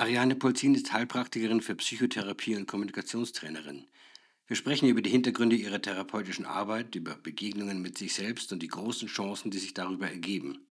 [0.00, 3.86] Ariane Polzin ist Heilpraktikerin für Psychotherapie und Kommunikationstrainerin.
[4.46, 8.68] Wir sprechen über die Hintergründe ihrer therapeutischen Arbeit, über Begegnungen mit sich selbst und die
[8.68, 10.66] großen Chancen, die sich darüber ergeben.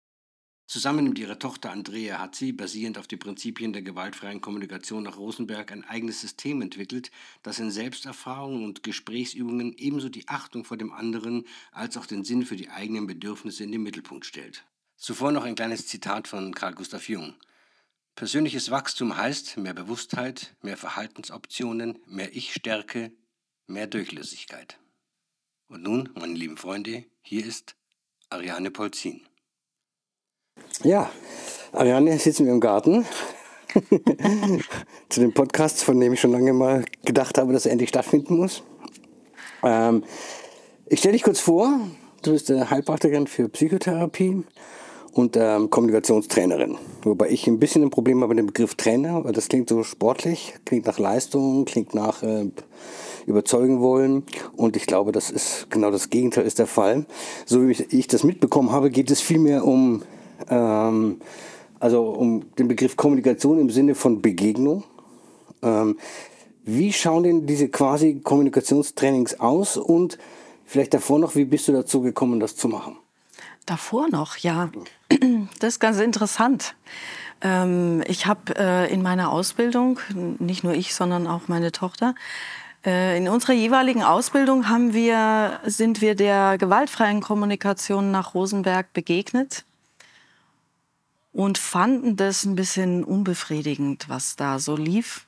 [0.67, 5.17] Zusammen mit ihrer Tochter Andrea hat sie, basierend auf den Prinzipien der gewaltfreien Kommunikation nach
[5.17, 7.10] Rosenberg, ein eigenes System entwickelt,
[7.42, 12.46] das in Selbsterfahrungen und Gesprächsübungen ebenso die Achtung vor dem anderen als auch den Sinn
[12.46, 14.65] für die eigenen Bedürfnisse in den Mittelpunkt stellt.
[14.97, 17.34] Zuvor noch ein kleines Zitat von Carl Gustav Jung.
[18.16, 23.12] Persönliches Wachstum heißt mehr Bewusstheit, mehr Verhaltensoptionen, mehr Ich-Stärke,
[23.68, 24.80] mehr Durchlässigkeit.
[25.68, 27.76] Und nun, meine lieben Freunde, hier ist
[28.30, 29.20] Ariane Polzin.
[30.84, 31.12] Ja,
[31.73, 33.06] Ariane, sitzen wir im Garten.
[35.09, 38.38] Zu den Podcasts, von dem ich schon lange mal gedacht habe, dass er endlich stattfinden
[38.38, 38.64] muss.
[39.62, 40.06] Ähm,
[40.86, 41.82] ich stelle dich kurz vor.
[42.22, 44.45] Du bist äh, Heilpraktikerin für Psychotherapie
[45.16, 46.78] und ähm, Kommunikationstrainerin.
[47.04, 49.82] Wobei ich ein bisschen ein Problem habe mit dem Begriff Trainer, weil das klingt so
[49.82, 52.50] sportlich, klingt nach Leistung, klingt nach äh,
[53.26, 54.23] überzeugen wollen.
[54.58, 57.06] Und ich glaube, das ist genau das Gegenteil ist der Fall.
[57.45, 60.04] So wie ich das mitbekommen habe, geht es vielmehr um
[60.50, 61.22] ähm,
[61.80, 64.84] also um den Begriff Kommunikation im Sinne von Begegnung.
[65.61, 65.98] Ähm,
[66.66, 70.17] wie schauen denn diese quasi Kommunikationstrainings aus und
[70.66, 72.98] vielleicht davor noch, wie bist du dazu gekommen, das zu machen?
[73.66, 74.69] Davor noch, ja.
[75.59, 76.75] Das ist ganz interessant.
[77.41, 79.99] Ähm, ich habe äh, in meiner Ausbildung,
[80.39, 82.16] nicht nur ich, sondern auch meine Tochter,
[82.86, 89.66] äh, in unserer jeweiligen Ausbildung haben wir, sind wir der gewaltfreien Kommunikation nach Rosenberg begegnet
[91.33, 95.27] und fanden das ein bisschen unbefriedigend, was da so lief.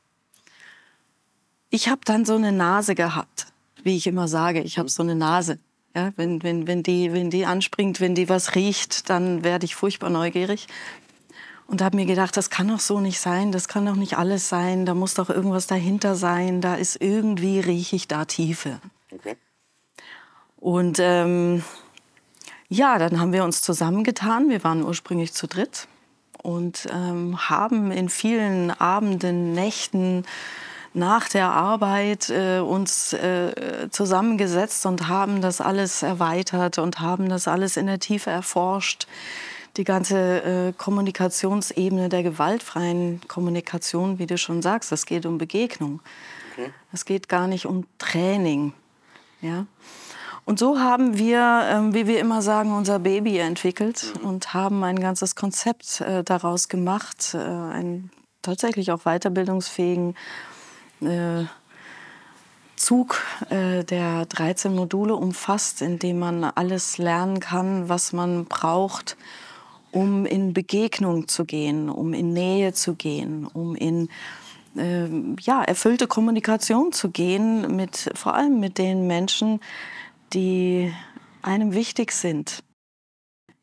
[1.69, 3.47] Ich habe dann so eine Nase gehabt,
[3.83, 5.59] wie ich immer sage, ich habe so eine Nase.
[5.97, 9.73] Ja, wenn, wenn, wenn, die, wenn die anspringt, wenn die was riecht, dann werde ich
[9.73, 10.67] furchtbar neugierig.
[11.65, 14.47] Und habe mir gedacht, das kann doch so nicht sein, das kann doch nicht alles
[14.47, 18.79] sein, da muss doch irgendwas dahinter sein, da ist irgendwie, rieche ich da Tiefe.
[19.11, 19.37] Okay.
[20.57, 21.63] Und ähm,
[22.69, 25.87] ja, dann haben wir uns zusammengetan, wir waren ursprünglich zu dritt
[26.43, 30.25] und ähm, haben in vielen Abenden, Nächten
[30.97, 37.47] nach der Arbeit äh, uns äh, zusammengesetzt und haben das alles erweitert und haben das
[37.47, 39.07] alles in der Tiefe erforscht.
[39.77, 46.01] Die ganze äh, Kommunikationsebene der gewaltfreien Kommunikation, wie du schon sagst, das geht um Begegnung.
[46.91, 47.13] Es okay.
[47.13, 48.73] geht gar nicht um Training.
[49.41, 49.67] Ja?
[50.45, 54.27] Und so haben wir, ähm, wie wir immer sagen, unser Baby entwickelt mhm.
[54.27, 58.09] und haben ein ganzes Konzept äh, daraus gemacht, äh, einen
[58.41, 60.15] tatsächlich auch weiterbildungsfähigen
[61.01, 61.45] äh,
[62.75, 63.19] Zug,
[63.49, 69.17] der 13 Module umfasst, in dem man alles lernen kann, was man braucht,
[69.91, 74.09] um in Begegnung zu gehen, um in Nähe zu gehen, um in
[74.75, 79.59] ja, erfüllte Kommunikation zu gehen, mit, vor allem mit den Menschen,
[80.33, 80.93] die
[81.41, 82.63] einem wichtig sind.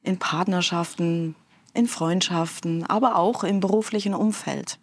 [0.02, 1.36] In Partnerschaften,
[1.72, 4.78] in Freundschaften, aber auch im beruflichen Umfeld.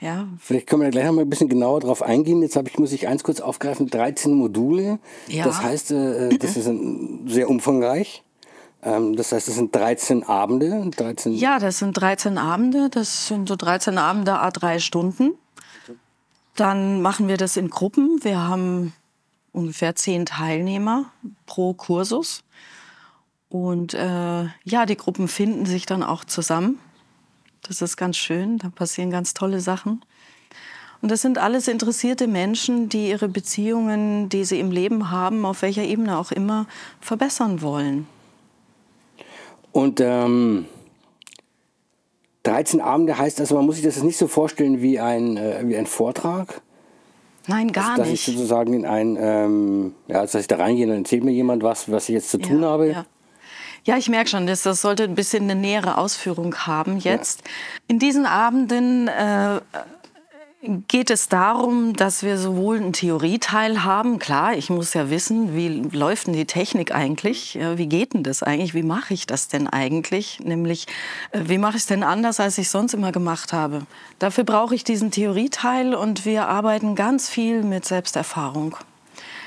[0.00, 0.28] Ja.
[0.38, 2.40] Vielleicht können wir da gleich noch mal ein bisschen genauer drauf eingehen.
[2.42, 4.98] Jetzt ich, muss ich eins kurz aufgreifen, 13 Module.
[5.26, 5.44] Ja.
[5.44, 6.70] Das heißt, äh, äh das ist
[7.26, 8.22] sehr umfangreich.
[8.82, 10.88] Ähm, das heißt, das sind 13 Abende.
[10.90, 12.90] 13 ja, das sind 13 Abende.
[12.90, 15.32] Das sind so 13 Abende, a drei Stunden.
[16.54, 18.20] Dann machen wir das in Gruppen.
[18.22, 18.92] Wir haben
[19.52, 21.06] ungefähr zehn Teilnehmer
[21.46, 22.44] pro Kursus.
[23.48, 26.78] Und äh, ja, die Gruppen finden sich dann auch zusammen.
[27.62, 30.04] Das ist ganz schön, da passieren ganz tolle Sachen.
[31.00, 35.62] Und das sind alles interessierte Menschen, die ihre Beziehungen, die sie im Leben haben, auf
[35.62, 36.66] welcher Ebene auch immer,
[37.00, 38.06] verbessern wollen.
[39.70, 40.66] Und ähm,
[42.42, 45.76] 13 Abende heißt also, man muss sich das nicht so vorstellen wie ein, äh, wie
[45.76, 46.62] ein Vortrag,
[47.48, 48.26] Nein, gar dass, dass nicht.
[48.26, 51.62] Dass ich sozusagen in ein, ähm, ja, dass ich da reingehe und erzählt mir jemand
[51.62, 52.88] was, was ich jetzt zu tun ja, habe.
[52.90, 53.06] Ja.
[53.84, 57.40] Ja, ich merke schon, das, das sollte ein bisschen eine nähere Ausführung haben jetzt.
[57.40, 57.50] Ja.
[57.88, 59.60] In diesen Abenden äh,
[60.88, 64.18] geht es darum, dass wir sowohl einen Theorieteil haben.
[64.18, 67.56] Klar, ich muss ja wissen, wie läuft denn die Technik eigentlich?
[67.76, 68.74] Wie geht denn das eigentlich?
[68.74, 70.40] Wie mache ich das denn eigentlich?
[70.40, 70.86] Nämlich,
[71.30, 73.86] äh, wie mache ich es denn anders, als ich sonst immer gemacht habe?
[74.18, 78.76] Dafür brauche ich diesen Theorieteil und wir arbeiten ganz viel mit Selbsterfahrung.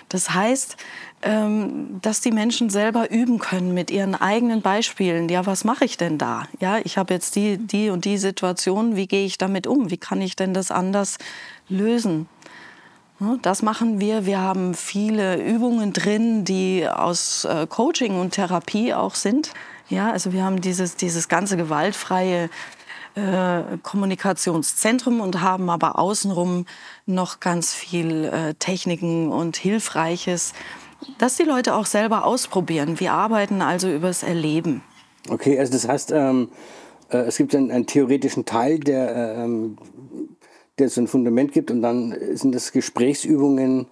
[0.08, 0.78] Das heißt,
[1.22, 5.30] dass die Menschen selber üben können mit ihren eigenen Beispielen.
[5.30, 6.48] Ja, was mache ich denn da?
[6.60, 8.96] Ja, ich habe jetzt die, die und die Situation.
[8.96, 9.92] Wie gehe ich damit um?
[9.92, 11.18] Wie kann ich denn das anders
[11.70, 12.28] lösen?
[13.44, 14.26] Das machen wir.
[14.26, 19.54] Wir haben viele Übungen drin, die aus äh, Coaching und Therapie auch sind.
[19.90, 22.50] Ja, also wir haben dieses, dieses ganze gewaltfreie
[23.14, 26.66] äh, Kommunikationszentrum und haben aber außenrum
[27.06, 30.54] noch ganz viel äh, Techniken und Hilfreiches,
[31.18, 33.00] dass die Leute auch selber ausprobieren.
[33.00, 34.84] Wir arbeiten also übers Erleben.
[35.30, 36.50] Okay, also das heißt, ähm,
[37.10, 39.78] äh, es gibt einen, einen, theoretischen Teil, der, ähm,
[40.80, 43.88] der so ein Fundament gibt und dann sind das Gesprächsübungen,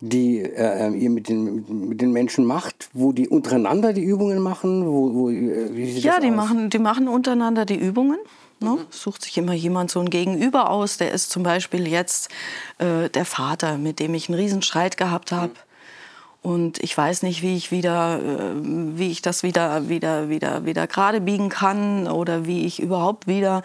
[0.00, 4.86] die äh, ihr mit den, mit den Menschen macht, wo die untereinander die Übungen machen?
[4.86, 8.18] Wo, wo, ja, die machen, die machen untereinander die Übungen.
[8.60, 8.70] Ne?
[8.70, 8.78] Mhm.
[8.90, 10.98] Sucht sich immer jemand so ein Gegenüber aus.
[10.98, 12.28] Der ist zum Beispiel jetzt
[12.78, 15.48] äh, der Vater, mit dem ich einen Riesenstreit gehabt habe.
[15.48, 15.63] Mhm.
[16.44, 20.86] Und ich weiß nicht, wie ich wieder, äh, wie ich das wieder, wieder, wieder, wieder
[20.86, 23.62] gerade biegen kann oder wie ich überhaupt wieder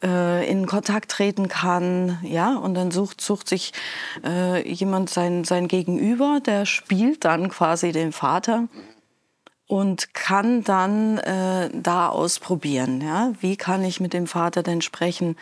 [0.00, 2.20] äh, in Kontakt treten kann.
[2.22, 3.72] Ja, und dann sucht, sucht sich
[4.24, 8.68] äh, jemand sein, sein Gegenüber, der spielt dann quasi den Vater
[9.66, 13.00] und kann dann äh, da ausprobieren.
[13.00, 13.32] Ja?
[13.40, 15.34] Wie kann ich mit dem Vater denn sprechen?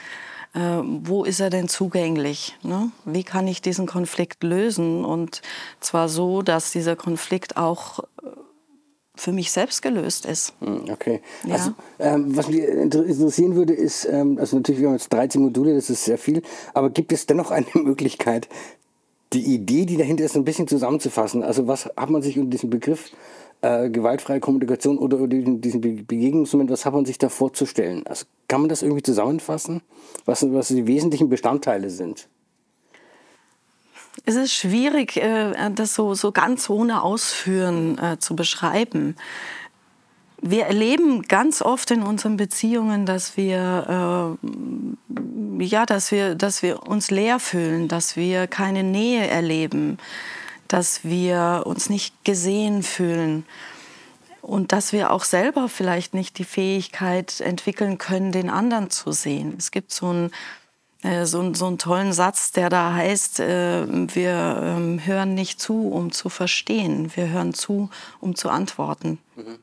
[0.54, 2.56] Äh, wo ist er denn zugänglich?
[2.62, 2.90] Ne?
[3.04, 5.04] Wie kann ich diesen Konflikt lösen?
[5.04, 5.42] Und
[5.80, 8.00] zwar so, dass dieser Konflikt auch
[9.14, 10.54] für mich selbst gelöst ist.
[10.60, 11.20] Hm, okay.
[11.44, 11.54] Ja.
[11.54, 15.74] Also, ähm, was mich interessieren würde, ist, ähm, also natürlich, wir haben jetzt 13 Module,
[15.74, 16.42] das ist sehr viel,
[16.74, 18.48] aber gibt es dennoch eine Möglichkeit,
[19.32, 21.42] die Idee, die dahinter ist, ein bisschen zusammenzufassen?
[21.42, 23.10] Also was hat man sich unter diesem Begriff
[23.62, 28.04] äh, gewaltfreie Kommunikation oder, oder diesen Begegnungsmoment, was hat man sich da vorzustellen?
[28.06, 29.82] Also kann man das irgendwie zusammenfassen,
[30.24, 32.28] was, was die wesentlichen Bestandteile sind?
[34.26, 39.16] Es ist schwierig, äh, das so, so ganz ohne Ausführen äh, zu beschreiben.
[40.40, 46.82] Wir erleben ganz oft in unseren Beziehungen, dass wir, äh, ja, dass wir, dass wir
[46.86, 49.98] uns leer fühlen, dass wir keine Nähe erleben,
[50.72, 53.44] dass wir uns nicht gesehen fühlen
[54.40, 59.54] und dass wir auch selber vielleicht nicht die Fähigkeit entwickeln können, den anderen zu sehen.
[59.58, 60.30] Es gibt so ein
[61.02, 65.88] äh, so, so einen tollen Satz, der da heißt, äh, wir ähm, hören nicht zu,
[65.88, 67.90] um zu verstehen, wir hören zu,
[68.20, 69.18] um zu antworten.
[69.36, 69.58] Mhm.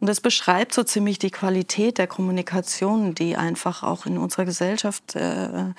[0.00, 5.14] Und das beschreibt so ziemlich die Qualität der Kommunikation, die einfach auch in unserer Gesellschaft
[5.14, 5.74] äh,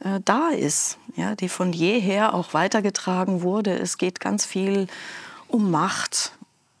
[0.00, 3.78] äh, da ist, ja, die von jeher auch weitergetragen wurde.
[3.78, 4.86] Es geht ganz viel
[5.48, 6.32] um Macht,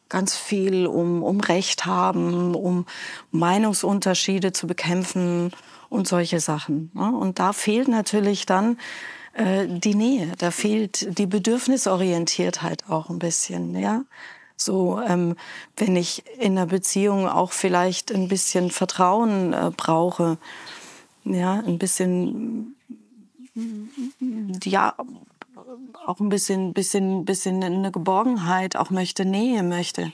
[0.08, 2.86] ganz viel um, um Recht haben, um
[3.30, 5.52] Meinungsunterschiede zu bekämpfen
[5.88, 6.90] und solche Sachen.
[6.94, 7.12] Ne?
[7.12, 8.78] Und da fehlt natürlich dann
[9.34, 13.78] äh, die Nähe, da fehlt die Bedürfnisorientiertheit auch ein bisschen.
[13.78, 14.02] Ja?
[14.56, 15.36] So, ähm,
[15.76, 20.38] wenn ich in einer Beziehung auch vielleicht ein bisschen Vertrauen äh, brauche,
[21.24, 22.74] ja, ein bisschen,
[24.64, 24.94] ja,
[26.06, 30.12] auch ein bisschen, bisschen, bisschen eine Geborgenheit, auch möchte Nähe möchte,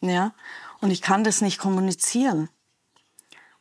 [0.00, 0.32] ja,
[0.80, 2.48] und ich kann das nicht kommunizieren,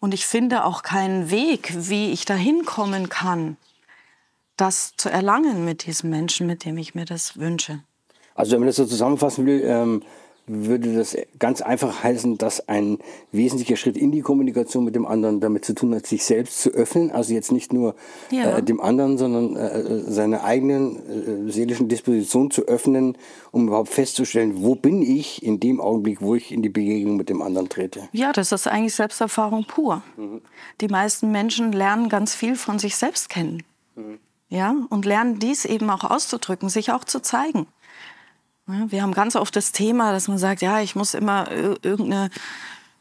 [0.04, 3.56] und ich finde auch keinen Weg, wie ich dahin kommen kann,
[4.58, 7.82] das zu erlangen mit diesem Menschen, mit dem ich mir das wünsche.
[8.36, 10.04] Also wenn man das so zusammenfassen will, ähm,
[10.46, 12.98] würde das ganz einfach heißen, dass ein
[13.32, 16.70] wesentlicher Schritt in die Kommunikation mit dem anderen damit zu tun hat, sich selbst zu
[16.72, 17.12] öffnen.
[17.12, 17.96] Also jetzt nicht nur
[18.30, 18.58] ja.
[18.58, 23.18] äh, dem anderen, sondern äh, seine eigenen äh, seelischen Dispositionen zu öffnen,
[23.52, 27.30] um überhaupt festzustellen, wo bin ich in dem Augenblick, wo ich in die Begegnung mit
[27.30, 28.10] dem anderen trete.
[28.12, 30.04] Ja, das ist eigentlich Selbsterfahrung pur.
[30.18, 30.42] Mhm.
[30.82, 33.64] Die meisten Menschen lernen ganz viel von sich selbst kennen.
[33.96, 34.20] Mhm.
[34.50, 37.66] Ja, und lernen dies eben auch auszudrücken, sich auch zu zeigen.
[38.66, 42.30] Wir haben ganz oft das Thema, dass man sagt, ja, ich muss immer irgendeine,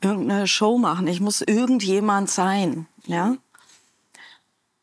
[0.01, 2.87] irgendeine Show machen, ich muss irgendjemand sein.
[3.07, 3.37] Ja?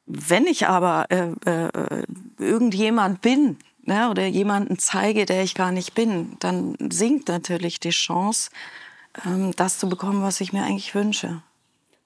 [0.05, 2.03] Wenn ich aber äh, äh,
[2.37, 7.89] irgendjemand bin ne, oder jemanden zeige, der ich gar nicht bin, dann sinkt natürlich die
[7.89, 8.49] Chance,
[9.25, 11.41] ähm, das zu bekommen, was ich mir eigentlich wünsche.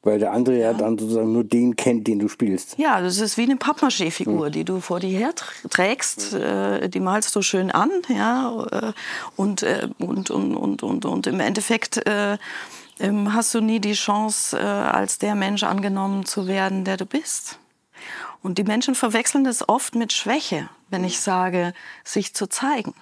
[0.04, 0.72] Weil der andere ja.
[0.72, 2.78] ja dann sozusagen nur den kennt, den du spielst.
[2.78, 4.52] Ja, das ist wie eine Pappmaché-Figur, hm.
[4.52, 5.34] die du vor dir her
[5.70, 6.34] trägst.
[6.34, 8.66] Äh, die malst du schön an, ja.
[8.72, 8.92] Äh,
[9.38, 12.38] und, äh, und, und, und, und, und im Endeffekt äh,
[13.00, 17.06] ähm, hast du nie die Chance, äh, als der Mensch angenommen zu werden, der du
[17.06, 17.60] bist.
[18.42, 22.94] Und die Menschen verwechseln das oft mit Schwäche, wenn ich sage, sich zu zeigen.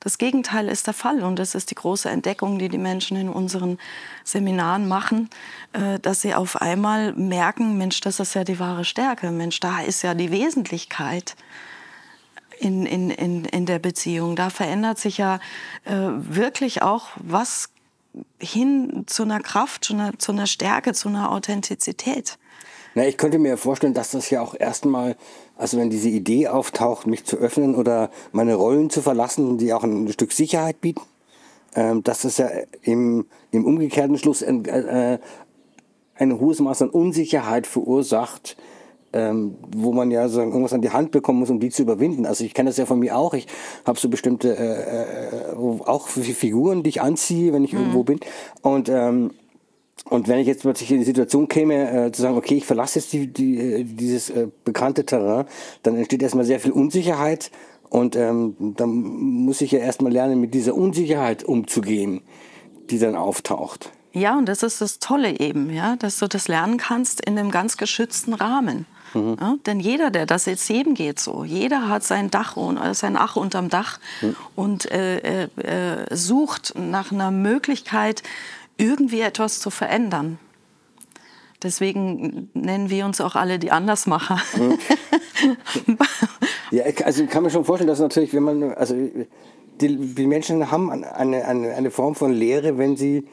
[0.00, 3.30] Das Gegenteil ist der Fall und das ist die große Entdeckung, die die Menschen in
[3.30, 3.78] unseren
[4.22, 5.30] Seminaren machen,
[5.72, 9.80] äh, dass sie auf einmal merken, Mensch, das ist ja die wahre Stärke, Mensch, da
[9.80, 11.36] ist ja die Wesentlichkeit
[12.58, 14.36] in, in, in, in der Beziehung.
[14.36, 15.40] Da verändert sich ja
[15.84, 17.70] äh, wirklich auch was
[18.38, 22.38] hin zu einer Kraft, zu einer, zu einer Stärke, zu einer Authentizität.
[22.94, 25.16] Na, ich könnte mir vorstellen, dass das ja auch erstmal
[25.56, 29.84] also wenn diese Idee auftaucht, mich zu öffnen oder meine Rollen zu verlassen, die auch
[29.84, 31.02] ein Stück Sicherheit bieten,
[31.74, 32.48] ähm, dass das ja
[32.82, 35.18] im, im umgekehrten Schluss äh,
[36.14, 38.56] ein hohes Maß an Unsicherheit verursacht,
[39.12, 42.26] ähm, wo man ja so irgendwas an die Hand bekommen muss, um die zu überwinden.
[42.26, 43.34] Also ich kenne das ja von mir auch.
[43.34, 43.46] Ich
[43.86, 47.80] habe so bestimmte äh, äh, auch Figuren, die ich anziehe, wenn ich mhm.
[47.80, 48.20] irgendwo bin.
[48.62, 49.30] Und ähm,
[50.08, 53.00] und wenn ich jetzt plötzlich in die Situation käme, äh, zu sagen, okay, ich verlasse
[53.00, 55.46] jetzt die, die, äh, dieses äh, bekannte Terrain,
[55.82, 57.50] dann entsteht erstmal sehr viel Unsicherheit
[57.90, 62.22] und ähm, dann muss ich ja erstmal lernen, mit dieser Unsicherheit umzugehen,
[62.90, 63.90] die dann auftaucht.
[64.12, 67.50] Ja, und das ist das Tolle eben, ja, dass du das lernen kannst in einem
[67.50, 68.86] ganz geschützten Rahmen.
[69.12, 69.36] Mhm.
[69.40, 72.94] Ja, denn jeder, der das jetzt jedem geht so, jeder hat sein Dach und äh,
[72.94, 74.36] sein Ach unterm Dach mhm.
[74.54, 75.48] und äh, äh,
[76.14, 78.22] sucht nach einer Möglichkeit,
[78.76, 80.38] irgendwie etwas zu verändern.
[81.62, 84.40] Deswegen nennen wir uns auch alle die Andersmacher.
[86.70, 90.70] Ja, also ich kann mir schon vorstellen, dass natürlich, wenn man, also die, die Menschen
[90.70, 93.28] haben eine, eine, eine Form von Lehre, wenn sie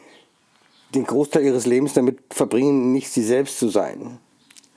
[0.93, 4.19] den Großteil ihres Lebens damit verbringen, nicht sie selbst zu sein.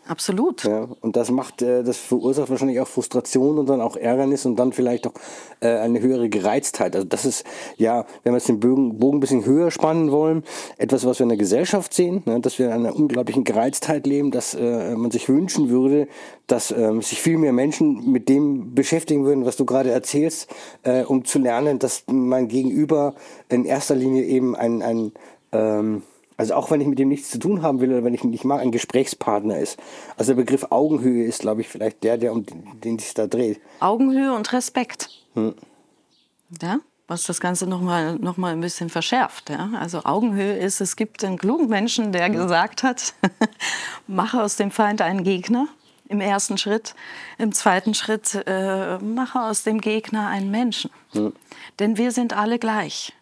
[0.09, 0.63] Absolut.
[0.63, 4.57] Ja, und das macht, äh, das verursacht wahrscheinlich auch Frustration und dann auch Ärgernis und
[4.57, 5.15] dann vielleicht auch
[5.61, 6.95] äh, eine höhere Gereiztheit.
[6.95, 7.45] Also das ist
[7.77, 10.45] ja, wenn wir jetzt den Bogen, Bogen ein bisschen höher spannen wollen,
[10.79, 14.31] etwas, was wir in der Gesellschaft sehen, ne, dass wir in einer unglaublichen Gereiztheit leben,
[14.31, 16.07] dass äh, man sich wünschen würde,
[16.47, 20.49] dass ähm, sich viel mehr Menschen mit dem beschäftigen würden, was du gerade erzählst,
[20.85, 23.15] äh, um zu lernen, dass mein Gegenüber
[23.49, 25.13] in erster Linie eben ein, ein
[25.51, 26.03] ähm,
[26.37, 28.31] also auch wenn ich mit dem nichts zu tun haben will oder wenn ich ihn
[28.31, 29.79] nicht mag, ein Gesprächspartner ist.
[30.17, 32.45] Also der Begriff Augenhöhe ist, glaube ich, vielleicht der, der um
[32.85, 33.61] den sich da dreht.
[33.81, 35.09] Augenhöhe und Respekt.
[35.35, 35.55] Hm.
[36.61, 36.79] Ja,
[37.09, 39.51] was das Ganze nochmal noch mal ein bisschen verschärft.
[39.51, 39.71] Ja?
[39.81, 42.35] Also Augenhöhe ist, es gibt einen klugen Menschen, der hm.
[42.35, 43.15] gesagt hat,
[44.07, 45.69] mache aus dem Feind einen Gegner
[46.09, 46.95] im ersten Schritt.
[47.39, 50.91] Im zweiten Schritt äh, mache aus dem Gegner einen Menschen.
[51.13, 51.33] Hm.
[51.79, 53.13] Denn wir sind alle gleich.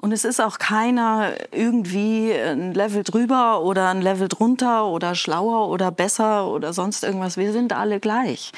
[0.00, 5.68] Und es ist auch keiner irgendwie ein Level drüber oder ein Level drunter oder schlauer
[5.68, 7.36] oder besser oder sonst irgendwas.
[7.36, 8.52] Wir sind alle gleich.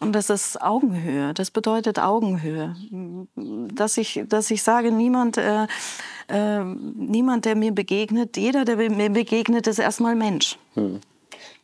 [0.00, 1.32] Und das ist Augenhöhe.
[1.32, 2.76] Das bedeutet Augenhöhe.
[3.34, 5.66] Dass ich, dass ich sage, niemand, äh,
[6.28, 10.58] äh, niemand, der mir begegnet, jeder, der mir begegnet, ist erstmal Mensch.
[10.74, 11.00] Hm.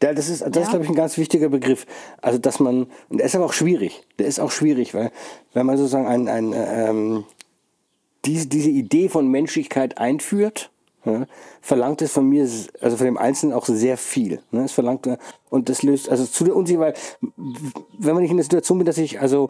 [0.02, 0.62] Ja, das ist, das ja.
[0.62, 1.84] ist, glaube ich, ein ganz wichtiger Begriff.
[2.22, 4.02] Also, dass man, und der ist aber auch schwierig.
[4.18, 5.12] Der ist auch schwierig, weil,
[5.52, 7.24] wenn man sozusagen ein, ein ähm,
[8.24, 10.70] diese, diese Idee von Menschlichkeit einführt,
[11.04, 11.26] ja,
[11.62, 12.42] verlangt es von mir,
[12.80, 14.42] also von dem Einzelnen auch sehr viel.
[14.50, 14.64] Ne?
[14.64, 15.08] Es verlangt,
[15.48, 17.32] und das löst, also zu der Unsicherheit, weil,
[17.98, 19.48] wenn man nicht in der Situation bin, dass ich also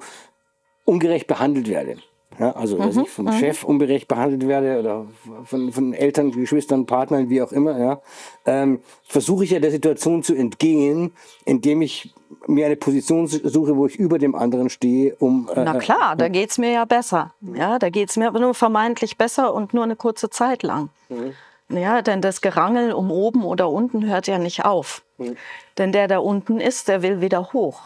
[0.84, 1.96] ungerecht behandelt werde,
[2.38, 3.32] ja, also, dass mhm, ich vom mhm.
[3.32, 5.06] Chef ungerecht behandelt werde oder
[5.44, 8.00] von, von Eltern, Geschwistern, Partnern, wie auch immer, ja,
[8.46, 11.12] ähm, versuche ich ja der Situation zu entgehen,
[11.44, 12.14] indem ich
[12.46, 15.50] mir eine Position suche, wo ich über dem anderen stehe, um.
[15.54, 17.34] Äh, Na klar, äh, da geht's mir ja besser.
[17.54, 20.90] Ja, da geht's mir aber nur vermeintlich besser und nur eine kurze Zeit lang.
[21.08, 21.34] Mhm.
[21.76, 25.02] Ja, denn das Gerangel um oben oder unten hört ja nicht auf.
[25.18, 25.36] Mhm.
[25.78, 27.80] Denn der da unten ist, der will wieder hoch.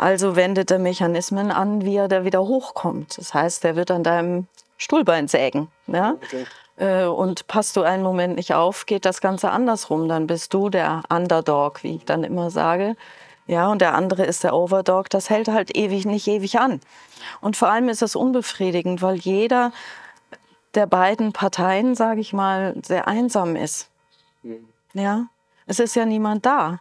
[0.00, 3.18] Also wendet er Mechanismen an, wie er da wieder hochkommt.
[3.18, 4.46] Das heißt, er wird an deinem
[4.78, 5.68] Stuhlbein sägen.
[5.88, 6.16] Ja?
[6.24, 6.46] Okay.
[6.76, 10.08] Äh, und passt du einen Moment nicht auf, geht das Ganze andersrum.
[10.08, 12.96] Dann bist du der Underdog, wie ich dann immer sage.
[13.46, 15.10] Ja, und der andere ist der Overdog.
[15.10, 16.80] Das hält halt ewig, nicht ewig an.
[17.42, 19.70] Und vor allem ist das unbefriedigend, weil jeder
[20.74, 23.90] der beiden Parteien, sage ich mal, sehr einsam ist.
[24.44, 24.66] Mhm.
[24.94, 25.26] Ja,
[25.66, 26.80] es ist ja niemand da.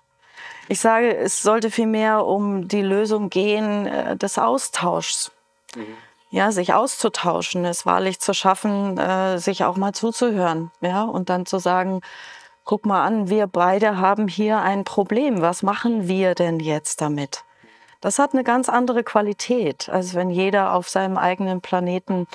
[0.70, 5.32] Ich sage, es sollte vielmehr um die Lösung gehen äh, des Austauschs.
[5.76, 5.98] Mhm.
[6.32, 10.72] Ja, sich auszutauschen, es wahrlich zu schaffen, äh, sich auch mal zuzuhören.
[10.80, 12.02] Ja, und dann zu sagen,
[12.66, 15.42] guck mal an, wir beide haben hier ein Problem.
[15.42, 17.44] Was machen wir denn jetzt damit?
[18.00, 22.28] Das hat eine ganz andere Qualität, als wenn jeder auf seinem eigenen Planeten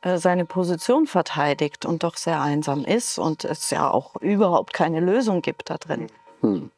[0.00, 5.00] äh, seine Position verteidigt und doch sehr einsam ist und es ja auch überhaupt keine
[5.00, 6.06] Lösung gibt da drin.
[6.40, 6.70] Hm.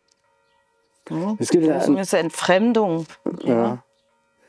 [1.38, 3.06] Es gibt das ein, ist Entfremdung.
[3.42, 3.84] Ja.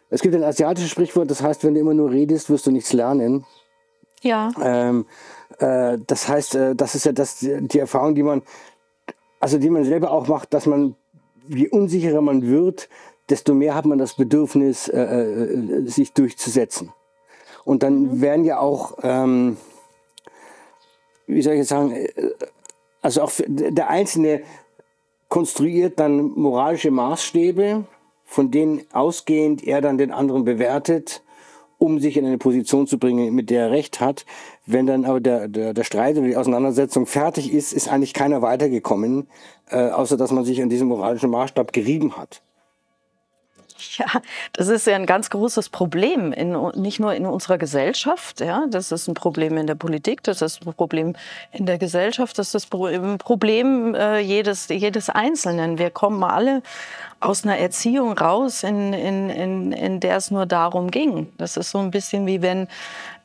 [0.09, 2.93] Es gibt ein asiatisches Sprichwort, das heißt, wenn du immer nur redest, wirst du nichts
[2.93, 3.45] lernen.
[4.21, 4.51] Ja.
[4.61, 5.05] Ähm,
[5.59, 8.41] äh, das heißt, äh, das ist ja das, die Erfahrung, die man,
[9.39, 10.95] also die man selber auch macht, dass man,
[11.47, 12.89] je unsicherer man wird,
[13.29, 16.93] desto mehr hat man das Bedürfnis, äh, äh sich durchzusetzen.
[17.63, 18.21] Und dann mhm.
[18.21, 19.57] werden ja auch, ähm,
[21.27, 22.09] wie soll ich jetzt sagen, äh,
[23.01, 24.41] also auch der Einzelne
[25.35, 27.83] konstruiert dann moralische Maßstäbe,
[28.23, 31.23] von denen ausgehend er dann den anderen bewertet,
[31.77, 34.25] um sich in eine Position zu bringen, mit der er recht hat.
[34.65, 38.41] Wenn dann aber der, der, der Streit oder die Auseinandersetzung fertig ist, ist eigentlich keiner
[38.41, 39.27] weitergekommen,
[39.69, 42.41] äh, außer dass man sich an diesem moralischen Maßstab gerieben hat.
[43.97, 44.05] Ja,
[44.53, 48.39] das ist ja ein ganz großes Problem, in, nicht nur in unserer Gesellschaft.
[48.39, 51.13] Ja, das ist ein Problem in der Politik, das ist ein Problem
[51.51, 55.77] in der Gesellschaft, das ist ein Problem äh, jedes, jedes Einzelnen.
[55.77, 56.61] Wir kommen alle
[57.19, 61.31] aus einer Erziehung raus, in, in, in, in der es nur darum ging.
[61.37, 62.67] Das ist so ein bisschen wie wenn,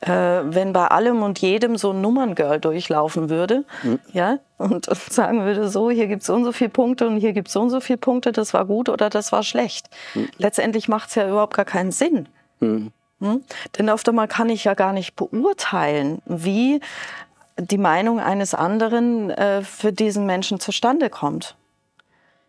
[0.00, 3.98] äh, wenn bei allem und jedem so ein Nummerngirl durchlaufen würde mhm.
[4.12, 7.18] ja, und, und, sagen würde, so, hier gibt es so und so viele Punkte und
[7.18, 9.88] hier gibt es so und so viele Punkte, das war gut oder das war schlecht.
[10.14, 10.30] Mhm.
[10.38, 12.28] Letztendlich macht es ja überhaupt gar keinen Sinn.
[12.60, 12.92] Mhm.
[13.20, 13.44] Hm?
[13.78, 16.80] Denn oft einmal kann ich ja gar nicht beurteilen, wie
[17.58, 21.56] die Meinung eines anderen äh, für diesen Menschen zustande kommt.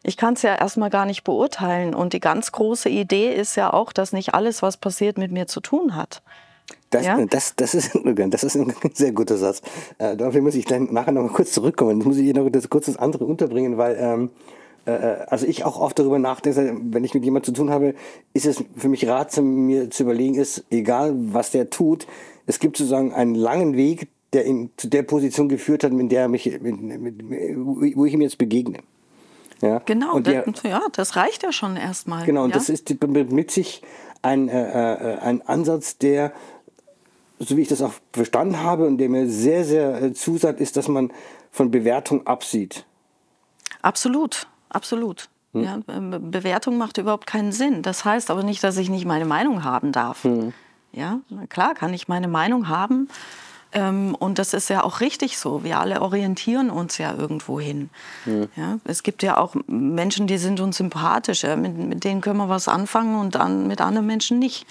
[0.03, 1.93] Ich kann es ja erstmal gar nicht beurteilen.
[1.93, 5.47] Und die ganz große Idee ist ja auch, dass nicht alles, was passiert, mit mir
[5.47, 6.23] zu tun hat.
[6.89, 7.25] Das, ja?
[7.25, 9.61] das, das, ist, das ist ein sehr guter Satz.
[9.97, 11.97] Äh, dafür muss ich dann nachher noch mal kurz zurückkommen.
[11.97, 14.29] Jetzt muss ich noch das, kurz das andere unterbringen, weil ähm,
[14.85, 14.91] äh,
[15.27, 17.95] also ich auch oft darüber nachdenke, wenn ich mit jemandem zu tun habe,
[18.33, 22.07] ist es für mich ratsam, mir zu überlegen, ist egal, was der tut,
[22.45, 26.27] es gibt sozusagen einen langen Weg, der ihn zu der Position geführt hat, in der
[26.27, 27.23] mich, mit, mit,
[27.95, 28.79] wo ich ihm jetzt begegne.
[29.61, 29.81] Ja?
[29.85, 32.25] Genau, und das, ja, das reicht ja schon erstmal.
[32.25, 32.55] Genau, und ja?
[32.55, 33.81] das ist mit sich
[34.21, 36.33] ein, äh, äh, ein Ansatz, der,
[37.41, 40.77] so wie ich das auch verstanden habe und der mir sehr, sehr äh, zusagt, ist,
[40.77, 41.11] dass man
[41.51, 42.85] von Bewertung absieht.
[43.81, 45.29] Absolut, absolut.
[45.53, 45.63] Hm.
[45.63, 45.79] Ja,
[46.19, 47.81] Bewertung macht überhaupt keinen Sinn.
[47.81, 50.23] Das heißt aber nicht, dass ich nicht meine Meinung haben darf.
[50.23, 50.53] Hm.
[50.93, 51.19] Ja,
[51.49, 53.09] klar kann ich meine Meinung haben.
[53.73, 55.63] Ähm, und das ist ja auch richtig so.
[55.63, 57.89] Wir alle orientieren uns ja irgendwo hin.
[58.25, 58.49] Mhm.
[58.55, 61.43] Ja, es gibt ja auch Menschen, die sind uns sympathisch.
[61.43, 61.55] Ja?
[61.55, 64.65] Mit, mit, denen können wir was anfangen und dann mit anderen Menschen nicht.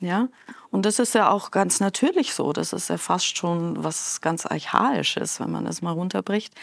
[0.00, 0.28] Ja?
[0.72, 2.52] Und das ist ja auch ganz natürlich so.
[2.52, 6.54] Das ist ja fast schon was ganz Archaisches, wenn man das mal runterbricht.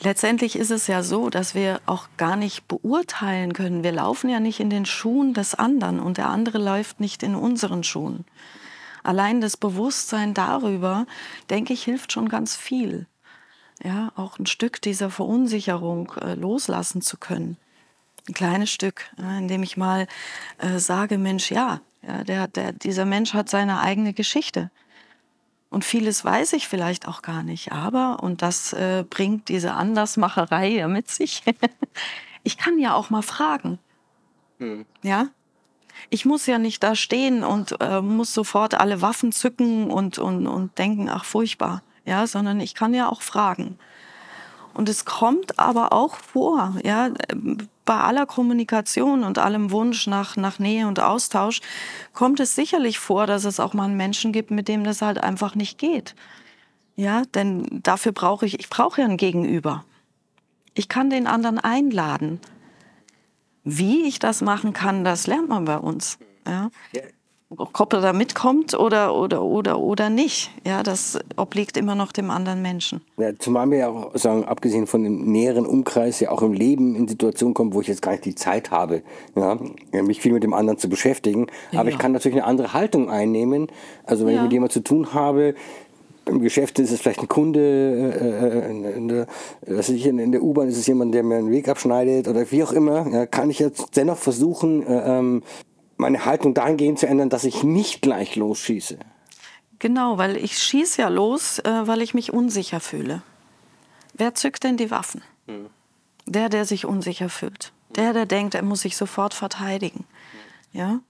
[0.00, 3.84] Letztendlich ist es ja so, dass wir auch gar nicht beurteilen können.
[3.84, 7.36] Wir laufen ja nicht in den Schuhen des anderen und der andere läuft nicht in
[7.36, 8.24] unseren Schuhen.
[9.04, 11.06] Allein das Bewusstsein darüber,
[11.48, 13.06] denke ich, hilft schon ganz viel.
[13.84, 17.56] Ja, auch ein Stück dieser Verunsicherung äh, loslassen zu können.
[18.28, 20.08] Ein kleines Stück, ja, indem ich mal
[20.58, 24.70] äh, sage, Mensch, ja, ja der, der, dieser Mensch hat seine eigene Geschichte.
[25.70, 30.68] Und vieles weiß ich vielleicht auch gar nicht, aber, und das äh, bringt diese Andersmacherei
[30.68, 31.44] ja mit sich,
[32.42, 33.78] ich kann ja auch mal fragen.
[34.58, 34.84] Hm.
[35.02, 35.28] Ja,
[36.08, 40.46] ich muss ja nicht da stehen und äh, muss sofort alle Waffen zücken und, und,
[40.46, 43.78] und denken, ach furchtbar, ja, sondern ich kann ja auch fragen.
[44.74, 47.10] Und es kommt aber auch vor, ja,
[47.84, 51.60] bei aller Kommunikation und allem Wunsch nach, nach Nähe und Austausch
[52.12, 55.18] kommt es sicherlich vor, dass es auch mal einen Menschen gibt, mit dem das halt
[55.18, 56.14] einfach nicht geht.
[56.94, 59.84] Ja, denn dafür brauche ich, ich brauche ja ein Gegenüber.
[60.74, 62.40] Ich kann den anderen einladen.
[63.64, 66.18] Wie ich das machen kann, das lernt man bei uns.
[66.46, 66.70] Ja.
[67.56, 72.30] Ob er da mitkommt oder, oder, oder, oder nicht, ja, das obliegt immer noch dem
[72.30, 73.00] anderen Menschen.
[73.16, 76.94] Ja, zumal wir ja auch sagen, abgesehen von dem näheren Umkreis, ja auch im Leben
[76.94, 79.02] in Situationen kommen, wo ich jetzt gar nicht die Zeit habe,
[79.34, 79.58] ja,
[80.00, 81.48] mich viel mit dem anderen zu beschäftigen.
[81.72, 81.80] Ja.
[81.80, 83.66] Aber ich kann natürlich eine andere Haltung einnehmen.
[84.04, 84.38] Also wenn ja.
[84.38, 85.56] ich mit jemandem zu tun habe,
[86.26, 89.26] im Geschäft ist es vielleicht ein Kunde, äh, äh in, der,
[89.66, 93.06] in der U-Bahn ist es jemand, der mir einen Weg abschneidet oder wie auch immer,
[93.10, 95.42] ja, kann ich jetzt dennoch versuchen, äh, ähm,
[96.00, 98.98] meine Haltung dahingehend zu ändern, dass ich nicht gleich losschieße.
[99.78, 103.22] Genau, weil ich schieße ja los, äh, weil ich mich unsicher fühle.
[104.14, 105.22] Wer zückt denn die Waffen?
[105.46, 105.66] Hm.
[106.26, 107.72] Der, der sich unsicher fühlt.
[107.96, 110.04] Der, der denkt, er muss sich sofort verteidigen.
[110.72, 111.00] Ja?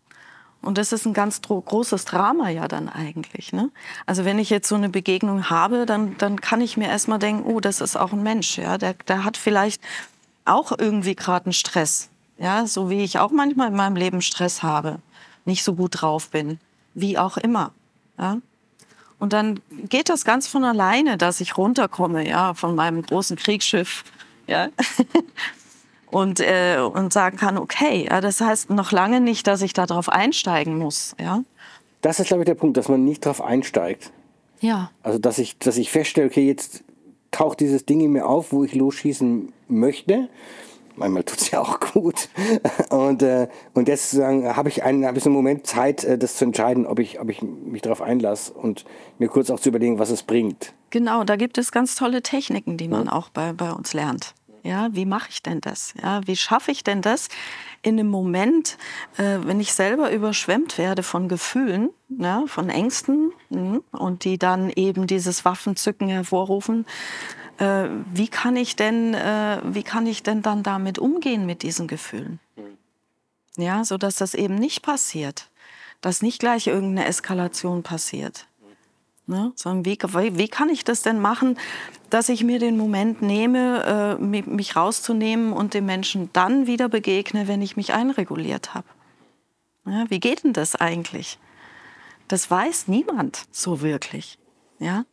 [0.62, 3.53] Und das ist ein ganz großes Drama ja dann eigentlich.
[3.53, 3.70] Ne?
[4.07, 7.50] Also wenn ich jetzt so eine Begegnung habe, dann, dann kann ich mir erstmal denken,
[7.50, 8.59] oh, das ist auch ein Mensch.
[8.59, 8.79] Ja?
[8.79, 9.83] Der, der hat vielleicht
[10.44, 12.11] auch irgendwie gerade einen Stress.
[12.40, 12.66] Ja?
[12.66, 14.98] So wie ich auch manchmal in meinem Leben Stress habe,
[15.44, 16.59] nicht so gut drauf bin,
[16.94, 17.72] wie auch immer.
[18.18, 18.38] Ja?
[19.20, 24.03] Und dann geht das ganz von alleine, dass ich runterkomme ja, von meinem großen Kriegsschiff.
[24.46, 24.70] Ja?
[26.11, 30.09] und, äh, und sagen kann, okay, ja, das heißt noch lange nicht, dass ich darauf
[30.09, 31.14] einsteigen muss.
[31.20, 31.44] Ja?
[32.00, 34.11] Das ist, glaube ich, der Punkt, dass man nicht darauf einsteigt.
[34.61, 34.90] Ja.
[35.03, 36.83] Also, dass ich, dass ich feststelle, okay, jetzt
[37.31, 40.29] taucht dieses Ding in mir auf, wo ich losschießen möchte.
[41.00, 42.28] Manchmal tut es ja auch gut.
[42.90, 46.36] Und, äh, und jetzt habe ich, einen, hab ich so einen Moment Zeit, äh, das
[46.36, 48.84] zu entscheiden, ob ich, ob ich mich darauf einlasse und
[49.18, 50.74] mir kurz auch zu überlegen, was es bringt.
[50.90, 54.34] Genau, da gibt es ganz tolle Techniken, die man auch bei, bei uns lernt.
[54.62, 55.94] Ja, wie mache ich denn das?
[56.03, 57.29] Ja, wie schaffe ich denn das
[57.83, 58.77] in einem Moment,
[59.16, 64.70] äh, wenn ich selber überschwemmt werde von Gefühlen, ja, von Ängsten mh, und die dann
[64.70, 66.85] eben dieses Waffenzücken hervorrufen?
[67.59, 71.88] Äh, wie kann ich denn, äh, wie kann ich denn dann damit umgehen mit diesen
[71.88, 72.38] Gefühlen?
[73.57, 75.49] Ja, so dass das eben nicht passiert,
[76.01, 78.46] dass nicht gleich irgendeine Eskalation passiert.
[79.31, 79.53] Ne?
[79.55, 79.97] Sondern wie,
[80.37, 81.57] wie kann ich das denn machen,
[82.11, 87.47] dass ich mir den Moment nehme, äh, mich rauszunehmen und dem Menschen dann wieder begegne,
[87.47, 88.88] wenn ich mich einreguliert habe?
[89.87, 91.38] Ja, wie geht denn das eigentlich?
[92.27, 94.37] Das weiß niemand so wirklich.
[94.81, 95.05] Ja?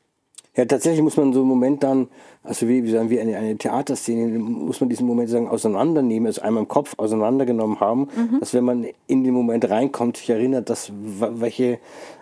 [0.56, 2.08] Ja, tatsächlich muss man so einen Moment dann,
[2.44, 6.42] also wie, wie sagen wir, eine, eine Theaterszene, muss man diesen Moment sagen, auseinandernehmen, also
[6.42, 8.40] einmal im Kopf auseinandergenommen haben, mhm.
[8.40, 11.78] dass wenn man in den Moment reinkommt, sich erinnert, dass welche,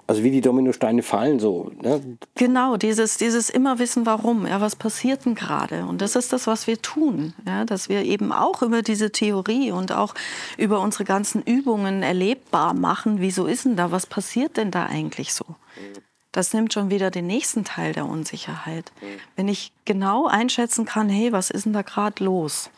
[0.08, 1.72] also wie die Dominosteine fallen so.
[1.82, 2.18] Ne?
[2.36, 5.86] Genau, dieses, dieses immer wissen, warum, ja, was passiert denn gerade?
[5.86, 9.72] Und das ist das, was wir tun, ja, dass wir eben auch über diese Theorie
[9.72, 10.14] und auch
[10.58, 15.34] über unsere ganzen Übungen erlebbar machen, wieso ist denn da, was passiert denn da eigentlich
[15.34, 15.46] so?
[16.32, 18.92] Das nimmt schon wieder den nächsten Teil der Unsicherheit.
[19.36, 22.70] Wenn ich genau einschätzen kann, hey, was ist denn da gerade los?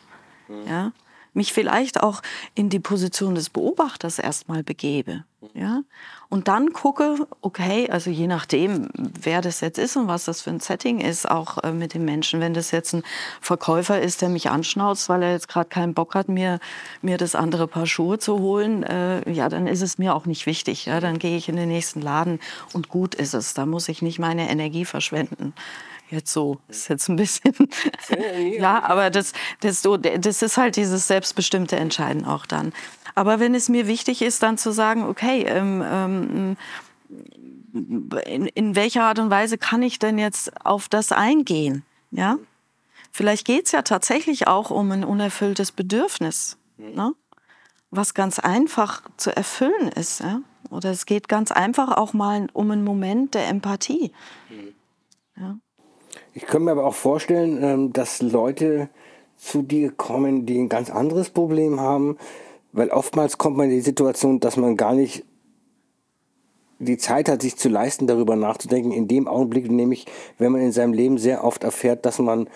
[0.67, 0.91] Ja?
[1.37, 2.21] Mich vielleicht auch
[2.55, 5.23] in die Position des Beobachters erstmal begebe.
[5.53, 5.83] Ja?
[6.29, 10.49] Und dann gucke, okay, also je nachdem, wer das jetzt ist und was das für
[10.49, 12.41] ein Setting ist, auch äh, mit den Menschen.
[12.41, 13.03] Wenn das jetzt ein
[13.39, 16.59] Verkäufer ist, der mich anschnauzt, weil er jetzt gerade keinen Bock hat, mir,
[17.01, 20.47] mir das andere Paar Schuhe zu holen, äh, ja, dann ist es mir auch nicht
[20.47, 20.87] wichtig.
[20.87, 20.99] Ja?
[20.99, 22.39] Dann gehe ich in den nächsten Laden
[22.73, 23.53] und gut ist es.
[23.53, 25.53] Da muss ich nicht meine Energie verschwenden
[26.09, 27.53] jetzt so, ist jetzt ein bisschen,
[28.59, 32.73] ja, aber das, das, so, das ist halt dieses selbstbestimmte Entscheiden auch dann.
[33.15, 36.57] Aber wenn es mir wichtig ist, dann zu sagen, okay, ähm, ähm,
[38.25, 42.37] in, in welcher Art und Weise kann ich denn jetzt auf das eingehen, ja?
[43.11, 47.13] Vielleicht geht es ja tatsächlich auch um ein unerfülltes Bedürfnis, ne?
[47.89, 50.19] was ganz einfach zu erfüllen ist.
[50.19, 50.41] Ja?
[50.69, 54.11] Oder es geht ganz einfach auch mal um einen Moment der Empathie.
[55.35, 55.57] Ja?
[56.37, 58.89] Ich könnte mir aber auch vorstellen, ähm, dass Leute
[59.37, 62.15] zu dir kommen, die ein ganz anderes Problem haben,
[62.73, 65.25] weil oftmals kommt man in die Situation, dass man gar nicht
[66.77, 68.91] die Zeit hat, sich zu leisten, darüber nachzudenken.
[68.91, 70.05] In dem Augenblick, nämlich,
[70.37, 72.47] wenn man in seinem Leben sehr oft erfährt, dass man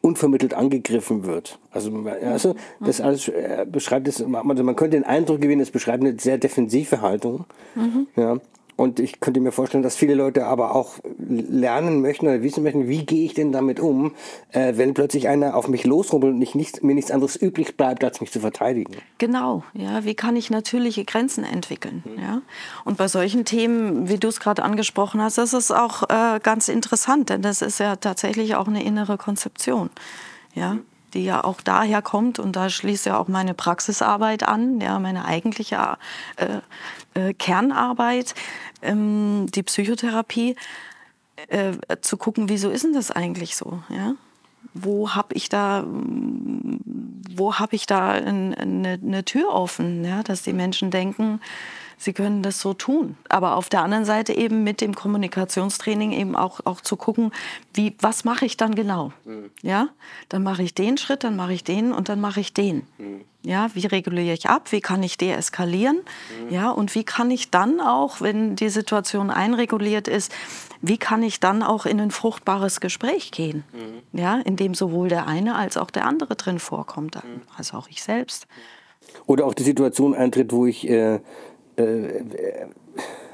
[0.00, 1.58] unvermittelt angegriffen wird.
[1.72, 4.30] Also, also das alles äh, beschreibt es, also
[4.64, 7.44] man könnte den Eindruck gewinnen, es beschreibt eine sehr defensive Haltung.
[7.74, 8.06] Mhm.
[8.16, 8.38] Ja.
[8.80, 12.88] Und ich könnte mir vorstellen, dass viele Leute aber auch lernen möchten oder wissen möchten,
[12.88, 14.14] wie gehe ich denn damit um,
[14.52, 18.02] äh, wenn plötzlich einer auf mich losrumpelt und ich nicht, mir nichts anderes übrig bleibt,
[18.02, 18.96] als mich zu verteidigen.
[19.18, 20.06] Genau, ja.
[20.06, 22.02] Wie kann ich natürliche Grenzen entwickeln?
[22.06, 22.22] Mhm.
[22.22, 22.42] Ja?
[22.86, 26.70] Und bei solchen Themen, wie du es gerade angesprochen hast, das ist auch äh, ganz
[26.70, 29.90] interessant, denn das ist ja tatsächlich auch eine innere Konzeption.
[30.54, 30.72] Ja.
[30.72, 34.98] Mhm die ja auch daher kommt und da schließt ja auch meine Praxisarbeit an, ja,
[34.98, 35.96] meine eigentliche
[36.36, 36.60] äh,
[37.14, 38.34] äh, Kernarbeit,
[38.82, 40.56] ähm, die Psychotherapie,
[41.48, 44.14] äh, zu gucken, wieso ist denn das eigentlich so, ja?
[44.74, 50.52] Wo habe ich da, wo habe ich da eine, eine Tür offen, ja, dass die
[50.52, 51.40] Menschen denken,
[52.00, 53.16] sie können das so tun.
[53.28, 57.30] Aber auf der anderen Seite eben mit dem Kommunikationstraining eben auch, auch zu gucken,
[57.74, 59.12] wie, was mache ich dann genau?
[59.24, 59.50] Mhm.
[59.62, 59.88] Ja,
[60.30, 62.86] dann mache ich den Schritt, dann mache ich den und dann mache ich den.
[62.98, 63.20] Mhm.
[63.42, 64.72] Ja, wie reguliere ich ab?
[64.72, 65.96] Wie kann ich deeskalieren?
[65.96, 66.54] Mhm.
[66.54, 70.32] Ja, und wie kann ich dann auch, wenn die Situation einreguliert ist,
[70.82, 73.64] wie kann ich dann auch in ein fruchtbares Gespräch gehen?
[73.72, 74.18] Mhm.
[74.18, 77.42] Ja, in dem sowohl der eine als auch der andere drin vorkommt, mhm.
[77.56, 78.46] also auch ich selbst.
[79.26, 81.20] Oder auch die Situation eintritt, wo ich äh,
[81.80, 82.66] äh,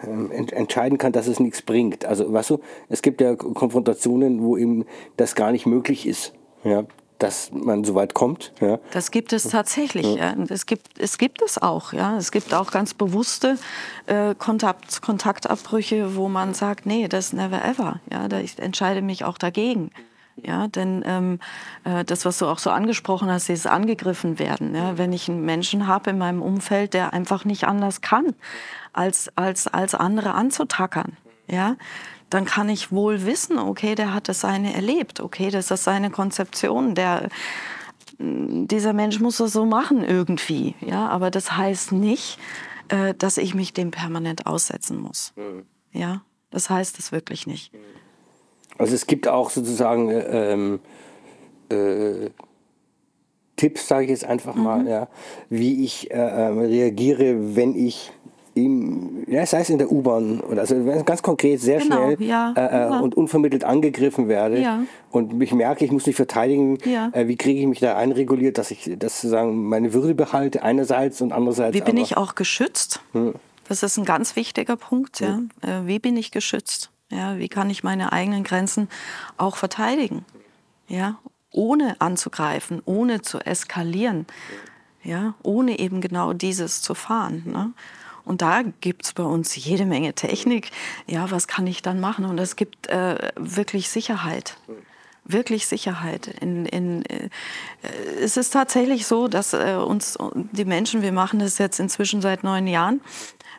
[0.03, 2.05] äh, entscheiden kann, dass es nichts bringt.
[2.05, 4.85] Also, weißt du, es gibt ja Konfrontationen, wo eben
[5.17, 6.33] das gar nicht möglich ist.
[6.65, 6.85] Ja,
[7.19, 8.53] dass man so weit kommt.
[8.61, 8.79] Ja.
[8.93, 10.17] Das gibt es tatsächlich.
[10.17, 10.35] Ja.
[10.49, 11.93] Es, gibt, es gibt es auch.
[11.93, 12.17] Ja.
[12.19, 13.59] Es gibt auch ganz bewusste
[14.07, 18.01] äh, Kontakt, Kontaktabbrüche, wo man sagt, nee, das never ever.
[18.13, 18.29] Ja.
[18.29, 19.91] Da ich entscheide mich auch dagegen.
[20.43, 21.39] Ja, denn ähm,
[21.85, 24.75] äh, das, was du auch so angesprochen hast, ist angegriffen werden.
[24.75, 24.99] Ja?
[24.99, 28.35] Wenn ich einen Menschen habe in meinem Umfeld, der einfach nicht anders kann,
[28.93, 31.17] als, als, als andere anzutackern,
[31.49, 31.77] ja,
[32.31, 36.11] dann kann ich wohl wissen, okay, der hat das seine erlebt, okay, das ist seine
[36.11, 37.29] Konzeption, der,
[38.19, 42.39] dieser Mensch muss das so machen irgendwie, ja, aber das heißt nicht,
[42.89, 45.67] äh, dass ich mich dem permanent aussetzen muss, mhm.
[45.93, 47.73] ja, das heißt es wirklich nicht.
[48.77, 48.81] Mhm.
[48.81, 50.81] Also es gibt auch sozusagen äh, ähm,
[51.69, 52.31] äh,
[53.57, 54.89] Tipps, sage ich jetzt einfach mal, mhm.
[54.89, 55.09] ja,
[55.49, 58.13] wie ich äh, ähm, reagiere, wenn ich
[58.57, 62.55] im, ja, sei es in der U-Bahn oder also ganz konkret sehr genau, schnell ja,
[62.57, 63.01] äh, äh, ja.
[63.01, 64.81] und unvermittelt angegriffen werde ja.
[65.11, 68.71] und ich merke, ich muss mich verteidigen, äh, wie kriege ich mich da einreguliert, dass
[68.71, 71.75] ich das sozusagen meine Würde behalte einerseits und andererseits.
[71.75, 73.01] Wie bin ich auch geschützt?
[73.13, 73.35] Hm.
[73.69, 75.21] Das ist ein ganz wichtiger Punkt.
[75.21, 75.37] Ja.
[75.37, 75.51] Hm.
[75.61, 76.91] Äh, wie bin ich geschützt?
[77.11, 78.89] Ja, wie kann ich meine eigenen Grenzen
[79.37, 80.25] auch verteidigen?
[80.89, 81.19] Ja,
[81.51, 84.27] ohne anzugreifen, ohne zu eskalieren.
[85.03, 87.45] ja, ohne eben genau dieses zu fahren.
[87.47, 87.73] Ne?
[88.25, 90.73] Und da gibt es bei uns jede Menge Technik.
[91.07, 92.25] Ja, was kann ich dann machen?
[92.25, 94.57] Und es gibt äh, wirklich Sicherheit.
[95.25, 96.27] Wirklich Sicherheit.
[96.41, 97.31] In, in, äh,
[98.21, 102.43] es ist tatsächlich so, dass äh, uns die Menschen, wir machen das jetzt inzwischen seit
[102.43, 103.01] neun Jahren,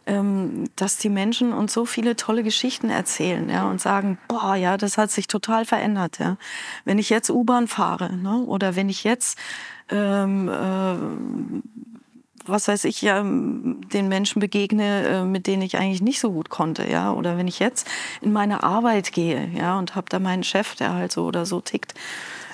[0.07, 4.97] dass die Menschen uns so viele tolle Geschichten erzählen ja, und sagen, boah, ja, das
[4.97, 6.19] hat sich total verändert.
[6.19, 6.37] Ja.
[6.85, 9.37] Wenn ich jetzt U-Bahn fahre ne, oder wenn ich jetzt
[9.89, 11.61] ähm, äh,
[12.47, 16.49] was weiß ich, ja, den Menschen begegne, äh, mit denen ich eigentlich nicht so gut
[16.49, 17.11] konnte, ja.
[17.11, 17.87] Oder wenn ich jetzt
[18.21, 21.61] in meine Arbeit gehe, ja, und habe da meinen Chef, der halt so oder so
[21.61, 21.93] tickt,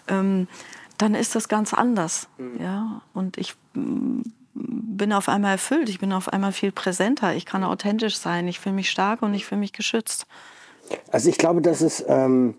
[0.07, 0.47] ähm,
[0.97, 2.61] dann ist das ganz anders, mhm.
[2.61, 3.01] ja.
[3.13, 4.21] Und ich mm,
[4.53, 8.59] bin auf einmal erfüllt, ich bin auf einmal viel präsenter, ich kann authentisch sein, ich
[8.59, 10.25] fühle mich stark und ich fühle mich geschützt.
[11.11, 12.55] Also ich glaube, dass es, ähm,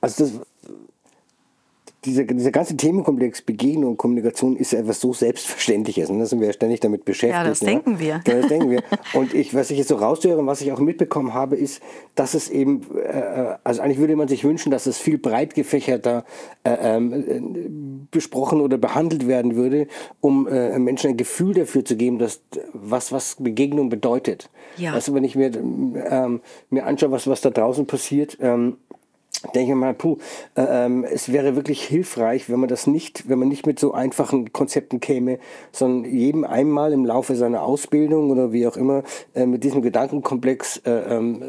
[0.00, 0.32] also das,
[2.04, 6.10] dieser, dieser ganze Themenkomplex Begegnung und Kommunikation ist ja etwas so Selbstverständliches.
[6.10, 7.42] Und da sind wir ja ständig damit beschäftigt.
[7.42, 7.66] Ja, das ja.
[7.66, 8.20] denken wir.
[8.24, 8.82] Ja, das denken wir.
[9.14, 11.82] Und ich, was ich jetzt so raushöre und was ich auch mitbekommen habe, ist,
[12.14, 16.24] dass es eben, äh, also eigentlich würde man sich wünschen, dass es viel breit gefächerter
[16.64, 17.40] äh, äh,
[18.10, 19.88] besprochen oder behandelt werden würde,
[20.20, 22.40] um äh, Menschen ein Gefühl dafür zu geben, dass
[22.72, 24.50] was, was Begegnung bedeutet.
[24.76, 24.92] Ja.
[24.92, 28.76] Also wenn ich mir, ähm, mir anschaue, was, was da draußen passiert, ähm,
[29.54, 30.18] denke ich mal, puh,
[30.56, 33.92] äh, ähm, es wäre wirklich hilfreich, wenn man das nicht, wenn man nicht mit so
[33.92, 35.38] einfachen Konzepten käme,
[35.72, 39.02] sondern jedem einmal im Laufe seiner Ausbildung oder wie auch immer
[39.34, 41.46] äh, mit diesem Gedankenkomplex, äh, ähm, äh,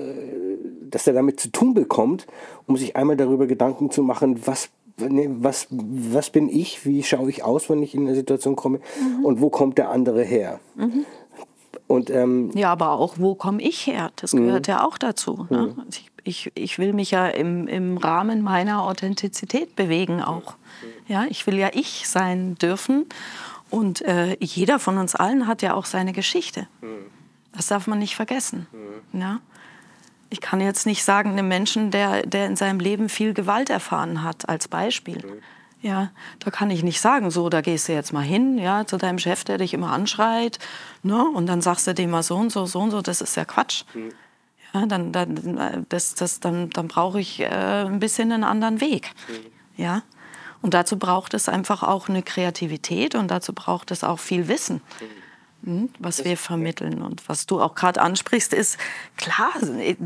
[0.89, 2.28] dass er damit zu tun bekommt,
[2.67, 4.69] um sich einmal darüber Gedanken zu machen, was
[5.02, 9.23] was, was bin ich, wie schaue ich aus, wenn ich in eine Situation komme mhm.
[9.23, 10.60] und wo kommt der andere her.
[10.75, 11.06] Mhm.
[11.88, 14.12] Und, ähm, ja, aber auch, wo komme ich her?
[14.17, 14.71] Das gehört mhm.
[14.71, 15.47] ja auch dazu.
[15.49, 15.73] Ne?
[15.75, 15.84] Mhm.
[15.89, 20.55] Ich ich, ich will mich ja im, im Rahmen meiner Authentizität bewegen auch.
[21.07, 23.07] Ja, ich will ja ich sein dürfen.
[23.69, 26.67] Und äh, jeder von uns allen hat ja auch seine Geschichte.
[27.51, 28.67] Das darf man nicht vergessen.
[29.11, 29.41] Ja?
[30.29, 34.23] Ich kann jetzt nicht sagen, einem Menschen, der, der in seinem Leben viel Gewalt erfahren
[34.23, 35.41] hat, als Beispiel.
[35.81, 38.97] Ja, da kann ich nicht sagen, so, da gehst du jetzt mal hin, ja, zu
[38.97, 40.59] deinem Chef, der dich immer anschreit,
[41.03, 43.37] ne, und dann sagst du dem mal so und so, so und so, das ist
[43.37, 43.85] ja Quatsch.
[44.73, 44.79] Mhm.
[44.79, 49.12] Ja, dann, dann, das, das, dann, dann brauche ich äh, ein bisschen einen anderen Weg.
[49.27, 49.84] Mhm.
[49.84, 50.03] Ja?
[50.62, 54.82] Und dazu braucht es einfach auch eine Kreativität und dazu braucht es auch viel Wissen.
[55.62, 55.89] Mhm.
[55.99, 58.77] Was wir vermitteln und was du auch gerade ansprichst, ist
[59.17, 59.51] klar,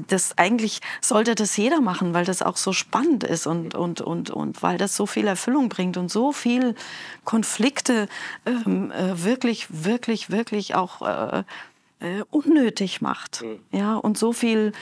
[0.08, 4.32] das eigentlich sollte das jeder machen, weil das auch so spannend ist und, und, und,
[4.32, 6.76] und weil das so viel Erfüllung bringt und so viel
[7.23, 8.08] Konflikte
[8.45, 11.43] ähm, äh, wirklich, wirklich, wirklich auch äh,
[12.03, 13.41] äh, unnötig macht.
[13.41, 13.59] Mhm.
[13.71, 14.73] Ja, und so viel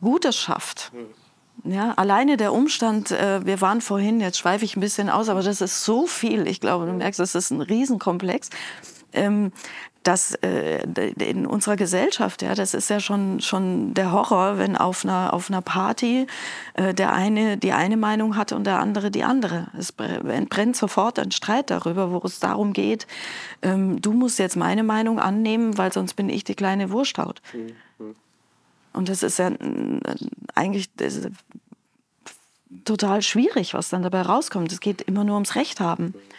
[0.00, 0.92] Gutes schafft.
[0.94, 1.72] Mhm.
[1.72, 5.42] Ja, alleine der Umstand, äh, wir waren vorhin, jetzt schweife ich ein bisschen aus, aber
[5.42, 6.46] das ist so viel.
[6.46, 8.50] Ich glaube, du merkst, das ist ein Riesenkomplex.
[9.14, 9.52] Ähm,
[10.04, 10.82] dass äh,
[11.18, 15.50] in unserer Gesellschaft, ja, das ist ja schon, schon der Horror, wenn auf einer, auf
[15.50, 16.26] einer Party
[16.74, 19.68] äh, der eine die eine Meinung hat und der andere die andere.
[19.78, 23.06] Es entbrennt sofort ein Streit darüber, wo es darum geht,
[23.62, 27.40] ähm, du musst jetzt meine Meinung annehmen, weil sonst bin ich die kleine Wursthaut.
[27.54, 28.14] Mhm.
[28.92, 29.50] Und das ist ja
[30.54, 31.28] eigentlich das ist
[32.84, 34.70] total schwierig, was dann dabei rauskommt.
[34.70, 36.04] Es geht immer nur ums Recht haben.
[36.04, 36.34] Mhm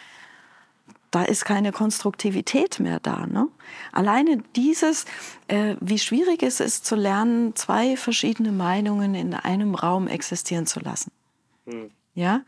[1.16, 3.26] da ist keine Konstruktivität mehr da.
[3.26, 3.48] Ne?
[3.90, 5.06] Alleine dieses,
[5.48, 10.78] äh, wie schwierig es ist zu lernen, zwei verschiedene Meinungen in einem Raum existieren zu
[10.78, 11.10] lassen.
[11.64, 11.90] Mhm.
[12.12, 12.42] Ja,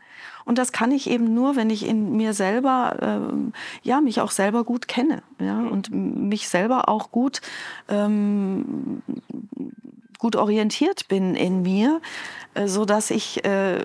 [0.45, 3.53] und das kann ich eben nur, wenn ich in mir selber, ähm,
[3.83, 5.71] ja, mich auch selber gut kenne, ja, hm.
[5.71, 7.41] und mich selber auch gut,
[7.87, 9.03] ähm,
[10.17, 12.01] gut orientiert bin in mir,
[12.55, 13.83] äh, so dass ich äh,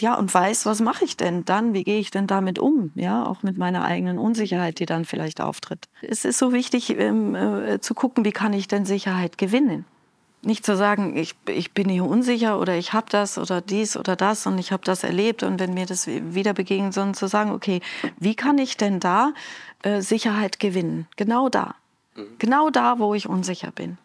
[0.00, 1.72] ja, und weiß, was mache ich denn dann?
[1.72, 2.90] Wie gehe ich denn damit um?
[2.94, 5.88] Ja, auch mit meiner eigenen Unsicherheit, die dann vielleicht auftritt.
[6.02, 9.84] Es ist so wichtig ähm, äh, zu gucken, wie kann ich denn Sicherheit gewinnen?
[10.42, 14.16] Nicht zu sagen, ich, ich bin hier unsicher oder ich habe das oder dies oder
[14.16, 17.50] das und ich habe das erlebt und wenn mir das wieder begegnet, sondern zu sagen,
[17.50, 17.80] okay,
[18.18, 19.32] wie kann ich denn da
[19.82, 21.06] äh, Sicherheit gewinnen?
[21.16, 21.74] Genau da.
[22.14, 22.26] Mhm.
[22.38, 23.90] Genau da, wo ich unsicher bin.
[23.90, 23.96] Mhm.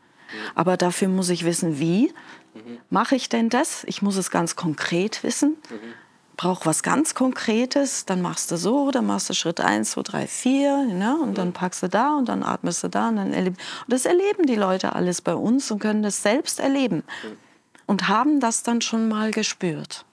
[0.55, 2.13] Aber dafür muss ich wissen, wie.
[2.53, 2.79] Mhm.
[2.89, 3.83] Mache ich denn das?
[3.85, 5.57] Ich muss es ganz konkret wissen.
[5.69, 5.93] Mhm.
[6.37, 10.27] Brauche was ganz Konkretes, dann machst du so, dann machst du Schritt 1, 2, 3,
[10.27, 11.17] 4 ne?
[11.21, 13.09] und dann packst du da und dann atmest du da.
[13.09, 13.57] Und, dann erleben.
[13.85, 17.37] und das erleben die Leute alles bei uns und können das selbst erleben mhm.
[17.85, 20.05] und haben das dann schon mal gespürt.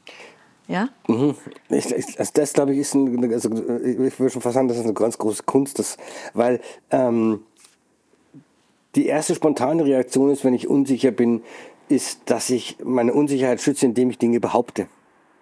[0.68, 0.90] Ja?
[1.06, 1.34] Mhm.
[1.70, 4.76] Ich, ich, also das, glaube ich, ist ein, also ich würde schon fast sagen, das
[4.76, 5.96] ist eine ganz große Kunst, das,
[6.34, 7.40] weil ähm,
[8.94, 11.42] die erste spontane Reaktion ist, wenn ich unsicher bin,
[11.88, 14.86] ist, dass ich meine Unsicherheit schütze, indem ich Dinge behaupte.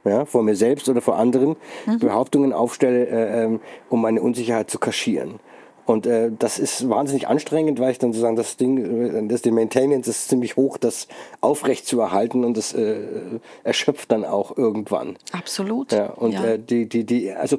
[0.05, 1.57] ja, vor mir selbst oder vor anderen,
[1.87, 1.99] mhm.
[1.99, 5.41] Behauptungen aufstelle, äh, ähm, um meine Unsicherheit zu kaschieren.
[5.87, 9.53] Und äh, das ist wahnsinnig anstrengend, weil ich dann sozusagen das Ding, äh, das die
[9.53, 11.07] Maintenance ist ziemlich hoch, das
[11.41, 12.97] aufrecht zu erhalten und das äh,
[13.63, 15.17] erschöpft dann auch irgendwann.
[15.33, 15.93] Absolut.
[15.93, 16.45] Ja, und ja.
[16.45, 17.59] Äh, die, die, die, also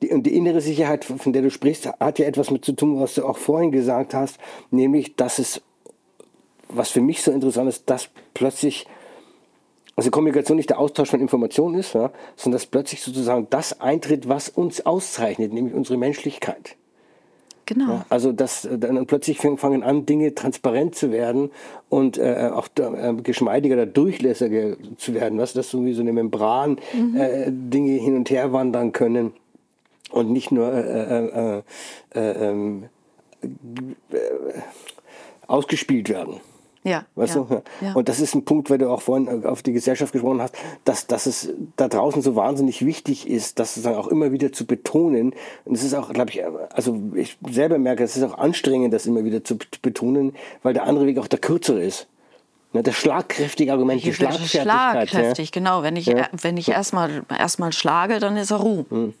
[0.00, 3.14] die, die innere Sicherheit, von der du sprichst, hat ja etwas mit zu tun, was
[3.14, 4.38] du auch vorhin gesagt hast,
[4.70, 5.60] nämlich, dass es,
[6.68, 8.86] was für mich so interessant ist, dass plötzlich
[9.96, 14.28] also Kommunikation nicht der Austausch von Informationen ist, ja, sondern dass plötzlich sozusagen das eintritt,
[14.28, 16.76] was uns auszeichnet, nämlich unsere Menschlichkeit.
[17.66, 17.94] Genau.
[17.94, 21.50] Ja, also dass dann plötzlich fangen an, Dinge transparent zu werden
[21.88, 26.12] und äh, auch äh, geschmeidiger oder durchlässiger zu werden, was dass so wie so eine
[26.12, 27.16] Membran mhm.
[27.16, 29.32] äh, Dinge hin und her wandern können
[30.10, 31.62] und nicht nur äh, äh,
[32.14, 32.84] äh, ähm,
[35.46, 36.40] ausgespielt werden.
[36.84, 37.04] Ja.
[37.14, 37.62] Weißt ja, du?
[37.80, 37.92] Ja.
[37.94, 41.06] Und das ist ein Punkt, weil du auch vorhin auf die Gesellschaft gesprochen hast, dass,
[41.06, 45.34] dass es da draußen so wahnsinnig wichtig ist, das sozusagen auch immer wieder zu betonen.
[45.64, 49.06] Und es ist auch, glaube ich, also ich selber merke, es ist auch anstrengend, das
[49.06, 52.08] immer wieder zu betonen, weil der andere Weg auch der kürzere ist.
[52.72, 54.62] Ne, das schlagkräftige Argument, die Schlagfertigkeit.
[54.62, 55.52] Schlagkräftig, ja.
[55.54, 55.82] genau.
[55.82, 56.28] Wenn ich, ja.
[56.32, 58.84] wenn ich erstmal erst schlage, dann ist er Ruhe.
[58.90, 59.14] Hm.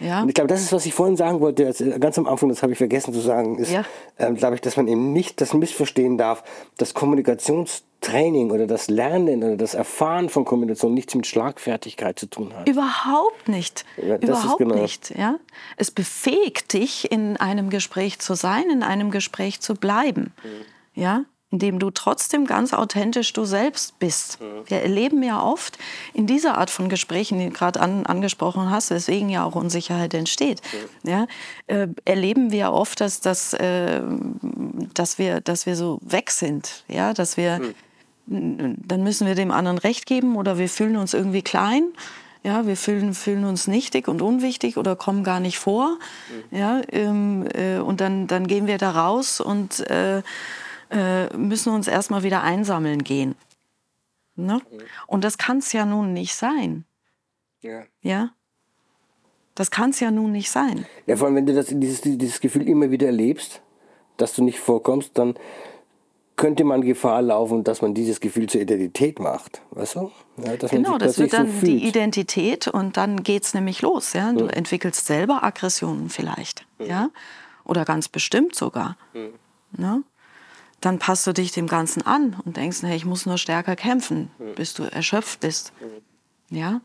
[0.00, 0.22] Ja.
[0.22, 2.62] Und ich glaube, das ist, was ich vorhin sagen wollte, äh, ganz am Anfang, das
[2.62, 3.84] habe ich vergessen zu sagen, ist, ja.
[4.18, 6.42] ähm, glaube ich, dass man eben nicht das missverstehen darf,
[6.78, 12.54] dass Kommunikationstraining oder das Lernen oder das Erfahren von Kommunikation nichts mit Schlagfertigkeit zu tun
[12.56, 12.68] hat.
[12.68, 13.84] Überhaupt nicht.
[13.96, 14.74] Ja, Überhaupt genau.
[14.76, 15.10] nicht.
[15.16, 15.36] Ja?
[15.76, 20.32] Es befähigt dich, in einem Gespräch zu sein, in einem Gespräch zu bleiben.
[20.42, 21.00] Mhm.
[21.00, 21.24] Ja?
[21.50, 24.38] Indem du trotzdem ganz authentisch du selbst bist.
[24.66, 25.78] Wir erleben ja oft
[26.14, 30.14] in dieser Art von Gesprächen, die du gerade an, angesprochen hast, weswegen ja auch Unsicherheit
[30.14, 30.62] entsteht,
[31.02, 31.26] ja,
[31.66, 34.00] äh, erleben wir oft, dass, dass, äh,
[34.94, 37.60] dass, wir, dass wir so weg sind, ja, dass wir,
[38.26, 41.84] dann müssen wir dem anderen Recht geben oder wir fühlen uns irgendwie klein.
[42.42, 45.98] Ja, wir fühlen, fühlen uns nichtig und unwichtig oder kommen gar nicht vor.
[46.50, 50.22] Ja, ähm, äh, und dann, dann gehen wir da raus und äh,
[50.90, 53.34] äh, müssen uns erstmal wieder einsammeln gehen.
[54.36, 54.60] Ne?
[55.06, 56.84] Und das kann es ja nun nicht sein.
[57.60, 57.82] Ja.
[58.02, 58.30] ja?
[59.54, 60.86] Das kann es ja nun nicht sein.
[61.06, 63.60] Ja, vor allem, wenn du das, dieses, dieses Gefühl immer wieder erlebst,
[64.16, 65.34] dass du nicht vorkommst, dann
[66.36, 69.60] könnte man Gefahr laufen, dass man dieses Gefühl zur Identität macht.
[69.72, 70.10] Weißt du?
[70.42, 74.14] Ja, genau, das wird dann so die Identität und dann geht es nämlich los.
[74.14, 74.32] Ja?
[74.32, 74.50] Du hm.
[74.50, 76.64] entwickelst selber Aggressionen vielleicht.
[76.78, 76.86] Hm.
[76.86, 77.10] Ja?
[77.64, 78.96] Oder ganz bestimmt sogar.
[79.12, 79.34] Hm.
[79.76, 80.02] Ne?
[80.80, 84.30] Dann passt du dich dem Ganzen an und denkst, hey, ich muss nur stärker kämpfen,
[84.56, 85.72] bis du erschöpft bist.
[86.50, 86.80] Ja,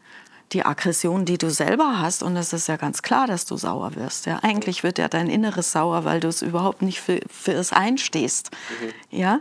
[0.52, 3.96] die Aggression, die du selber hast, und es ist ja ganz klar, dass du sauer
[3.96, 4.26] wirst.
[4.26, 7.74] Ja, eigentlich wird ja dein Inneres sauer, weil du es überhaupt nicht für, für es
[7.74, 8.52] einstehst.
[8.82, 9.18] Mhm.
[9.18, 9.40] Ja,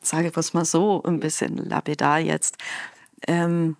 [0.00, 2.56] sage ich es mal so, ein bisschen lapidar jetzt.
[3.26, 3.76] Ähm,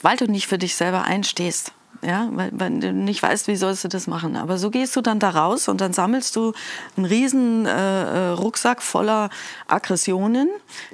[0.00, 3.84] weil du nicht für dich selber einstehst ja, weil, weil, du nicht weißt, wie sollst
[3.84, 4.36] du das machen.
[4.36, 6.52] Aber so gehst du dann da raus und dann sammelst du
[6.96, 9.30] einen riesen äh, äh Rucksack voller
[9.66, 10.48] Aggressionen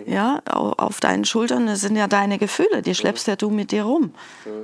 [0.07, 1.67] ja, auf deinen Schultern.
[1.67, 4.15] Das sind ja deine Gefühle, die schleppst ja du mit dir rum.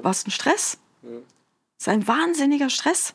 [0.03, 0.79] Was ein Stress.
[1.03, 1.13] Das
[1.79, 3.15] ist ein wahnsinniger Stress.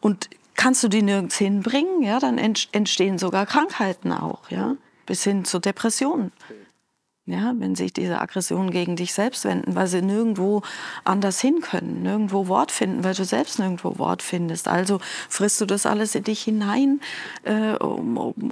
[0.00, 5.44] Und kannst du die nirgends hinbringen, ja, dann entstehen sogar Krankheiten auch, ja, bis hin
[5.44, 6.32] zu Depressionen.
[7.26, 10.60] Ja, wenn sich diese Aggressionen gegen dich selbst wenden, weil sie nirgendwo
[11.04, 14.68] anders hin können, nirgendwo Wort finden, weil du selbst nirgendwo Wort findest.
[14.68, 17.00] Also frisst du das alles in dich hinein,
[17.44, 17.76] äh,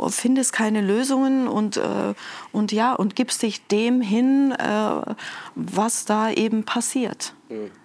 [0.09, 2.15] findest keine Lösungen und, äh,
[2.51, 5.15] und ja, und gibst dich dem hin, äh,
[5.55, 7.35] was da eben passiert.
[7.51, 7.82] Mhm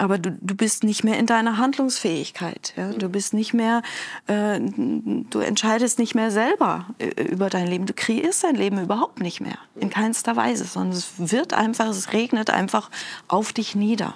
[0.00, 2.72] aber du, du bist nicht mehr in deiner Handlungsfähigkeit.
[2.76, 2.90] Ja?
[2.92, 3.82] Du bist nicht mehr,
[4.28, 7.84] äh, du entscheidest nicht mehr selber äh, über dein Leben.
[7.84, 12.14] Du kreierst dein Leben überhaupt nicht mehr, in keinster Weise, sondern es wird einfach, es
[12.14, 12.90] regnet einfach
[13.28, 14.14] auf dich nieder.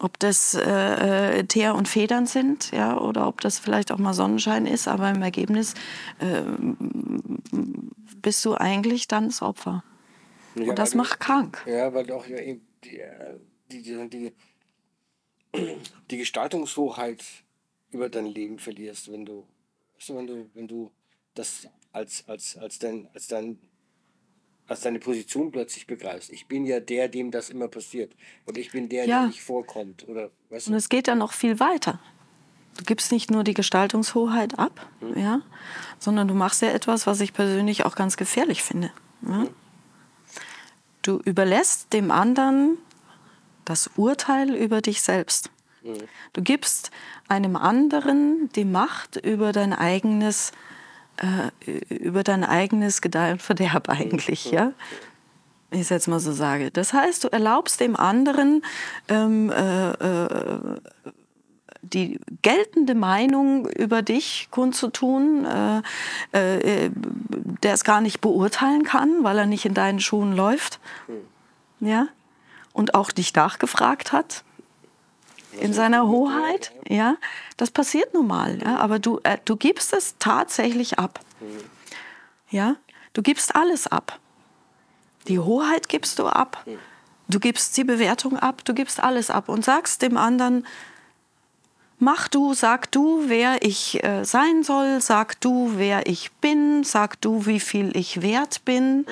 [0.00, 4.14] Ob das äh, äh, Teer und Federn sind, ja, oder ob das vielleicht auch mal
[4.14, 5.74] Sonnenschein ist, aber im Ergebnis
[6.18, 6.42] äh,
[8.20, 9.84] bist du eigentlich dann das Opfer.
[10.56, 11.62] Ja, und das macht krank.
[11.66, 13.38] Ja, weil doch ja die, äh,
[13.70, 14.32] die, die, die
[16.10, 17.24] die Gestaltungshoheit
[17.90, 19.46] über dein Leben verlierst, wenn du,
[20.08, 20.90] wenn du, wenn du
[21.34, 23.58] das als, als, als, dein, als, dein,
[24.66, 26.30] als deine Position plötzlich begreifst.
[26.30, 28.14] Ich bin ja der, dem das immer passiert.
[28.44, 29.20] Und ich bin der, ja.
[29.20, 30.06] der nicht vorkommt.
[30.08, 30.72] Oder, weißt du?
[30.72, 32.00] Und es geht dann noch viel weiter.
[32.76, 35.18] Du gibst nicht nur die Gestaltungshoheit ab, hm.
[35.18, 35.40] ja,
[35.98, 38.90] sondern du machst ja etwas, was ich persönlich auch ganz gefährlich finde.
[39.22, 39.42] Ja?
[39.42, 39.48] Hm.
[41.00, 42.78] Du überlässt dem anderen
[43.66, 45.50] das Urteil über dich selbst.
[45.82, 45.98] Mhm.
[46.32, 46.90] Du gibst
[47.28, 50.52] einem anderen die Macht über dein eigenes,
[51.18, 54.56] äh, über dein eigenes Gedeih und Verderb eigentlich, mhm.
[54.56, 54.72] ja.
[55.70, 56.70] ich es jetzt mal so sage.
[56.70, 58.62] Das heißt, du erlaubst dem anderen
[59.08, 60.80] ähm, äh, äh,
[61.82, 65.82] die geltende Meinung über dich kundzutun, äh,
[66.32, 66.90] äh,
[67.62, 70.80] der es gar nicht beurteilen kann, weil er nicht in deinen Schuhen läuft.
[71.80, 72.08] Ja?
[72.76, 74.44] Und auch dich nachgefragt hat
[75.58, 76.72] in seiner Hoheit.
[76.86, 77.16] Ja?
[77.56, 78.58] Das passiert nun mal.
[78.62, 78.76] Ja?
[78.76, 81.20] Aber du, äh, du gibst es tatsächlich ab.
[82.50, 82.76] Ja?
[83.14, 84.18] Du gibst alles ab.
[85.26, 86.64] Die Hoheit gibst du ab.
[87.28, 90.64] Du gibst die Bewertung ab, du gibst alles ab und sagst dem anderen,
[91.98, 97.18] Mach du, sag du, wer ich äh, sein soll, sag du, wer ich bin, sag
[97.22, 99.06] du, wie viel ich wert bin.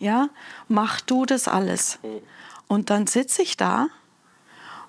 [0.00, 0.30] Ja,
[0.66, 2.00] mach du das alles.
[2.74, 3.86] Und dann sitze ich da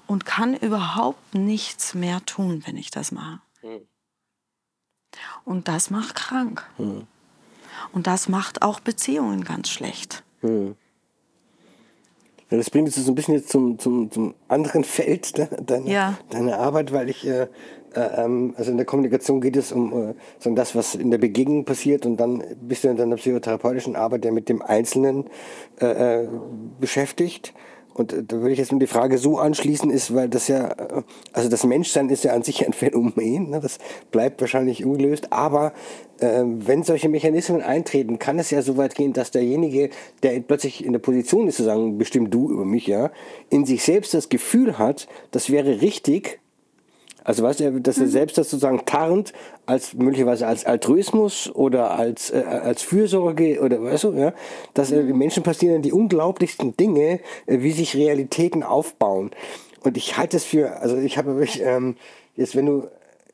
[0.07, 3.41] und kann überhaupt nichts mehr tun, wenn ich das mache.
[3.61, 3.81] Mhm.
[5.45, 6.67] Und das macht krank.
[6.79, 7.05] Mhm.
[7.93, 10.23] Und das macht auch Beziehungen ganz schlecht.
[10.41, 10.75] Mhm.
[12.49, 15.87] Ja, das bringt uns so ein bisschen jetzt zum, zum, zum anderen Feld de, deiner,
[15.87, 16.17] ja.
[16.31, 17.43] deiner Arbeit, weil ich, äh,
[17.93, 21.65] äh, ähm, also in der Kommunikation geht es um äh, das, was in der Begegnung
[21.65, 25.29] passiert und dann bist du in deiner psychotherapeutischen Arbeit, der mit dem Einzelnen
[25.79, 26.27] äh, äh
[26.79, 27.53] beschäftigt.
[27.95, 30.67] Und äh, da würde ich jetzt nur die Frage so anschließen, ist, weil das ja,
[30.67, 31.01] äh,
[31.33, 33.59] also das Menschsein ist ja an sich ein Phänomen, ne?
[33.61, 33.79] das
[34.11, 35.73] bleibt wahrscheinlich ungelöst, aber
[36.19, 39.89] äh, wenn solche Mechanismen eintreten, kann es ja so weit gehen, dass derjenige,
[40.23, 43.11] der plötzlich in der Position ist, zu sagen, bestimmt du über mich, ja,
[43.49, 46.39] in sich selbst das Gefühl hat, das wäre richtig,
[47.25, 48.11] also weißt du, dass er mhm.
[48.11, 49.33] selbst das sozusagen tarnt,
[49.65, 54.33] als möglicherweise als Altruismus oder als, äh, als Fürsorge oder weißt du, ja,
[54.75, 55.01] dass äh.
[55.01, 59.31] Menschen passieren die unglaublichsten Dinge, äh, wie sich Realitäten aufbauen.
[59.83, 61.95] Und ich halte es für, also ich habe mich, ähm,
[62.35, 62.87] jetzt wenn du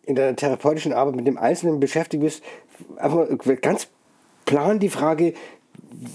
[0.03, 2.43] in deiner therapeutischen Arbeit mit dem Einzelnen beschäftigt bist,
[2.95, 3.27] einfach
[3.61, 3.89] ganz
[4.45, 5.33] plan die Frage,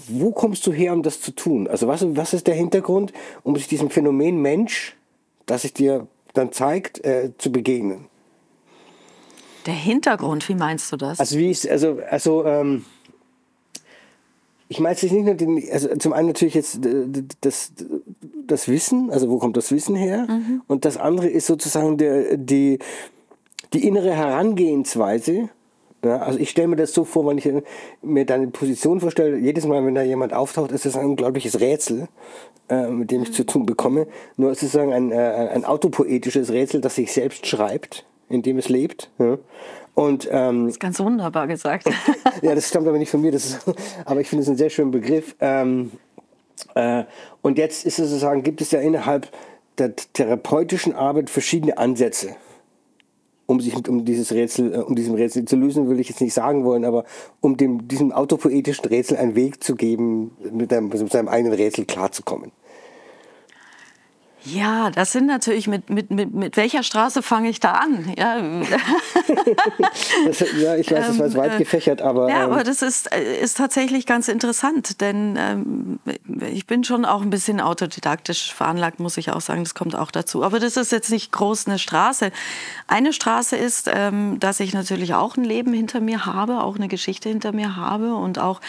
[0.07, 1.67] wo kommst du her, um das zu tun?
[1.67, 3.13] Also was, was ist der Hintergrund,
[3.43, 4.95] um sich diesem Phänomen Mensch,
[5.45, 6.07] das ich dir
[6.37, 8.05] dann zeigt, äh, zu begegnen.
[9.65, 11.19] Der Hintergrund, wie meinst du das?
[11.19, 12.85] Also wie ich, also, also ähm,
[14.69, 17.05] ich meine jetzt nicht nur den, also zum einen natürlich jetzt äh,
[17.41, 17.73] das,
[18.45, 20.25] das Wissen, also wo kommt das Wissen her?
[20.29, 20.61] Mhm.
[20.67, 22.79] Und das andere ist sozusagen der, die,
[23.73, 25.49] die innere Herangehensweise,
[26.05, 27.49] ja, also ich stelle mir das so vor, wenn ich
[28.01, 32.07] mir deine Position vorstelle, jedes Mal, wenn da jemand auftaucht, ist das ein unglaubliches Rätsel,
[32.69, 34.07] äh, mit dem ich zu tun bekomme.
[34.35, 38.59] Nur es ist sozusagen ein, äh, ein autopoetisches Rätsel, das sich selbst schreibt, in dem
[38.59, 39.09] es lebt.
[39.17, 39.39] Ja.
[39.95, 41.89] Und, ähm, das ist ganz wunderbar gesagt.
[42.43, 43.65] ja, das stammt aber nicht von mir, das ist,
[44.05, 45.35] aber ich finde es einen sehr schönen Begriff.
[45.39, 45.91] Ähm,
[46.75, 47.05] äh,
[47.41, 49.27] und jetzt ist es sozusagen, gibt es ja innerhalb
[49.79, 52.35] der therapeutischen Arbeit verschiedene Ansätze
[53.47, 56.33] um sich um dieses Rätsel, äh, um diesem Rätsel zu lösen, will ich jetzt nicht
[56.33, 57.05] sagen wollen, aber
[57.41, 61.85] um dem, diesem autopoetischen Rätsel einen Weg zu geben, mit, einem, mit seinem eigenen Rätsel
[61.85, 62.51] klarzukommen.
[64.43, 68.13] Ja, das sind natürlich, mit, mit, mit, mit welcher Straße fange ich da an?
[68.17, 68.37] Ja,
[70.25, 72.29] das, ja ich weiß, das war jetzt weit ähm, gefächert, aber.
[72.29, 75.99] Ja, ähm, aber das ist, äh, ist tatsächlich ganz interessant, denn ähm,
[76.53, 80.11] ich bin schon auch ein bisschen autodidaktisch veranlagt, muss ich auch sagen, das kommt auch
[80.11, 80.43] dazu.
[80.43, 82.31] Aber das ist jetzt nicht groß eine Straße.
[82.87, 86.87] Eine Straße ist, ähm, dass ich natürlich auch ein Leben hinter mir habe, auch eine
[86.87, 88.61] Geschichte hinter mir habe und auch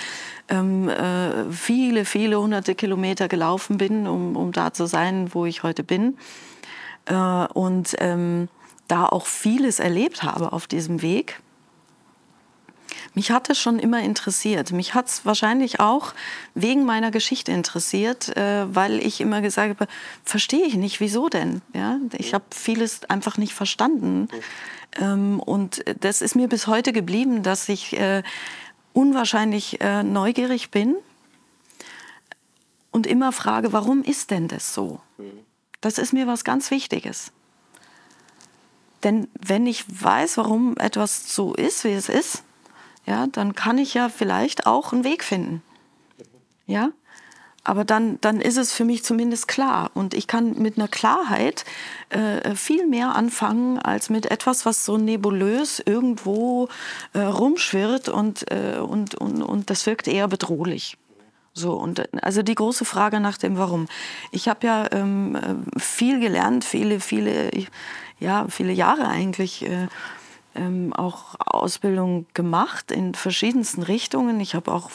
[0.48, 5.62] ähm, äh, viele, viele hunderte Kilometer gelaufen bin, um, um da zu sein, wo ich
[5.62, 6.16] heute bin.
[7.08, 8.48] Äh, und ähm,
[8.86, 11.40] da auch vieles erlebt habe auf diesem Weg.
[13.14, 14.72] Mich hat es schon immer interessiert.
[14.72, 16.14] Mich hat es wahrscheinlich auch
[16.54, 19.90] wegen meiner Geschichte interessiert, äh, weil ich immer gesagt habe,
[20.24, 21.62] verstehe ich nicht, wieso denn?
[21.74, 21.98] Ja?
[22.16, 24.28] Ich habe vieles einfach nicht verstanden.
[25.00, 28.22] Ähm, und das ist mir bis heute geblieben, dass ich äh,
[28.92, 30.96] unwahrscheinlich neugierig bin
[32.90, 35.00] und immer frage, warum ist denn das so?
[35.80, 37.32] Das ist mir was ganz Wichtiges.
[39.04, 42.42] Denn wenn ich weiß, warum etwas so ist, wie es ist,
[43.06, 45.62] ja, dann kann ich ja vielleicht auch einen Weg finden.
[46.66, 46.90] Ja?
[47.64, 49.90] Aber dann, dann ist es für mich zumindest klar.
[49.94, 51.64] Und ich kann mit einer Klarheit
[52.08, 56.68] äh, viel mehr anfangen als mit etwas, was so nebulös irgendwo
[57.12, 60.96] äh, rumschwirrt und, äh, und, und, und das wirkt eher bedrohlich.
[61.58, 63.86] So, und äh, also die große Frage nach dem Warum.
[64.30, 67.50] Ich habe ja ähm, äh, viel gelernt, viele, viele,
[68.18, 69.66] ja, viele Jahre eigentlich.
[69.66, 69.88] Äh,
[70.54, 74.40] ähm, auch Ausbildung gemacht in verschiedensten Richtungen.
[74.40, 74.90] Ich habe auch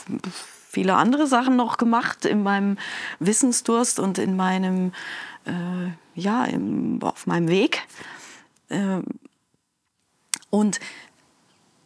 [0.70, 2.78] viele andere Sachen noch gemacht in meinem
[3.20, 4.91] Wissensdurst und in meinem,
[5.45, 7.84] äh, ja, im, auf meinem Weg.
[8.70, 9.01] Äh,
[10.49, 10.80] und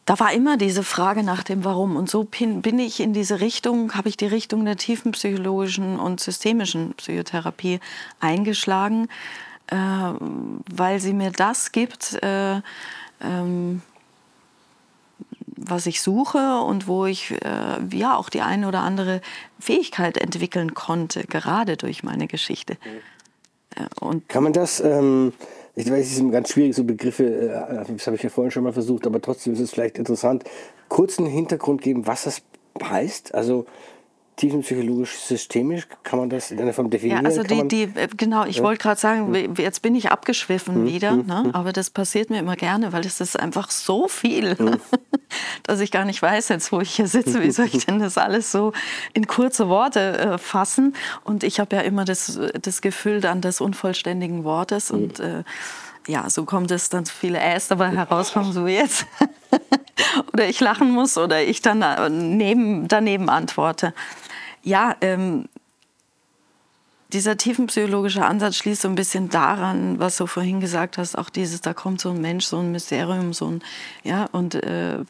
[0.07, 1.97] da war immer diese Frage nach dem Warum.
[1.97, 6.93] Und so bin, ich in diese Richtung, habe ich die Richtung der tiefenpsychologischen und systemischen
[6.93, 7.81] Psychotherapie
[8.21, 9.09] eingeschlagen,
[9.67, 12.61] äh, weil sie mir das gibt, äh,
[13.19, 13.81] ähm,
[15.57, 19.19] was ich suche und wo ich äh, ja auch die eine oder andere
[19.59, 22.77] Fähigkeit entwickeln konnte, gerade durch meine Geschichte.
[23.75, 25.33] Äh, und Kann man das ähm
[25.77, 28.63] ich weiß, es sind ganz schwierig, so Begriffe, äh, das habe ich ja vorhin schon
[28.63, 30.43] mal versucht, aber trotzdem ist es vielleicht interessant,
[30.89, 32.41] kurzen Hintergrund geben, was das
[32.81, 33.35] heißt.
[33.35, 33.65] Also
[34.37, 37.23] tiefenpsychologisch systemisch, kann man das in einer Form definieren?
[37.23, 38.63] Ja, also die, die, äh, genau, ich ja.
[38.63, 39.55] wollte gerade sagen, hm.
[39.55, 40.85] jetzt bin ich abgeschwiffen hm.
[40.85, 41.25] wieder, hm.
[41.25, 41.43] Ne?
[41.45, 41.55] Hm.
[41.55, 44.55] aber das passiert mir immer gerne, weil es ist einfach so viel,
[45.63, 48.17] dass ich gar nicht weiß jetzt, wo ich hier sitze, wie soll ich denn das
[48.17, 48.73] alles so
[49.13, 53.59] in kurze Worte äh, fassen und ich habe ja immer das, das Gefühl dann des
[53.59, 54.97] unvollständigen Wortes hm.
[54.97, 55.43] und äh,
[56.07, 59.05] ja, so kommt es dann zu viele Äs dabei herauskommen, so jetzt.
[60.33, 63.93] oder ich lachen muss oder ich dann äh, neben, daneben antworte.
[64.67, 65.47] Ja, ähm,
[67.13, 71.61] dieser tiefenpsychologische Ansatz schließt so ein bisschen daran, was du vorhin gesagt hast, auch dieses,
[71.61, 73.61] da kommt so ein Mensch, so ein Mysterium, so ein,
[74.03, 75.05] ja, und äh,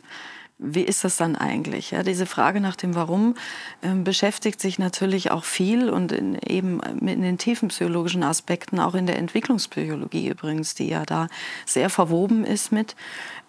[0.60, 1.90] wie ist das dann eigentlich?
[1.90, 3.34] Ja, diese Frage nach dem Warum
[3.82, 8.94] ähm, beschäftigt sich natürlich auch viel und in, eben in den tiefen psychologischen Aspekten, auch
[8.94, 11.30] in der Entwicklungspsychologie übrigens, die ja da
[11.66, 12.96] sehr verwoben ist mit.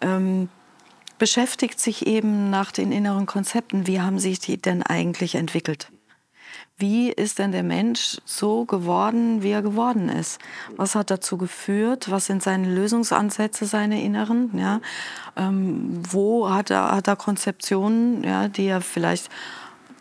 [0.01, 0.49] Ähm,
[1.19, 3.87] beschäftigt sich eben nach den inneren Konzepten.
[3.87, 5.91] Wie haben sich die denn eigentlich entwickelt?
[6.81, 10.39] Wie ist denn der Mensch so geworden, wie er geworden ist?
[10.77, 12.09] Was hat dazu geführt?
[12.09, 14.57] Was sind seine Lösungsansätze, seine inneren?
[14.57, 14.81] Ja?
[15.37, 19.29] Ähm, wo hat er, hat er Konzeptionen, ja, die er vielleicht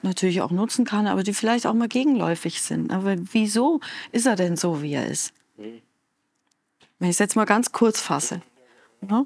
[0.03, 2.91] natürlich auch nutzen kann, aber die vielleicht auch mal gegenläufig sind?
[2.91, 3.79] Aber wieso
[4.11, 5.33] ist er denn so, wie er ist?
[6.99, 8.41] Wenn ich es jetzt mal ganz kurz fasse.
[9.09, 9.25] Ja?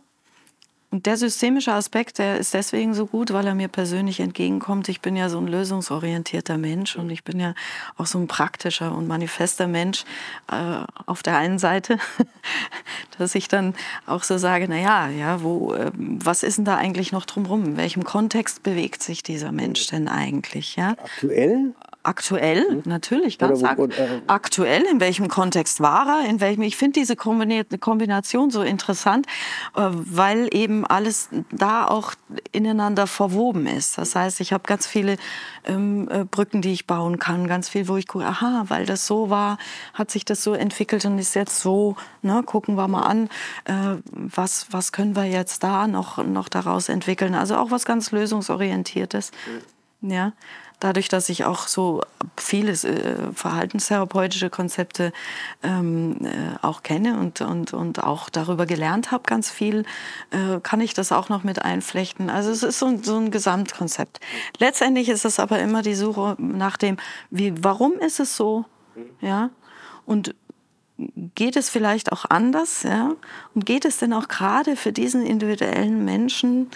[0.92, 4.90] Und der systemische Aspekt, der ist deswegen so gut, weil er mir persönlich entgegenkommt.
[4.90, 7.56] Ich bin ja so ein lösungsorientierter Mensch und ich bin ja
[7.96, 10.04] auch so ein praktischer und manifester Mensch
[10.52, 11.98] äh, auf der einen Seite,
[13.18, 13.74] dass ich dann
[14.06, 17.64] auch so sage, na ja, ja, wo, äh, was ist denn da eigentlich noch drumherum?
[17.64, 20.76] In welchem Kontext bewegt sich dieser Mensch denn eigentlich?
[20.76, 20.90] Ja?
[20.90, 21.74] Aktuell?
[22.04, 22.82] Aktuell, hm?
[22.86, 24.84] natürlich, ganz oder, äh, aktuell.
[24.92, 26.30] In welchem Kontext war er?
[26.30, 26.64] In welchem?
[26.64, 29.28] Ich finde diese Kombination so interessant,
[29.76, 32.14] äh, weil eben alles da auch
[32.52, 34.00] ineinander verwoben ist.
[34.00, 35.18] Das heißt, ich habe ganz viele
[35.66, 39.06] ähm, äh, Brücken, die ich bauen kann, ganz viel, wo ich gucke, aha, weil das
[39.06, 39.60] so war,
[39.94, 41.96] hat sich das so entwickelt und ist jetzt so.
[42.24, 43.30] Ne, gucken wir mal an,
[43.66, 47.36] äh, was was können wir jetzt da noch noch daraus entwickeln?
[47.36, 49.32] Also auch was ganz lösungsorientiertes.
[50.02, 50.34] Ja
[50.82, 52.02] dadurch, dass ich auch so
[52.36, 55.14] viele äh, verhaltenstherapeutische Konzepte
[55.64, 59.86] ähm, äh, auch kenne und, und, und auch darüber gelernt habe, ganz viel,
[60.32, 62.30] äh, kann ich das auch noch mit einflechten.
[62.30, 64.20] Also es ist so, so ein Gesamtkonzept.
[64.58, 66.98] Letztendlich ist es aber immer die Suche nach dem,
[67.30, 68.66] wie, warum ist es so?
[69.22, 69.52] Ja?
[70.06, 70.36] Und
[71.36, 72.84] geht es vielleicht auch anders?
[72.84, 73.14] Ja?
[73.54, 76.72] Und geht es denn auch gerade für diesen individuellen Menschen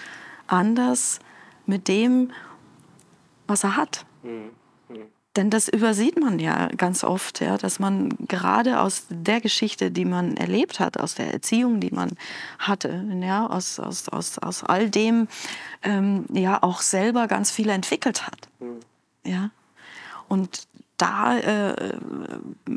[0.48, 1.20] anders
[1.66, 2.32] mit dem,
[3.48, 4.06] was er hat.
[4.24, 4.52] Mhm.
[5.36, 10.06] Denn das übersieht man ja ganz oft, ja, dass man gerade aus der Geschichte, die
[10.06, 12.12] man erlebt hat, aus der Erziehung, die man
[12.58, 15.28] hatte, ja, aus, aus, aus, aus all dem
[15.84, 18.48] ähm, ja auch selber ganz viel entwickelt hat.
[18.60, 18.80] Mhm.
[19.26, 19.50] Ja.
[20.30, 20.68] Und
[20.98, 21.98] da äh,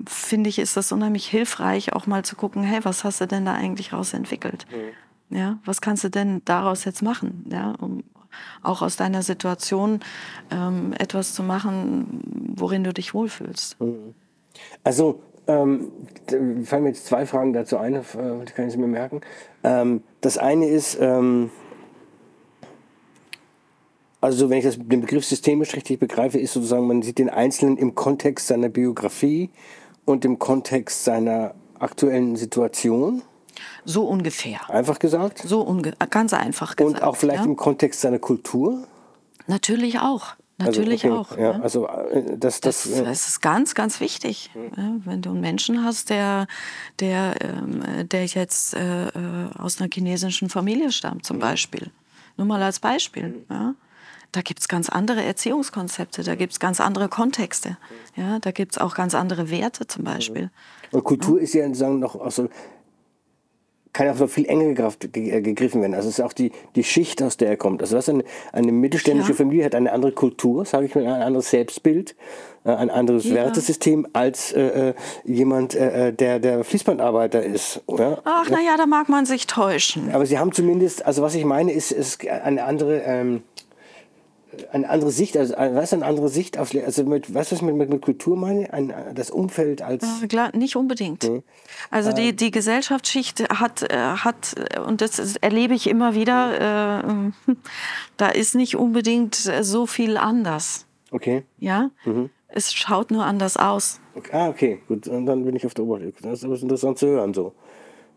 [0.06, 3.44] finde ich, ist das unheimlich hilfreich, auch mal zu gucken, hey, was hast du denn
[3.44, 4.66] da eigentlich raus entwickelt?
[4.72, 5.36] Mhm.
[5.36, 8.02] Ja, was kannst du denn daraus jetzt machen, ja, um,
[8.62, 10.00] auch aus deiner Situation
[10.50, 13.80] ähm, etwas zu machen, worin du dich wohlfühlst.
[13.80, 14.14] Mhm.
[14.84, 15.90] Also, ähm,
[16.64, 18.02] fallen mir jetzt zwei Fragen dazu ein, äh,
[18.46, 19.22] die kann ich mir merken.
[19.64, 21.50] Ähm, das eine ist, ähm,
[24.20, 27.78] also wenn ich das, den Begriff systemisch richtig begreife, ist sozusagen, man sieht den Einzelnen
[27.78, 29.50] im Kontext seiner Biografie
[30.04, 33.22] und im Kontext seiner aktuellen Situation.
[33.90, 34.68] So ungefähr.
[34.68, 35.38] Einfach gesagt?
[35.38, 36.98] So unge ganz einfach gesagt.
[36.98, 37.46] Und auch vielleicht ja?
[37.46, 38.84] im Kontext seiner Kultur?
[39.46, 40.34] Natürlich auch.
[40.58, 41.38] Also, Natürlich also, okay, auch.
[41.38, 44.50] Ja, also äh, das, das, das, das, ist ganz, ganz wichtig.
[44.54, 45.02] Mhm.
[45.06, 46.48] Wenn du einen Menschen hast, der,
[47.00, 49.10] der, ähm, der jetzt äh, äh,
[49.56, 51.40] aus einer chinesischen Familie stammt, zum mhm.
[51.40, 51.90] Beispiel.
[52.36, 53.28] Nur mal als Beispiel.
[53.28, 53.44] Mhm.
[53.48, 53.74] Ja?
[54.32, 57.78] Da gibt es ganz andere Erziehungskonzepte, da gibt es ganz andere Kontexte.
[58.16, 58.38] Ja?
[58.38, 60.50] Da gibt es auch ganz andere Werte zum Beispiel.
[60.90, 61.44] Und Kultur ja?
[61.44, 62.50] ist ja sagen, noch, also
[63.98, 65.94] kann ja auch so viel enger Kraft gegriffen werden.
[65.94, 67.82] Also es ist auch die, die Schicht, aus der er kommt.
[67.82, 68.22] Also was eine,
[68.52, 69.36] eine mittelständische ja.
[69.36, 72.14] Familie hat eine andere Kultur, sage ich mal, ein anderes Selbstbild,
[72.62, 73.34] ein anderes ja.
[73.34, 74.94] Wertesystem als äh,
[75.24, 77.82] jemand, äh, der der Fließbandarbeiter ist.
[77.86, 78.22] Oder?
[78.22, 80.14] Ach, naja, da mag man sich täuschen.
[80.14, 83.00] Aber sie haben zumindest, also was ich meine, ist, ist eine andere...
[83.00, 83.42] Ähm,
[84.72, 87.90] eine andere Sicht, also was eine andere Sicht auf, also mit, was ist mit, mit,
[87.90, 88.72] mit Kultur meine?
[88.72, 90.04] Ein, das Umfeld als.
[90.22, 91.24] Äh, nicht unbedingt.
[91.24, 91.42] Nee.
[91.90, 92.36] Also die, ähm.
[92.36, 94.54] die Gesellschaftsschicht hat, äh, hat,
[94.86, 97.54] und das erlebe ich immer wieder, äh,
[98.16, 100.86] da ist nicht unbedingt so viel anders.
[101.10, 101.44] Okay.
[101.58, 101.90] Ja?
[102.04, 102.30] Mhm.
[102.48, 104.00] Es schaut nur anders aus.
[104.14, 104.30] Okay.
[104.32, 105.06] Ah, okay, gut.
[105.06, 106.14] Und dann bin ich auf der Oberfläche.
[106.22, 107.54] Das ist interessant zu hören so.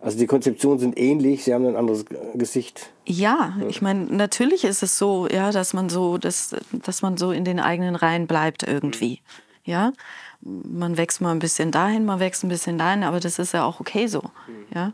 [0.01, 2.91] Also die Konzeptionen sind ähnlich, sie haben ein anderes Gesicht.
[3.05, 7.31] Ja, ich meine, natürlich ist es so, ja, dass man so, dass, dass man so
[7.31, 9.21] in den eigenen Reihen bleibt irgendwie.
[9.63, 9.93] Ja,
[10.41, 13.63] man wächst mal ein bisschen dahin, man wächst ein bisschen dahin, aber das ist ja
[13.63, 14.23] auch okay so.
[14.73, 14.93] Ja,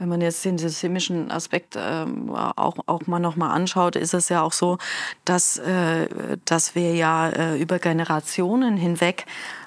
[0.00, 4.30] wenn man jetzt den systemischen Aspekt ähm, auch, auch mal noch mal anschaut, ist es
[4.30, 4.78] ja auch so,
[5.24, 6.08] dass, äh,
[6.44, 9.26] dass wir ja äh, über Generationen hinweg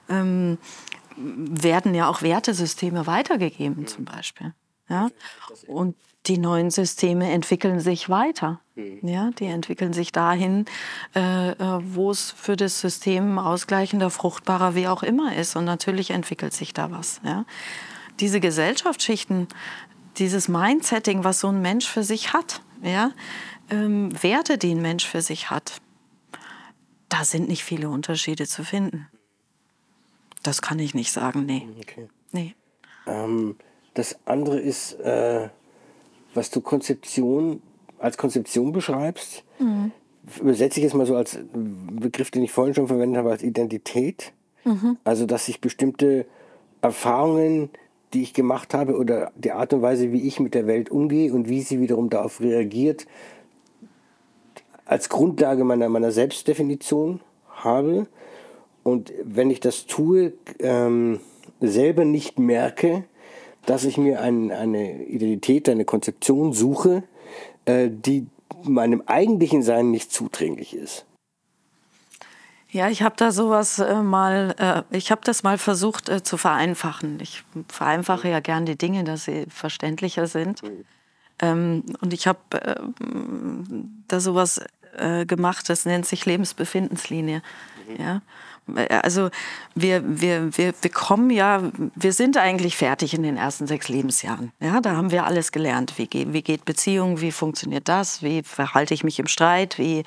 [0.10, 0.58] ähm,
[1.16, 4.54] werden ja auch Wertesysteme weitergegeben zum Beispiel.
[4.90, 5.10] Ja?
[5.68, 8.62] Und die neuen Systeme entwickeln sich weiter.
[8.76, 9.00] Mhm.
[9.08, 10.66] Ja, die entwickeln sich dahin,
[11.16, 15.56] äh, äh, wo es für das System ausgleichender, fruchtbarer, wie auch immer ist.
[15.56, 17.20] Und natürlich entwickelt sich da was.
[17.26, 17.46] Ja?
[18.20, 19.48] Diese Gesellschaftsschichten,
[20.18, 23.12] dieses Mindsetting, was so ein Mensch für sich hat, ja?
[23.70, 25.82] Ähm, Werte, die ein Mensch für sich hat,
[27.10, 29.08] da sind nicht viele Unterschiede zu finden.
[30.44, 31.68] Das kann ich nicht sagen, nee.
[31.80, 32.10] Okay.
[32.32, 32.56] nee.
[33.08, 33.56] Ähm
[33.94, 35.50] das andere ist, äh,
[36.34, 37.62] was du Konzeption
[38.00, 39.92] als Konzeption beschreibst, mhm.
[40.42, 44.34] übersetze ich jetzt mal so als Begriff, den ich vorhin schon verwendet habe, als Identität.
[44.66, 44.98] Mhm.
[45.06, 46.26] Also, dass sich bestimmte
[46.82, 47.70] Erfahrungen,
[48.14, 51.34] die ich gemacht habe oder die Art und Weise, wie ich mit der Welt umgehe
[51.34, 53.08] und wie sie wiederum darauf reagiert,
[54.86, 58.08] als Grundlage meiner, meiner Selbstdefinition habe.
[58.84, 61.22] Und wenn ich das tue, ähm,
[61.62, 63.06] selber nicht merke,
[63.66, 67.04] dass ich mir ein, eine Identität, eine Konzeption suche,
[67.66, 68.28] äh, die
[68.64, 71.06] meinem eigentlichen Sein nicht zuträglich ist.
[72.70, 76.38] Ja, ich habe da sowas äh, mal, äh, ich habe das mal versucht äh, zu
[76.38, 77.20] vereinfachen.
[77.22, 80.64] Ich vereinfache ja gern die Dinge, dass sie verständlicher sind.
[80.64, 80.86] Mhm.
[81.40, 82.76] Ähm, und ich habe äh,
[84.08, 84.60] da sowas
[84.98, 87.44] äh, gemacht, das nennt sich Lebensbefindenslinie.
[87.98, 88.22] Ja?
[89.02, 89.30] Also
[89.76, 91.62] wir, wir, wir, wir kommen ja,
[91.96, 94.52] wir sind eigentlich fertig in den ersten sechs Lebensjahren.
[94.62, 95.98] Ja, da haben wir alles gelernt.
[95.98, 100.04] Wie, geht, wie geht Beziehung, wie funktioniert das, wie verhalte ich mich im Streit, wie,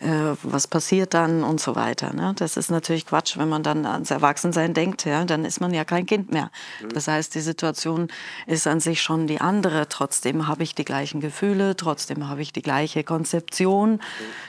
[0.00, 2.12] äh, was passiert dann und so weiter.
[2.12, 2.32] Ne?
[2.36, 5.84] Das ist natürlich Quatsch, wenn man dann ans Erwachsensein denkt, ja, dann ist man ja
[5.84, 6.50] kein Kind mehr.
[6.80, 6.90] Mhm.
[6.90, 8.06] Das heißt, die Situation
[8.46, 9.88] ist an sich schon die andere.
[9.88, 13.94] Trotzdem habe ich die gleichen Gefühle, trotzdem habe ich die gleiche Konzeption.
[13.94, 14.00] Mhm.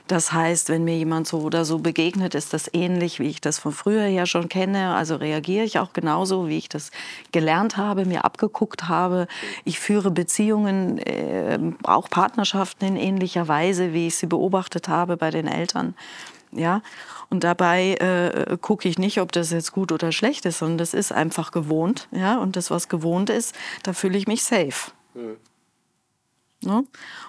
[0.08, 3.58] Das heißt, wenn mir jemand so oder so begegnet, ist das ähnlich, wie ich das
[3.58, 4.94] von früher her schon kenne.
[4.94, 6.92] Also reagiere ich auch genauso, wie ich das
[7.32, 9.28] gelernt habe, mir abgeguckt habe.
[9.66, 15.32] Ich führe Beziehungen, äh, auch Partnerschaften in ähnlicher Weise, wie ich sie beobachtet habe bei
[15.32, 15.96] den den Eltern.
[16.52, 16.82] Ja,
[17.30, 20.96] und dabei äh, gucke ich nicht, ob das jetzt gut oder schlecht ist, sondern das
[20.96, 22.08] ist einfach gewohnt.
[22.12, 24.92] Ja, und das, was gewohnt ist, da fühle ich mich safe.
[25.14, 25.38] Mhm.
[26.62, 26.84] Ne?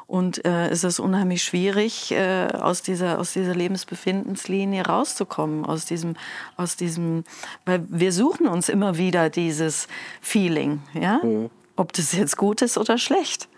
[0.09, 6.17] Und äh, es ist unheimlich schwierig, äh, aus, dieser, aus dieser Lebensbefindenslinie rauszukommen, aus diesem,
[6.57, 7.23] aus diesem,
[7.65, 9.87] weil wir suchen uns immer wieder dieses
[10.21, 11.21] Feeling, ja?
[11.23, 11.49] Mhm.
[11.77, 13.49] ob das jetzt gut ist oder schlecht.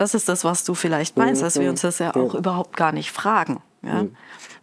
[0.00, 2.90] Das ist das, was du vielleicht meinst, dass wir uns das ja auch überhaupt gar
[2.90, 3.60] nicht fragen.
[3.82, 4.06] Ja?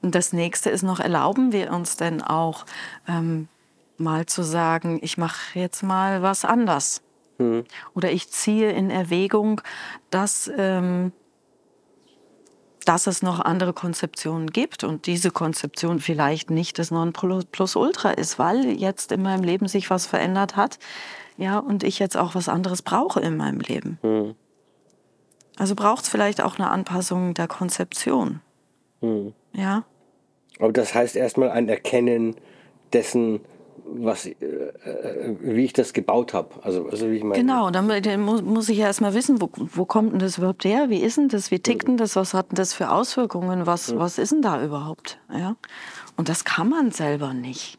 [0.02, 2.66] Und das nächste ist noch, erlauben wir uns denn auch
[3.08, 3.48] ähm,
[3.98, 7.04] mal zu sagen, ich mache jetzt mal was anders.
[7.38, 7.66] Mhm.
[7.94, 9.62] Oder ich ziehe in Erwägung,
[10.10, 11.12] dass, ähm,
[12.86, 18.66] dass es noch andere Konzeptionen gibt und diese Konzeption vielleicht nicht das Nonplusultra ist, weil
[18.72, 20.80] jetzt in meinem Leben sich was verändert hat
[21.38, 24.00] ja, und ich jetzt auch was anderes brauche in meinem Leben.
[24.02, 24.36] Mhm.
[25.58, 28.42] Also braucht es vielleicht auch eine Anpassung der Konzeption.
[29.02, 29.34] Hm.
[29.54, 29.84] Ja.
[30.60, 32.36] Aber das heißt erstmal ein Erkennen
[32.94, 33.42] dessen,
[33.86, 36.50] was, äh, äh wie ich das gebaut habe.
[36.64, 37.42] Also, also wie ich meine.
[37.42, 37.88] Genau, dann
[38.22, 40.90] muss, muss ich ja erstmal wissen, wo, wo kommt denn das überhaupt her?
[40.90, 41.52] Wie ist denn das?
[41.52, 42.16] Wie tickt denn das?
[42.16, 43.66] Was hat denn das für Auswirkungen?
[43.66, 44.00] Was, hm.
[44.00, 45.20] was ist denn da überhaupt?
[45.32, 45.56] Ja?
[46.16, 47.78] Und das kann man selber nicht.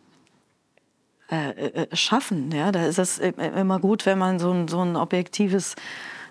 [1.31, 2.51] Äh, äh, äh schaffen.
[2.53, 2.73] Ja?
[2.73, 5.77] Da ist es immer gut, wenn man so ein, so ein objektives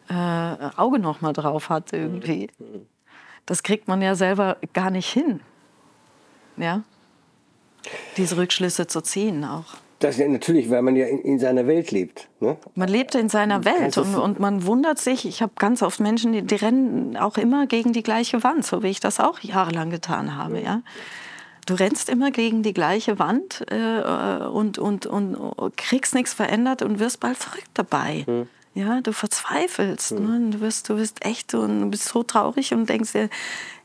[0.09, 2.49] äh, Auge noch mal drauf hat irgendwie.
[3.45, 5.41] Das kriegt man ja selber gar nicht hin.
[6.57, 6.83] Ja?
[8.17, 9.75] Diese Rückschlüsse zu ziehen auch.
[9.99, 12.27] Das ja natürlich, weil man ja in, in seiner Welt lebt.
[12.39, 12.57] Ne?
[12.75, 15.25] Man lebt in seiner Welt und, und man wundert sich.
[15.25, 18.83] Ich habe ganz oft Menschen, die, die rennen auch immer gegen die gleiche Wand, so
[18.83, 20.61] wie ich das auch jahrelang getan habe.
[20.61, 20.81] Ja.
[21.65, 26.99] Du rennst immer gegen die gleiche Wand äh, und, und, und kriegst nichts verändert und
[26.99, 28.23] wirst bald verrückt dabei.
[28.27, 28.47] Mhm.
[28.73, 30.19] Ja, du verzweifelst.
[30.19, 30.25] Mhm.
[30.25, 30.49] Ne?
[30.51, 33.29] Du, wirst, du wirst echt und du bist so traurig und denkst dir,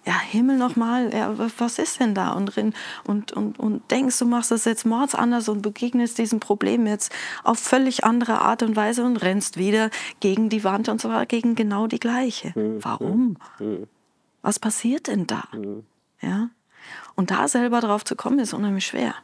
[0.04, 2.32] ja, Himmel nochmal, ja, was ist denn da?
[2.32, 2.56] Und,
[3.04, 7.12] und, und, und denkst, du machst das jetzt mords anders und begegnest diesem Problem jetzt
[7.44, 11.54] auf völlig andere Art und Weise und rennst wieder gegen die Wand und zwar gegen
[11.54, 12.52] genau die gleiche.
[12.56, 12.84] Mhm.
[12.84, 13.36] Warum?
[13.60, 13.86] Mhm.
[14.42, 15.44] Was passiert denn da?
[15.52, 15.84] Mhm.
[16.20, 16.50] Ja?
[17.14, 19.14] Und da selber drauf zu kommen, ist unheimlich schwer.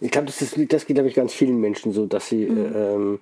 [0.00, 2.72] Ich glaube, das, das geht, glaube ich, ganz vielen Menschen so, dass sie, mhm.
[2.74, 3.18] ähm,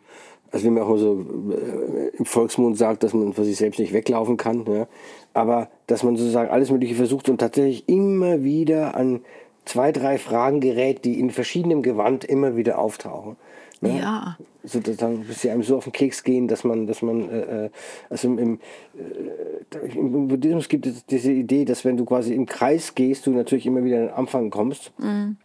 [0.50, 3.92] also wie man auch so äh, im Volksmund sagt, dass man vor sich selbst nicht
[3.92, 4.86] weglaufen kann, ja?
[5.34, 9.20] aber dass man sozusagen alles Mögliche versucht und tatsächlich immer wieder an
[9.64, 13.36] zwei, drei Fragen gerät, die in verschiedenem Gewand immer wieder auftauchen.
[13.80, 14.00] Ne?
[14.00, 14.38] Ja.
[14.64, 17.70] Sozusagen, bis sie einem so auf den Keks gehen, dass man, dass man, äh, äh
[18.10, 18.60] also im, im,
[18.96, 23.30] äh, im, Buddhismus gibt es diese Idee, dass wenn du quasi im Kreis gehst, du
[23.30, 24.92] natürlich immer wieder an den Anfang kommst.
[24.98, 25.36] Mhm.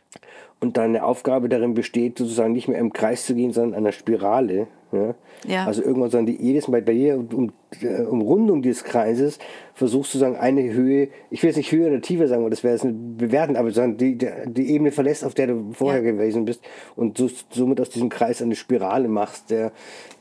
[0.60, 4.68] Und deine Aufgabe darin besteht, sozusagen nicht mehr im Kreis zu gehen, sondern einer Spirale.
[4.94, 5.16] Ja?
[5.48, 5.66] ja.
[5.66, 9.40] Also irgendwann, sondern die, jedes Mal bei jeder um, äh, Umrundung dieses Kreises
[9.74, 12.64] versuchst du sagen, eine Höhe, ich will jetzt nicht höher oder tiefer sagen, weil das
[12.64, 16.12] wäre jetzt nicht bewerten, aber sagen, die, die Ebene verlässt, auf der du vorher ja.
[16.12, 16.62] gewesen bist
[16.96, 19.72] und so, somit aus diesem Kreis eine Spirale machst, der,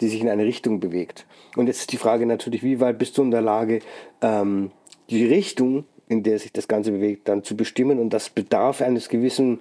[0.01, 1.27] die sich in eine Richtung bewegt.
[1.57, 3.81] Und jetzt ist die Frage natürlich, wie weit bist du in der Lage,
[4.23, 4.71] ähm,
[5.11, 9.09] die Richtung, in der sich das Ganze bewegt, dann zu bestimmen und das bedarf eines
[9.09, 9.61] gewissen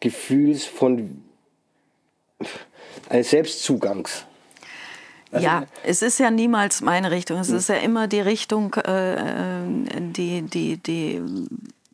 [0.00, 1.22] Gefühls von
[3.08, 4.26] eines Selbstzugangs.
[5.34, 7.38] Also, ja, es ist ja niemals meine Richtung.
[7.38, 9.16] Es ist ja immer die Richtung, äh,
[9.98, 11.20] die, die, die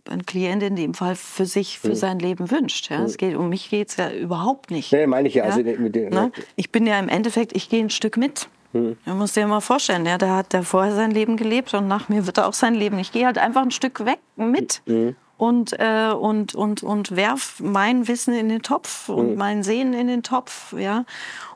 [0.09, 1.95] ein Klient in dem Fall für sich, für hm.
[1.95, 2.91] sein Leben wünscht.
[2.91, 2.99] Ja?
[2.99, 3.05] Hm.
[3.05, 4.93] Es geht, um mich geht es ja überhaupt nicht.
[4.93, 5.45] Nee, meine ich ja.
[5.45, 6.33] Also mit dem, ne?
[6.57, 8.49] Ich bin ja im Endeffekt, ich gehe ein Stück mit.
[8.73, 8.97] Hm.
[9.05, 12.09] Du musst dir mal vorstellen, ja, der hat der vorher sein Leben gelebt und nach
[12.09, 12.99] mir wird er auch sein Leben.
[12.99, 14.83] Ich gehe halt einfach ein Stück weg mit.
[14.87, 19.37] Hm und, äh, und, und, und werf mein Wissen in den Topf und mhm.
[19.37, 21.07] mein Sehen in den Topf, ja.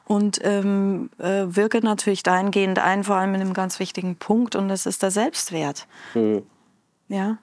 [0.06, 4.68] Und ähm, äh, wirke natürlich dahingehend ein, vor allem mit einem ganz wichtigen Punkt, und
[4.68, 5.86] das ist der Selbstwert.
[6.14, 6.42] Mhm.
[7.08, 7.38] Ja.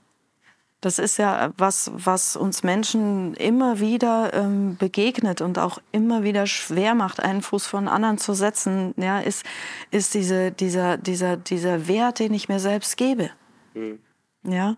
[0.80, 6.48] Das ist ja was, was uns Menschen immer wieder ähm, begegnet und auch immer wieder
[6.48, 9.46] schwer macht, einen Fuß von anderen zu setzen, ja, ist,
[9.92, 13.30] ist diese, dieser, dieser, dieser Wert, den ich mir selbst gebe.
[13.76, 14.00] Mhm.
[14.44, 14.78] Ja.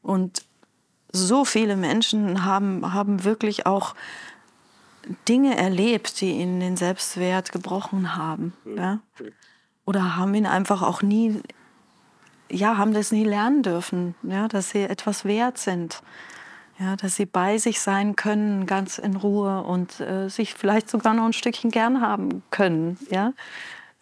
[0.00, 0.42] Und
[1.12, 3.94] so viele Menschen haben, haben wirklich auch
[5.28, 8.52] Dinge erlebt, die ihnen den Selbstwert gebrochen haben.
[8.76, 9.00] Ja?
[9.84, 11.40] Oder haben ihn einfach auch nie,
[12.50, 16.02] ja, haben das nie lernen dürfen, ja, dass sie etwas wert sind.
[16.78, 21.14] Ja, dass sie bei sich sein können, ganz in Ruhe und äh, sich vielleicht sogar
[21.14, 22.98] noch ein Stückchen gern haben können.
[23.10, 23.32] Ja?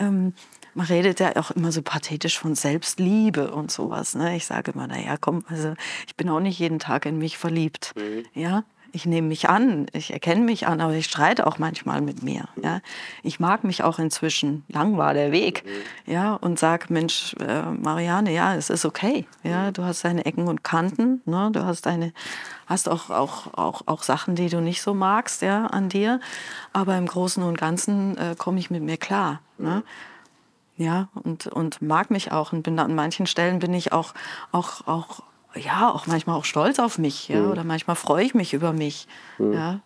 [0.00, 0.32] Ähm,
[0.74, 4.16] man redet ja auch immer so pathetisch von Selbstliebe und sowas.
[4.16, 4.34] Ne?
[4.34, 5.74] Ich sage immer, naja, komm, also
[6.08, 7.92] ich bin auch nicht jeden Tag in mich verliebt.
[7.96, 8.24] Mhm.
[8.34, 8.64] Ja,
[8.94, 12.44] ich nehme mich an, ich erkenne mich an, aber ich streite auch manchmal mit mir.
[12.62, 12.80] Ja?
[13.24, 14.64] Ich mag mich auch inzwischen.
[14.68, 15.64] Lang war der Weg.
[16.06, 16.34] Ja?
[16.34, 19.26] Und sage, Mensch, äh, Marianne, ja, es ist okay.
[19.42, 19.72] Ja?
[19.72, 21.22] Du hast deine Ecken und Kanten.
[21.24, 21.50] Ne?
[21.52, 22.12] Du hast, deine,
[22.66, 26.20] hast auch, auch, auch, auch Sachen, die du nicht so magst ja, an dir.
[26.72, 29.40] Aber im Großen und Ganzen äh, komme ich mit mir klar.
[29.58, 29.82] Ne?
[30.76, 32.52] ja, und, und mag mich auch.
[32.52, 34.14] Und bin an manchen Stellen bin ich auch,
[34.52, 35.22] auch, auch,
[35.56, 37.50] ja, auch manchmal auch stolz auf mich, ja, mhm.
[37.50, 39.06] oder manchmal freue ich mich über mich,
[39.38, 39.52] mhm.
[39.52, 39.80] ja.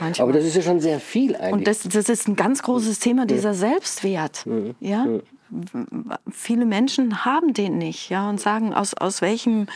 [0.00, 0.28] Manchmal.
[0.28, 1.52] Aber das ist ja schon sehr viel eigentlich.
[1.52, 4.44] Und das, das ist ein ganz großes Thema, dieser Selbstwert.
[4.44, 4.74] Mhm.
[4.80, 5.06] Ja?
[6.32, 9.66] Viele Menschen haben den nicht, ja, und sagen, aus, aus welchem,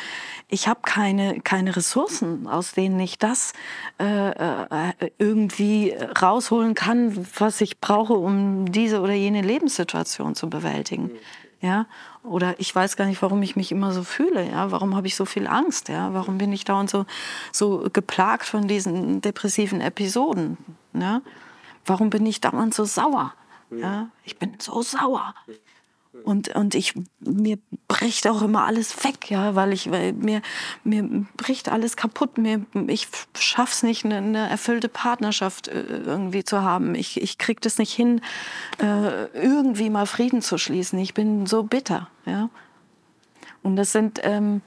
[0.48, 3.52] ich habe keine, keine Ressourcen, aus denen ich das
[4.00, 11.12] äh, äh, irgendwie rausholen kann, was ich brauche, um diese oder jene Lebenssituation zu bewältigen.
[11.60, 11.86] Ja,
[12.22, 14.48] oder ich weiß gar nicht, warum ich mich immer so fühle.
[14.48, 15.88] Ja, warum habe ich so viel Angst?
[15.88, 17.04] Ja, warum bin ich da und so,
[17.52, 20.56] so geplagt von diesen depressiven Episoden?
[20.92, 21.20] Ja,
[21.84, 23.34] warum bin ich dauernd so sauer?
[23.70, 25.34] Ja, ich bin so sauer.
[26.24, 30.42] Und, und ich, mir bricht auch immer alles weg, ja, weil ich, weil mir,
[30.84, 32.38] mir bricht alles kaputt.
[32.38, 33.08] Mir, ich
[33.38, 36.94] schaff's nicht, eine, eine erfüllte Partnerschaft äh, irgendwie zu haben.
[36.94, 38.20] Ich, ich krieg das nicht hin,
[38.78, 40.98] äh, irgendwie mal Frieden zu schließen.
[40.98, 42.50] Ich bin so bitter, ja.
[43.62, 44.62] Und das sind, ähm,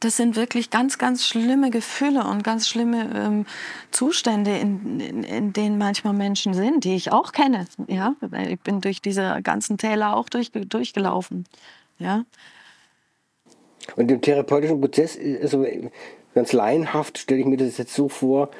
[0.00, 3.46] das sind wirklich ganz, ganz schlimme Gefühle und ganz schlimme ähm,
[3.90, 7.66] Zustände, in, in, in, denen manchmal Menschen sind, die ich auch kenne.
[7.88, 8.14] Ja?
[8.48, 11.44] Ich bin durch diese ganzen Täler auch durch, durchgelaufen.
[11.98, 12.24] Ja?
[13.96, 15.66] Und im therapeutischen Prozess, also
[16.34, 18.50] ganz laienhaft stelle ich mir das jetzt so vor,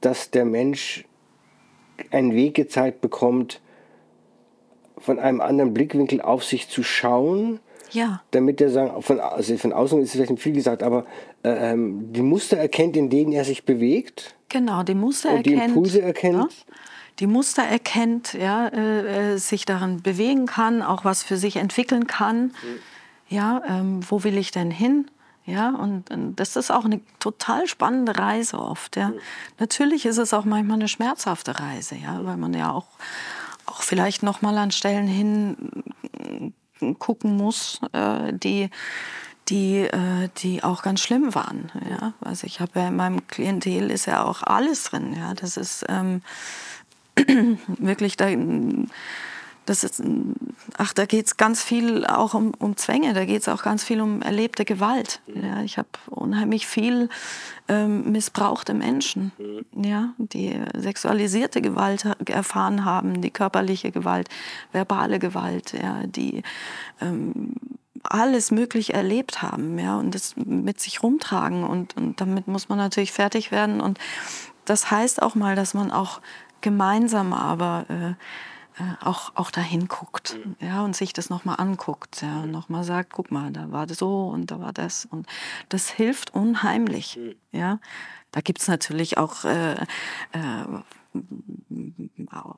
[0.00, 1.04] dass der Mensch
[2.10, 3.60] einen Weg gezeigt bekommt,
[4.98, 7.60] von einem anderen Blickwinkel auf sich zu schauen.
[7.96, 8.20] Ja.
[8.30, 11.06] Damit er sagen, von, also von außen ist es vielleicht viel gesagt, aber
[11.42, 14.34] äh, ähm, die Muster erkennt, in denen er sich bewegt.
[14.50, 15.68] Genau, die Muster und die erkennt.
[15.70, 16.52] Impulse erkennt.
[16.52, 16.74] Ja,
[17.20, 22.06] die Muster erkennt, ja, äh, äh, sich darin bewegen kann, auch was für sich entwickeln
[22.06, 22.52] kann.
[23.30, 25.10] Ja, ähm, wo will ich denn hin?
[25.46, 28.96] Ja, und, und das ist auch eine total spannende Reise oft.
[28.96, 29.12] Ja.
[29.58, 32.88] Natürlich ist es auch manchmal eine schmerzhafte Reise, ja, weil man ja auch,
[33.64, 35.56] auch vielleicht noch mal an Stellen hin
[36.98, 38.70] gucken muss, äh, die,
[39.48, 41.70] die, äh, die auch ganz schlimm waren.
[41.88, 42.14] Ja?
[42.20, 45.14] Also ich habe ja in meinem Klientel ist ja auch alles drin.
[45.16, 45.34] Ja?
[45.34, 46.22] Das ist ähm,
[47.78, 48.28] wirklich da.
[49.66, 50.02] Das ist,
[50.78, 53.82] ach, da geht es ganz viel auch um, um Zwänge, da geht es auch ganz
[53.84, 55.20] viel um erlebte Gewalt.
[55.26, 57.08] Ja, ich habe unheimlich viel
[57.68, 59.32] ähm, missbrauchte Menschen,
[59.74, 64.28] ja, die sexualisierte Gewalt erfahren haben, die körperliche Gewalt,
[64.72, 66.42] verbale Gewalt, ja, die
[67.00, 67.54] ähm,
[68.04, 71.64] alles Mögliche erlebt haben ja, und das mit sich rumtragen.
[71.64, 73.80] Und, und damit muss man natürlich fertig werden.
[73.80, 73.98] Und
[74.64, 76.20] das heißt auch mal, dass man auch
[76.60, 78.14] gemeinsam aber äh, äh,
[79.00, 83.30] auch, auch dahin guckt ja, und sich das nochmal anguckt ja, und nochmal sagt, guck
[83.30, 85.06] mal, da war das so und da war das.
[85.06, 85.26] Und
[85.68, 87.18] das hilft unheimlich.
[87.52, 87.78] Ja.
[88.32, 89.86] Da gibt es natürlich auch äh, äh,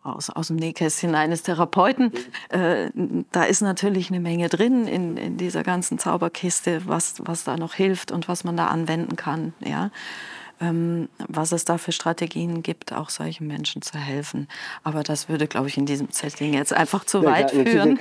[0.02, 2.12] aus, aus dem Nähkästchen eines Therapeuten.
[2.48, 2.90] Äh,
[3.30, 7.74] da ist natürlich eine Menge drin in, in dieser ganzen Zauberkiste, was, was da noch
[7.74, 9.52] hilft und was man da anwenden kann.
[9.64, 9.90] Ja
[10.60, 14.48] was es da für Strategien gibt, auch solchen Menschen zu helfen.
[14.82, 17.96] Aber das würde, glaube ich, in diesem Setting jetzt einfach zu ja, weit führen.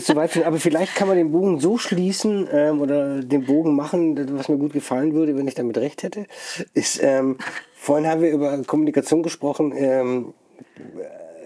[0.00, 0.46] zu weit führen.
[0.46, 4.56] Aber vielleicht kann man den Bogen so schließen ähm, oder den Bogen machen, was mir
[4.56, 6.26] gut gefallen würde, wenn ich damit recht hätte,
[6.74, 7.38] ist, ähm,
[7.74, 10.34] vorhin haben wir über Kommunikation gesprochen, ähm,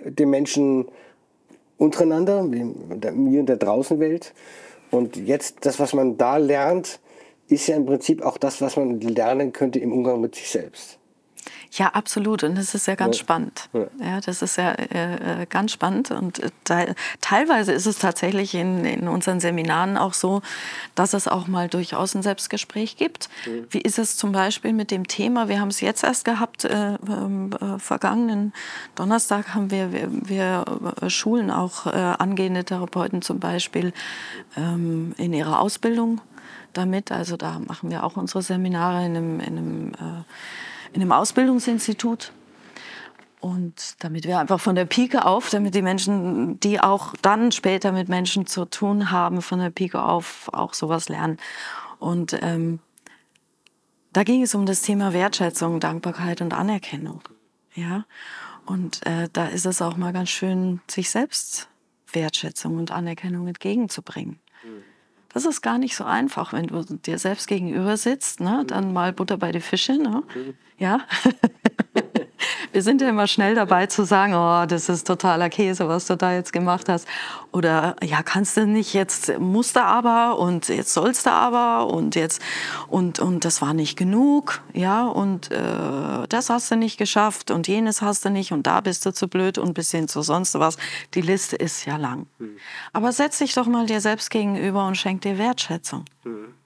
[0.04, 0.88] den Menschen
[1.78, 4.34] untereinander, mir und der Draußenwelt.
[4.90, 7.00] Und jetzt das, was man da lernt,
[7.50, 11.00] ist ja im Prinzip auch das, was man lernen könnte im Umgang mit sich selbst.
[11.72, 12.42] Ja, absolut.
[12.42, 13.20] Und das ist ja ganz ja.
[13.20, 13.68] spannend.
[13.72, 13.86] Ja.
[14.00, 14.20] ja.
[14.20, 16.10] das ist ja äh, äh ganz spannend.
[16.10, 20.42] Und äh, te teilweise ist es tatsächlich in, in unseren Seminaren auch so,
[20.94, 23.28] dass es auch mal durchaus ein Selbstgespräch gibt.
[23.46, 23.66] Mhm.
[23.70, 25.48] Wie ist es zum Beispiel mit dem Thema?
[25.48, 28.52] Wir haben es jetzt erst gehabt, äh, ähm, äh, vergangenen
[28.96, 30.64] Donnerstag haben wir, wir, wir
[31.00, 33.92] äh, schulen auch angehende Therapeuten zum Beispiel
[34.56, 36.20] ähm, in ihrer Ausbildung
[36.72, 37.12] damit.
[37.12, 42.32] Also da machen wir auch unsere Seminare in einem, in einem, äh, in einem Ausbildungsinstitut.
[43.40, 47.90] Und damit wir einfach von der Pike auf, damit die Menschen, die auch dann später
[47.90, 51.38] mit Menschen zu tun haben, von der Pike auf auch sowas lernen.
[51.98, 52.80] Und ähm,
[54.12, 57.22] da ging es um das Thema Wertschätzung, Dankbarkeit und Anerkennung.
[57.74, 58.04] Ja,
[58.66, 61.68] und äh, da ist es auch mal ganz schön, sich selbst
[62.12, 64.38] Wertschätzung und Anerkennung entgegenzubringen.
[65.32, 68.64] Das ist gar nicht so einfach, wenn du dir selbst gegenüber sitzt, ne?
[68.66, 69.92] dann mal Butter bei die Fische.
[69.92, 70.22] Ne?
[70.78, 71.00] Ja.
[72.72, 76.16] Wir sind ja immer schnell dabei zu sagen, oh, das ist totaler Käse, was du
[76.16, 77.06] da jetzt gemacht hast.
[77.52, 82.14] Oder ja, kannst du nicht, jetzt musst du aber und jetzt sollst du aber und
[82.14, 82.40] jetzt
[82.88, 87.66] und, und das war nicht genug, ja, und äh, das hast du nicht geschafft und
[87.66, 90.58] jenes hast du nicht und da bist du zu blöd und bis hin zu sonst
[90.58, 90.76] was.
[91.14, 92.26] Die Liste ist ja lang.
[92.38, 92.56] Mhm.
[92.92, 96.04] Aber setz dich doch mal dir selbst gegenüber und schenk dir Wertschätzung.
[96.24, 96.59] Mhm.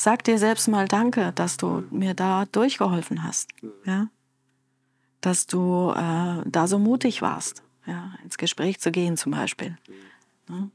[0.00, 3.48] Sag dir selbst mal Danke, dass du mir da durchgeholfen hast.
[3.84, 4.06] Ja?
[5.20, 8.12] Dass du äh, da so mutig warst, ja?
[8.22, 9.76] ins Gespräch zu gehen zum Beispiel.
[10.48, 10.68] Ja?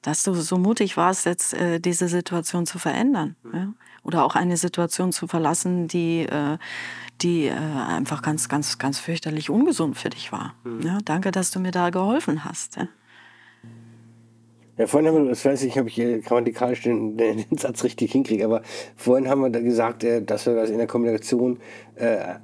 [0.00, 3.36] Dass du so mutig warst, jetzt äh, diese Situation zu verändern.
[3.52, 3.74] Ja?
[4.02, 6.56] Oder auch eine Situation zu verlassen, die, äh,
[7.20, 10.54] die äh, einfach ganz, ganz, ganz fürchterlich ungesund für dich war.
[10.82, 11.00] Ja?
[11.04, 12.76] Danke, dass du mir da geholfen hast.
[12.76, 12.88] Ja?
[14.78, 18.12] Ja, vorhin haben wir, das weiß ich, ob ich hier grammatikalisch den, den, Satz richtig
[18.12, 18.62] hinkriege, aber
[18.96, 21.58] vorhin haben wir da gesagt, äh, dass wir das in der Kommunikation,
[21.96, 22.36] äh, äh,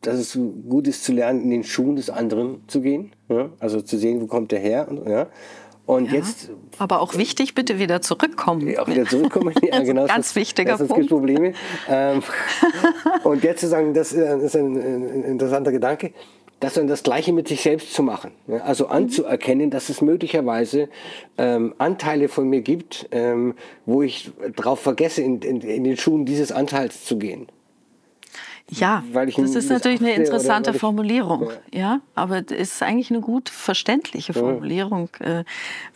[0.00, 3.12] dass es gut ist zu lernen, in den Schuhen des anderen zu gehen.
[3.28, 3.50] Ja?
[3.58, 4.88] Also zu sehen, wo kommt der her.
[4.88, 5.26] Und, ja?
[5.84, 6.50] Und ja, jetzt.
[6.78, 8.78] Aber auch wichtig, bitte wieder zurückkommen.
[8.78, 9.54] Auch wieder zurückkommen.
[9.62, 10.06] Ja, genau.
[10.06, 11.08] ganz wichtiger das Punkt.
[11.08, 11.52] Probleme.
[11.88, 12.22] Ähm,
[13.24, 16.12] und jetzt zu sagen, das ist ein, ein interessanter Gedanke
[16.60, 18.32] das dann das Gleiche mit sich selbst zu machen.
[18.64, 18.92] Also mhm.
[18.92, 20.88] anzuerkennen, dass es möglicherweise
[21.36, 23.54] ähm, Anteile von mir gibt, ähm,
[23.86, 27.48] wo ich darauf vergesse, in, in, in, den Schuhen dieses Anteils zu gehen.
[28.70, 31.80] Ja, das ist natürlich eine interessante oder, Formulierung, ja.
[31.80, 32.00] ja.
[32.14, 35.40] aber es ist eigentlich eine gut verständliche Formulierung, ja.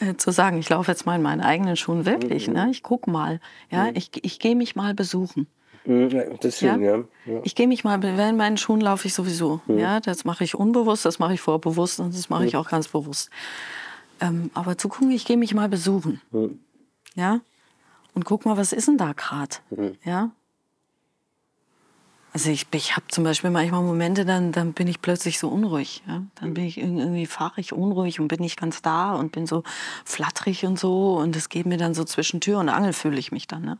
[0.01, 2.55] äh, äh, zu sagen, ich laufe jetzt mal in meinen eigenen Schuhen wirklich, mhm.
[2.55, 2.69] ne?
[2.71, 3.41] ich gucke mal,
[3.71, 3.97] ja, mhm.
[3.97, 5.49] ich, ich gehe mich mal besuchen.
[5.85, 6.77] Mhm, ja, das Ja?
[6.77, 7.05] ja.
[7.43, 9.61] Ich gehe mich mal, in meinen Schuhen laufe ich sowieso.
[9.69, 12.89] Ja, das mache ich unbewusst, das mache ich vorbewusst und das mache ich auch ganz
[12.89, 13.31] bewusst.
[14.21, 16.21] Ähm, aber zu gucken, ich gehe mich mal besuchen.
[17.17, 17.41] Ja?
[18.15, 19.57] Und guck mal, was ist denn da gerade?
[20.05, 20.31] Ja?
[22.35, 26.03] Also ich, ich habe zum Beispiel manchmal Momente, dann, dann bin ich plötzlich so unruhig.
[26.09, 26.23] Ja?
[26.37, 29.65] Dann bin ich irg- irgendwie fahrig unruhig und bin nicht ganz da und bin so
[30.07, 31.17] flatterig und so.
[31.19, 33.63] Und es geht mir dann so zwischen Tür und Angel fühle ich mich dann.
[33.65, 33.79] Ne?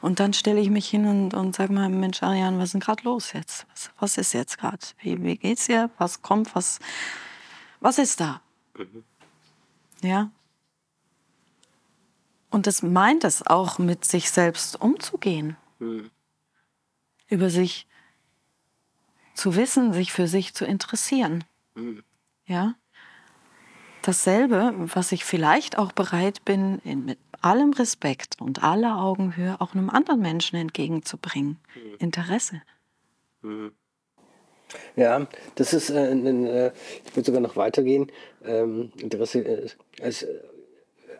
[0.00, 2.80] Und dann stelle ich mich hin und, und sage mal, Mensch, Ariane, was ist denn
[2.80, 3.66] gerade los jetzt?
[3.70, 4.78] Was, was ist jetzt gerade?
[5.00, 5.90] Wie, wie geht's dir?
[5.98, 6.54] Was kommt?
[6.54, 6.78] Was,
[7.80, 8.40] was ist da?
[10.02, 10.30] Ja.
[12.50, 15.56] Und es meint es auch, mit sich selbst umzugehen.
[17.28, 17.86] Über sich
[19.34, 21.44] zu wissen, sich für sich zu interessieren.
[22.46, 22.74] Ja.
[24.02, 29.74] Dasselbe, was ich vielleicht auch bereit bin, in, mit allem Respekt und aller Augenhöhe auch
[29.74, 31.58] einem anderen Menschen entgegenzubringen.
[31.98, 32.62] Interesse.
[34.96, 35.26] Ja,
[35.56, 36.72] das ist äh, äh,
[37.04, 38.10] ich würde sogar noch weitergehen.
[38.44, 39.68] Ähm, Interesse äh,
[40.02, 40.28] als äh,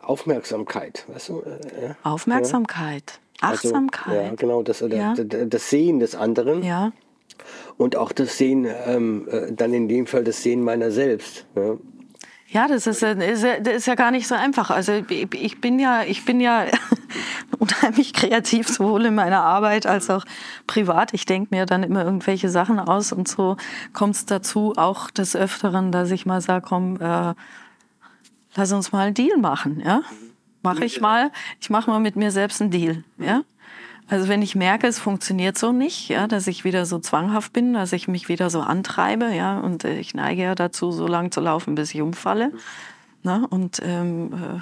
[0.02, 1.40] Aufmerksamkeit, weißt du?
[1.42, 1.96] Äh, ja.
[2.02, 4.36] Aufmerksamkeit, Also, ja, Achtsamkeit.
[4.38, 5.14] genau, das, äh, Ja.
[5.14, 6.92] das, das Sehen des anderen Ja,
[7.76, 11.46] und auch das Sehen, ähm, äh, dann in dem Fall das Sehen meiner selbst.
[11.56, 11.76] Ja.
[12.52, 14.70] Ja, das ist, ja- ist, ja- das ist ja gar nicht so einfach.
[14.70, 16.64] Also ich ich bin ja, ich bin ja
[17.58, 20.24] unheimlich kreativ, sowohl in meiner Arbeit als auch
[20.66, 21.14] privat.
[21.14, 23.56] Ich denke mir dann immer irgendwelche Sachen aus und so
[23.92, 27.34] kommt es dazu, auch des Öfteren, dass ich mal sage, komm, äh,
[28.56, 29.80] lass uns mal einen Deal machen.
[29.84, 30.02] Ja?
[30.62, 31.30] Mache ich mal,
[31.60, 33.04] ich mache mal mit mir selbst einen Deal.
[33.18, 33.42] Ja?
[34.10, 37.74] Also wenn ich merke, es funktioniert so nicht, ja, dass ich wieder so zwanghaft bin,
[37.74, 41.30] dass ich mich wieder so antreibe, ja, und äh, ich neige ja dazu, so lang
[41.30, 42.50] zu laufen, bis ich umfalle.
[43.22, 43.46] Ne?
[43.50, 44.60] Und ähm, äh,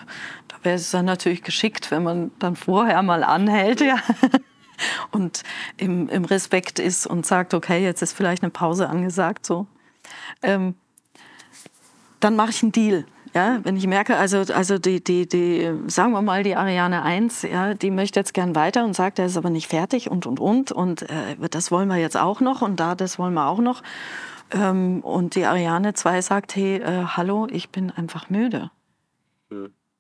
[0.49, 3.97] da wäre es dann natürlich geschickt, wenn man dann vorher mal anhält, ja.
[5.11, 5.43] Und
[5.77, 9.67] im, im Respekt ist und sagt, okay, jetzt ist vielleicht eine Pause angesagt, so.
[10.43, 10.75] Ähm,
[12.21, 13.05] dann mache ich einen Deal.
[13.39, 17.43] Ja, wenn ich merke, also, also die, die, die, sagen wir mal, die Ariane 1,
[17.43, 20.41] ja, die möchte jetzt gern weiter und sagt, er ist aber nicht fertig und, und,
[20.41, 20.73] und.
[20.73, 23.85] Und äh, das wollen wir jetzt auch noch und da, das wollen wir auch noch.
[24.51, 28.73] Ähm, und die Ariane 2 sagt, hey, äh, hallo, ich bin einfach müde.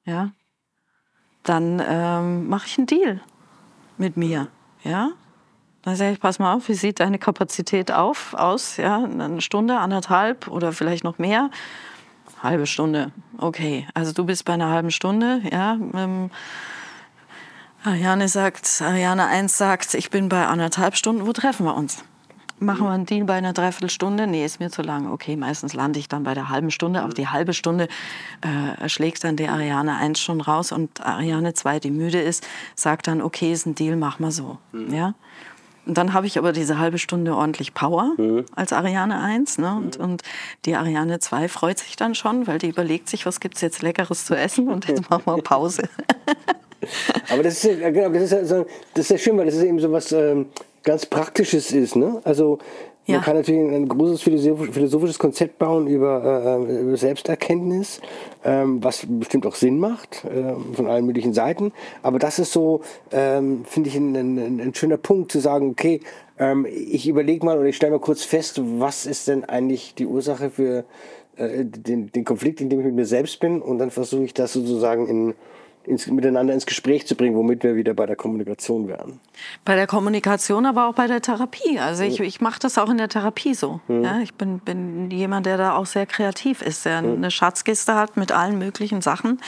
[0.04, 0.32] Ja.
[1.44, 3.20] Dann ähm, mache ich einen Deal
[3.98, 4.48] mit mir.
[4.82, 5.10] Ja.
[5.82, 8.78] Dann sage ich, pass mal auf, wie sieht deine Kapazität auf, aus?
[8.78, 11.50] Ja, eine Stunde, anderthalb oder vielleicht noch mehr.
[12.42, 13.86] Halbe Stunde, okay.
[13.94, 15.78] Also du bist bei einer halben Stunde, ja.
[15.94, 16.30] Ähm,
[17.84, 22.04] Ariane sagt, Ariane 1 sagt, ich bin bei anderthalb Stunden, wo treffen wir uns?
[22.60, 24.26] Machen wir einen Deal bei einer Dreiviertelstunde?
[24.26, 25.12] Nee, ist mir zu lang.
[25.12, 27.04] Okay, meistens lande ich dann bei der halben Stunde.
[27.04, 27.86] Auf die halbe Stunde
[28.40, 33.06] äh, schlägt dann die Ariane 1 schon raus und Ariane 2, die müde ist, sagt
[33.06, 34.58] dann, okay, ist ein Deal, mach mal so.
[34.72, 35.14] Ja?
[35.88, 38.14] Und dann habe ich aber diese halbe Stunde ordentlich Power
[38.54, 39.56] als Ariane 1.
[39.56, 39.74] Ne?
[39.74, 40.22] Und, und
[40.66, 43.80] die Ariane 2 freut sich dann schon, weil die überlegt sich, was gibt es jetzt
[43.80, 45.88] Leckeres zu essen und jetzt machen wir Pause.
[47.30, 49.62] Aber das ist ja, genau, das ist ja, das ist ja schön, weil das ist
[49.62, 50.50] eben so was ähm,
[50.84, 51.96] ganz Praktisches ist.
[51.96, 52.20] Ne?
[52.22, 52.58] Also
[53.08, 53.22] man Ja.
[53.22, 58.00] kann natürlich ein großes philosoph- philosophisches Konzept bauen über, äh, über Selbsterkenntnis,
[58.44, 61.72] ähm, was bestimmt auch Sinn macht äh, von allen möglichen Seiten.
[62.02, 66.00] Aber das ist so, ähm, finde ich, ein, ein, ein schöner Punkt zu sagen, okay,
[66.38, 70.06] ähm, ich überlege mal oder ich stelle mal kurz fest, was ist denn eigentlich die
[70.06, 70.84] Ursache für
[71.36, 74.34] äh, den, den Konflikt, in dem ich mit mir selbst bin und dann versuche ich
[74.34, 75.34] das sozusagen in,
[75.88, 79.20] ins, miteinander ins Gespräch zu bringen, womit wir wieder bei der Kommunikation wären.
[79.64, 81.78] Bei der Kommunikation, aber auch bei der Therapie.
[81.78, 83.80] Also ich, ich mache das auch in der Therapie so.
[83.88, 88.16] Ja, ich bin, bin jemand, der da auch sehr kreativ ist, der eine Schatzkiste hat
[88.16, 89.40] mit allen möglichen Sachen.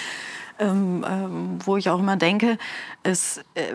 [0.60, 2.58] Ähm, ähm, wo ich auch immer denke,
[3.02, 3.72] es äh,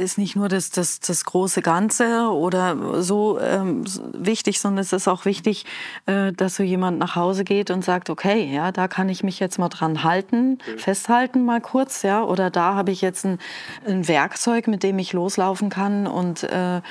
[0.00, 5.08] ist nicht nur das, das, das große Ganze oder so ähm, wichtig, sondern es ist
[5.08, 5.66] auch wichtig,
[6.06, 9.40] äh, dass so jemand nach Hause geht und sagt, okay, ja, da kann ich mich
[9.40, 13.38] jetzt mal dran halten, festhalten mal kurz, ja, oder da habe ich jetzt ein,
[13.84, 16.82] ein Werkzeug, mit dem ich loslaufen kann und äh,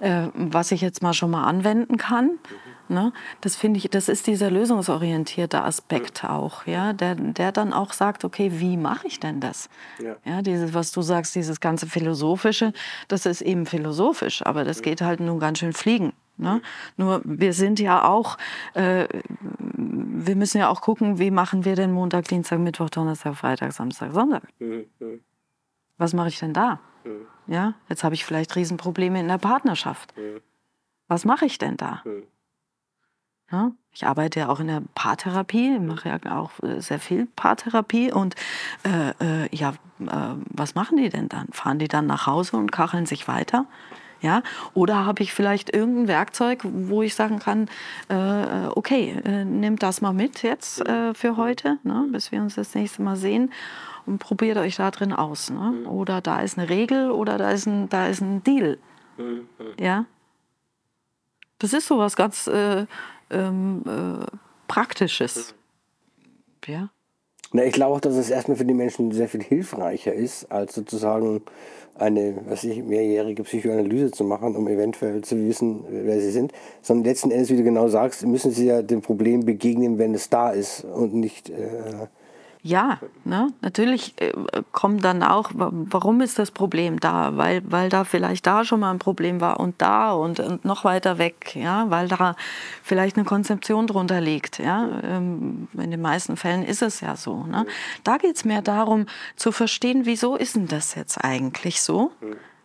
[0.00, 2.38] äh, was ich jetzt mal schon mal anwenden kann.
[2.88, 3.12] Ne?
[3.40, 8.24] Das finde ich, das ist dieser lösungsorientierte Aspekt auch, ja, der, der dann auch sagt,
[8.24, 9.70] okay, wie mache ich denn das?
[10.02, 10.16] Ja.
[10.24, 12.72] Ja, dieses, was du sagst, dieses ganze philosophische,
[13.06, 16.12] das ist eben philosophisch, aber das geht halt nun ganz schön fliegen.
[16.36, 16.62] Ne?
[16.96, 18.38] Nur wir sind ja auch,
[18.74, 19.06] äh,
[19.76, 24.12] wir müssen ja auch gucken, wie machen wir denn Montag, Dienstag, Mittwoch, Donnerstag, Freitag, Samstag,
[24.12, 24.42] Sonntag.
[25.96, 26.80] Was mache ich denn da?
[27.50, 30.14] Ja, jetzt habe ich vielleicht Riesenprobleme in der Partnerschaft.
[31.08, 32.00] Was mache ich denn da?
[33.50, 38.12] Ja, ich arbeite ja auch in der Paartherapie, mache ja auch äh, sehr viel Paartherapie
[38.12, 38.36] und
[38.84, 39.10] äh,
[39.44, 41.48] äh, ja, äh, was machen die denn dann?
[41.50, 43.66] Fahren die dann nach Hause und kacheln sich weiter?
[44.20, 44.42] Ja?
[44.74, 47.68] Oder habe ich vielleicht irgendein Werkzeug, wo ich sagen kann,
[48.08, 52.06] äh, okay, äh, nehmt das mal mit jetzt äh, für heute, ne?
[52.10, 53.52] bis wir uns das nächste Mal sehen
[54.06, 55.50] und probiert euch da drin aus.
[55.50, 55.84] Ne?
[55.86, 58.78] Oder da ist eine Regel oder da ist ein, da ist ein Deal.
[59.78, 60.06] Ja?
[61.58, 62.86] Das ist sowas ganz äh,
[63.30, 64.26] ähm, äh,
[64.66, 65.54] Praktisches.
[66.66, 66.90] Ja.
[67.52, 70.74] Na, ich glaube auch, dass es erstmal für die Menschen sehr viel hilfreicher ist, als
[70.74, 71.42] sozusagen
[71.96, 76.52] eine was ich, mehrjährige Psychoanalyse zu machen, um eventuell zu wissen, wer sie sind.
[76.80, 80.30] Sondern letzten Endes, wie du genau sagst, müssen sie ja dem Problem begegnen, wenn es
[80.30, 82.06] da ist und nicht äh,
[82.62, 83.48] ja, ne?
[83.62, 84.32] natürlich äh,
[84.70, 87.36] kommt dann auch, warum ist das Problem da?
[87.36, 90.84] Weil, weil da vielleicht da schon mal ein Problem war und da und, und noch
[90.84, 91.88] weiter weg, ja?
[91.88, 92.36] weil da
[92.82, 94.58] vielleicht eine Konzeption drunter liegt.
[94.58, 95.00] Ja?
[95.02, 97.44] Ähm, in den meisten Fällen ist es ja so.
[97.44, 97.64] Ne?
[98.04, 99.06] Da geht es mehr darum
[99.36, 102.12] zu verstehen, wieso ist denn das jetzt eigentlich so?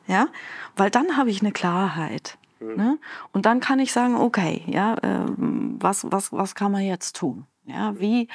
[0.07, 0.27] Ja?
[0.75, 2.37] Weil dann habe ich eine Klarheit.
[2.59, 2.97] Ne?
[3.31, 7.45] Und dann kann ich sagen, okay, ja, äh, was, was, was kann man jetzt tun?
[7.65, 8.27] Ja, wie,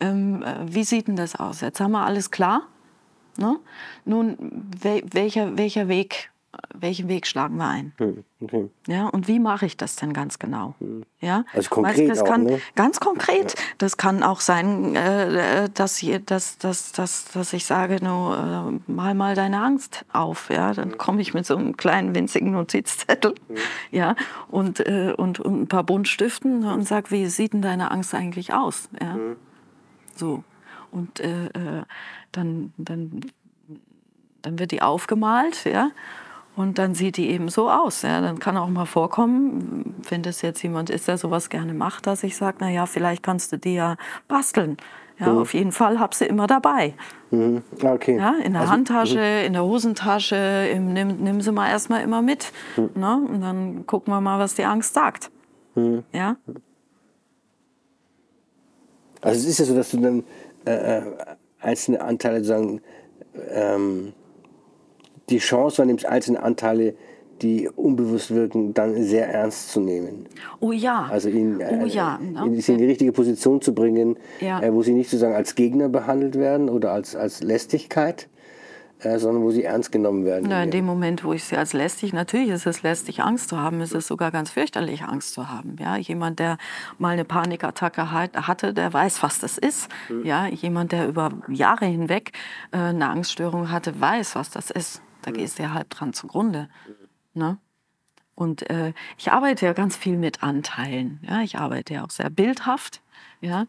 [0.00, 1.60] ähm, äh, wie sieht denn das aus?
[1.60, 2.62] Jetzt haben wir alles klar.
[3.36, 3.58] Ne?
[4.04, 4.36] Nun,
[4.80, 6.30] wel, welcher, welcher Weg,
[6.74, 7.92] welchen Weg schlagen wir ein?
[7.98, 8.70] Hm, okay.
[8.86, 10.74] Ja, und wie mache ich das denn ganz genau?
[10.78, 11.04] Hm.
[11.20, 12.60] Ja, also konkret das auch, kann, ne?
[12.74, 13.54] Ganz konkret.
[13.56, 13.64] Ja.
[13.78, 19.14] Das kann auch sein, äh, dass, dass, dass, dass, dass ich sage, no, äh, mal
[19.14, 20.50] mal deine Angst auf.
[20.50, 23.56] Ja, dann komme ich mit so einem kleinen winzigen Notizzettel, mhm.
[23.90, 24.16] ja,
[24.48, 28.52] und, äh, und, und ein paar Buntstiften und sage, wie sieht denn deine Angst eigentlich
[28.52, 28.88] aus?
[29.00, 29.16] Ja,
[30.14, 30.44] so
[30.96, 31.82] und äh, äh,
[32.32, 33.20] dann, dann,
[34.42, 35.90] dann wird die aufgemalt, ja.
[36.56, 38.02] Und dann sieht die eben so aus.
[38.02, 38.20] Ja.
[38.20, 42.22] Dann kann auch mal vorkommen, wenn das jetzt jemand ist, der sowas gerne macht, dass
[42.22, 43.96] ich sage, na ja, vielleicht kannst du die ja
[44.26, 44.78] basteln.
[45.18, 45.38] Ja, mhm.
[45.38, 46.94] auf jeden Fall hab sie immer dabei.
[47.30, 47.62] Mhm.
[47.82, 48.16] Okay.
[48.16, 49.46] Ja, in der also, Handtasche, mhm.
[49.46, 52.52] in der Hosentasche, im, nimm, nimm sie mal erstmal immer mit.
[52.76, 52.90] Mhm.
[52.94, 53.28] Ne?
[53.28, 55.30] Und dann gucken wir mal, was die Angst sagt.
[55.74, 56.04] Mhm.
[56.12, 56.36] Ja?
[59.20, 60.24] Also es ist ja so, dass du dann
[60.66, 61.02] äh, äh
[61.58, 62.80] einzelne Anteile sagen,
[63.50, 64.12] ähm,
[65.28, 66.94] die Chance wahrnimmst, einzelne Anteile,
[67.42, 70.26] die unbewusst wirken, dann sehr ernst zu nehmen.
[70.60, 71.06] Oh ja.
[71.10, 72.18] Also ihn, oh äh, ja.
[72.18, 74.62] in, in, die richtige Position zu bringen, ja.
[74.62, 78.28] äh, wo sie nicht sozusagen als Gegner behandelt werden oder als, als Lästigkeit,
[79.00, 80.46] äh, sondern wo sie ernst genommen werden.
[80.48, 83.58] Na, in dem Moment, wo ich sie als lästig, natürlich ist es lästig, Angst zu
[83.58, 85.76] haben, ist es sogar ganz fürchterlich, Angst zu haben.
[85.78, 86.56] Ja, jemand, der
[86.96, 89.90] mal eine Panikattacke hatte, der weiß, was das ist.
[90.08, 90.24] Mhm.
[90.24, 92.32] Ja, jemand, der über Jahre hinweg
[92.72, 95.02] äh, eine Angststörung hatte, weiß, was das ist.
[95.26, 95.34] Da mhm.
[95.34, 96.70] gehst du ja halb dran zugrunde.
[96.86, 97.40] Mhm.
[97.40, 97.58] Ne?
[98.34, 101.20] Und äh, ich arbeite ja ganz viel mit Anteilen.
[101.22, 101.42] Ja?
[101.42, 103.02] Ich arbeite ja auch sehr bildhaft.
[103.40, 103.66] Ja?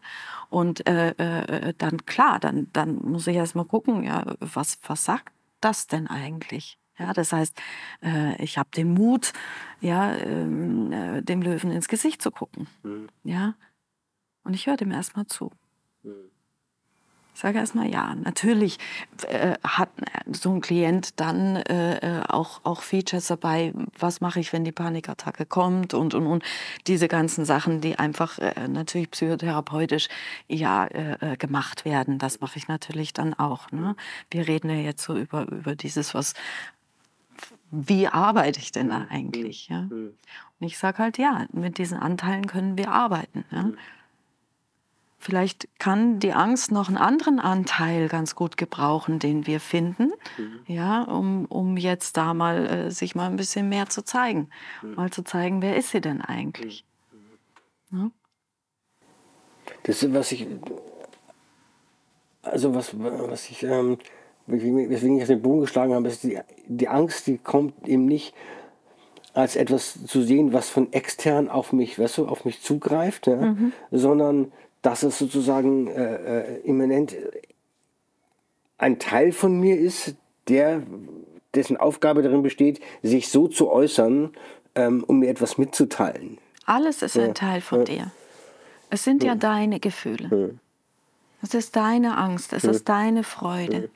[0.50, 5.04] Und äh, äh, dann klar, dann, dann muss ich erst mal gucken, ja, was, was
[5.04, 6.78] sagt das denn eigentlich?
[6.98, 7.56] Ja, das heißt,
[8.02, 9.32] äh, ich habe den Mut,
[9.80, 12.66] ja, ähm, äh, dem Löwen ins Gesicht zu gucken.
[12.82, 13.08] Mhm.
[13.24, 13.54] Ja?
[14.44, 15.50] Und ich höre dem erstmal zu.
[16.02, 16.30] Mhm.
[17.38, 18.16] Ich sage erstmal ja.
[18.16, 18.80] Natürlich
[19.28, 19.90] äh, hat
[20.32, 25.46] so ein Klient dann äh, auch, auch Features dabei, was mache ich, wenn die Panikattacke
[25.46, 26.42] kommt und, und, und
[26.88, 30.08] diese ganzen Sachen, die einfach äh, natürlich psychotherapeutisch
[30.48, 32.18] ja äh, äh, gemacht werden.
[32.18, 33.70] Das mache ich natürlich dann auch.
[33.70, 33.94] Ne?
[34.32, 36.34] Wir reden ja jetzt so über, über dieses, was,
[37.70, 39.68] wie arbeite ich denn da eigentlich?
[39.68, 39.82] Ja?
[39.82, 40.16] Und
[40.58, 43.44] ich sage halt, ja, mit diesen Anteilen können wir arbeiten.
[43.52, 43.70] Ja?
[45.20, 50.60] Vielleicht kann die Angst noch einen anderen Anteil ganz gut gebrauchen, den wir finden, mhm.
[50.66, 54.48] ja, um, um jetzt da mal äh, sich mal ein bisschen mehr zu zeigen.
[54.80, 54.94] Mhm.
[54.94, 56.84] Mal zu zeigen, wer ist sie denn eigentlich?
[57.90, 57.98] Mhm.
[57.98, 58.10] Ja?
[59.82, 60.46] Das, was ich,
[62.42, 63.98] also was, was ich, ähm,
[64.46, 66.38] weswegen ich auf den Bogen geschlagen habe, ist die,
[66.68, 68.34] die Angst, die kommt eben nicht
[69.34, 73.36] als etwas zu sehen, was von extern auf mich, weißt du, auf mich zugreift, ja?
[73.36, 73.72] mhm.
[73.90, 74.52] sondern
[74.88, 77.14] dass es sozusagen äh, äh, immanent
[78.78, 80.14] ein Teil von mir ist,
[80.48, 80.82] der,
[81.54, 84.30] dessen Aufgabe darin besteht, sich so zu äußern,
[84.74, 86.38] ähm, um mir etwas mitzuteilen.
[86.64, 87.24] Alles ist ja.
[87.24, 87.84] ein Teil von ja.
[87.84, 88.12] dir.
[88.88, 90.58] Es sind ja, ja deine Gefühle.
[91.42, 93.90] Es ist deine Angst, es ist deine Freude.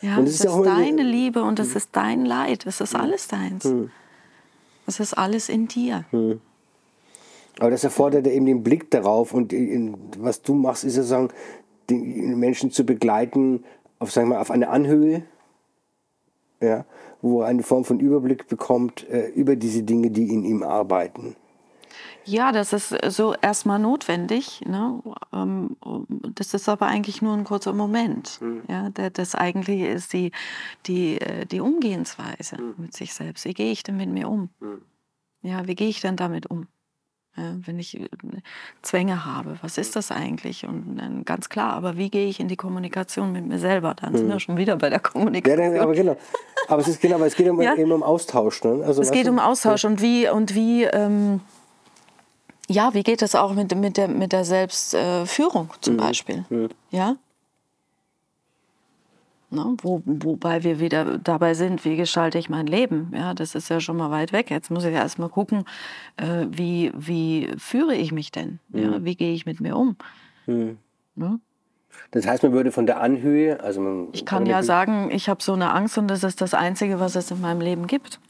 [0.00, 2.66] Ja, es ist, ist deine Liebe und es ist dein Leid.
[2.66, 3.68] Es ist alles deins.
[4.86, 6.04] Es ist alles in dir.
[7.58, 9.52] Aber das erfordert ja eben den Blick darauf und
[10.18, 11.30] was du machst, ist sozusagen,
[11.88, 13.64] den Menschen zu begleiten
[13.98, 15.22] auf, sagen wir, auf eine Anhöhe,
[16.60, 16.84] ja,
[17.22, 21.36] wo er eine Form von Überblick bekommt äh, über diese Dinge, die in ihm arbeiten.
[22.24, 24.60] Ja, das ist so erstmal notwendig.
[24.66, 25.00] Ne?
[25.32, 25.76] Ähm,
[26.34, 28.40] das ist aber eigentlich nur ein kurzer Moment.
[28.40, 28.62] Mhm.
[28.68, 30.32] Ja, das Eigentliche ist die,
[30.86, 32.74] die, äh, die Umgehensweise mhm.
[32.78, 33.44] mit sich selbst.
[33.44, 34.50] Wie gehe ich denn mit mir um?
[34.58, 34.82] Mhm.
[35.42, 36.66] Ja, wie gehe ich denn damit um?
[37.36, 38.08] Ja, wenn ich äh,
[38.82, 40.66] Zwänge habe, was ist das eigentlich?
[40.66, 43.94] Und dann ganz klar, aber wie gehe ich in die Kommunikation mit mir selber?
[43.94, 44.40] Dann sind wir hm.
[44.40, 45.74] schon wieder bei der Kommunikation.
[45.74, 46.16] Ja, aber genau.
[46.68, 47.74] Aber es, ist, genau, aber es geht um, ja?
[47.74, 48.64] eben um Austausch.
[48.64, 48.82] Ne?
[48.84, 51.40] Also, es geht um Austausch und wie, und wie ähm,
[52.68, 55.98] ja, wie geht es auch mit, mit, der, mit der Selbstführung äh, zum mhm.
[55.98, 56.44] Beispiel?
[56.48, 56.68] Mhm.
[56.90, 57.16] Ja?
[59.56, 59.76] Ne?
[59.82, 63.10] Wo, wobei wir wieder dabei sind, wie gestalte ich mein Leben?
[63.14, 64.50] Ja, das ist ja schon mal weit weg.
[64.50, 65.64] Jetzt muss ich ja erst mal gucken,
[66.18, 68.60] äh, wie, wie führe ich mich denn?
[68.68, 68.78] Mhm.
[68.78, 69.96] Ja, wie gehe ich mit mir um?
[70.46, 70.76] Mhm.
[71.14, 71.40] Ne?
[72.10, 75.42] Das heißt, man würde von der Anhöhe, also man ich kann ja sagen, ich habe
[75.42, 78.20] so eine Angst und das ist das Einzige, was es in meinem Leben gibt.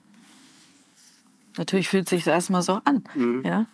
[1.58, 3.42] Natürlich fühlt sich das erstmal so an, mhm.
[3.44, 3.66] ja.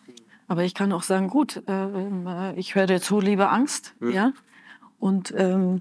[0.48, 4.10] Aber ich kann auch sagen, gut, äh, ich höre dir zu, liebe Angst, mhm.
[4.12, 4.32] ja.
[4.98, 5.80] Und ähm,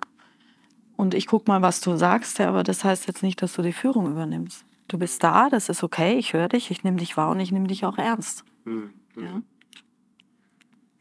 [1.02, 3.64] und ich gucke mal, was du sagst, ja, aber das heißt jetzt nicht, dass du
[3.64, 4.66] die Führung übernimmst.
[4.88, 7.52] Du bist da, das ist okay, ich höre dich, ich nehme dich wahr und ich
[7.52, 8.44] nehme dich auch ernst.
[8.66, 8.92] Mhm.
[9.18, 9.42] Ja?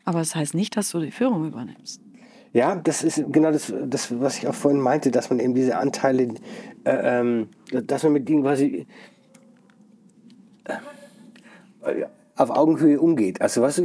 [0.06, 2.00] Aber es das heißt nicht, dass du die Führung übernimmst.
[2.54, 5.76] Ja, das ist genau das, das, was ich auch vorhin meinte, dass man eben diese
[5.76, 6.34] Anteile,
[6.84, 8.86] äh, ähm, dass man mit denen quasi
[10.64, 12.06] äh,
[12.36, 13.42] auf Augenhöhe umgeht.
[13.42, 13.82] Also was du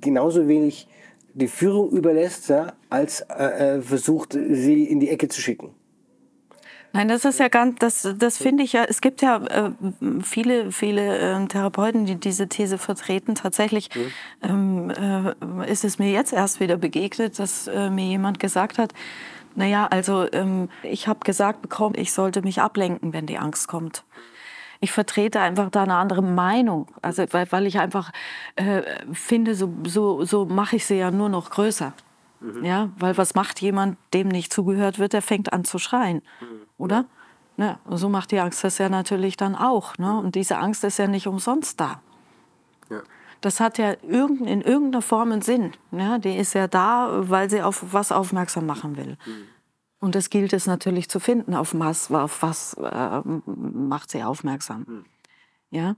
[0.00, 0.88] genauso wenig
[1.34, 5.74] die Führung überlässt, ja, als äh, äh, versucht, sie in die Ecke zu schicken.
[6.92, 9.70] Nein, das ist ja ganz, das, das finde ich ja, es gibt ja äh,
[10.22, 13.36] viele, viele äh, Therapeuten, die diese These vertreten.
[13.36, 13.90] Tatsächlich
[14.42, 14.90] mhm.
[14.92, 18.92] ähm, äh, ist es mir jetzt erst wieder begegnet, dass äh, mir jemand gesagt hat,
[19.54, 24.04] naja, also ähm, ich habe gesagt bekommen, ich sollte mich ablenken, wenn die Angst kommt
[24.80, 26.86] ich vertrete einfach da eine andere Meinung.
[27.02, 28.10] Also weil, weil ich einfach
[28.56, 28.82] äh,
[29.12, 31.92] finde, so, so, so mache ich sie ja nur noch größer.
[32.40, 32.64] Mhm.
[32.64, 36.46] Ja, weil was macht jemand, dem nicht zugehört wird, der fängt an zu schreien, mhm.
[36.78, 37.04] oder?
[37.56, 37.78] Ne?
[37.90, 39.98] so macht die Angst das ja natürlich dann auch.
[39.98, 40.18] Ne?
[40.18, 42.00] Und diese Angst ist ja nicht umsonst da.
[42.88, 43.02] Ja.
[43.42, 45.72] Das hat ja irgend, in irgendeiner Form einen Sinn.
[45.90, 46.16] Ja?
[46.18, 49.18] Die ist ja da, weil sie auf was aufmerksam machen will.
[49.26, 49.48] Mhm.
[50.00, 54.86] Und das gilt es natürlich zu finden, auf was, auf was äh, macht sie aufmerksam.
[54.86, 55.04] Hm.
[55.70, 55.96] Ja?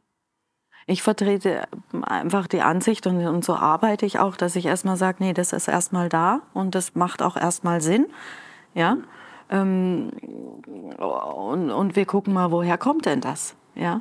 [0.86, 1.62] Ich vertrete
[2.02, 5.52] einfach die Ansicht und, und, so arbeite ich auch, dass ich erstmal sage, nee, das
[5.52, 8.06] ist erstmal da und das macht auch erstmal Sinn.
[8.74, 8.92] Ja?
[8.92, 9.04] Hm.
[9.50, 10.10] Ähm,
[10.98, 13.54] und, und wir gucken mal, woher kommt denn das?
[13.74, 14.00] Ja?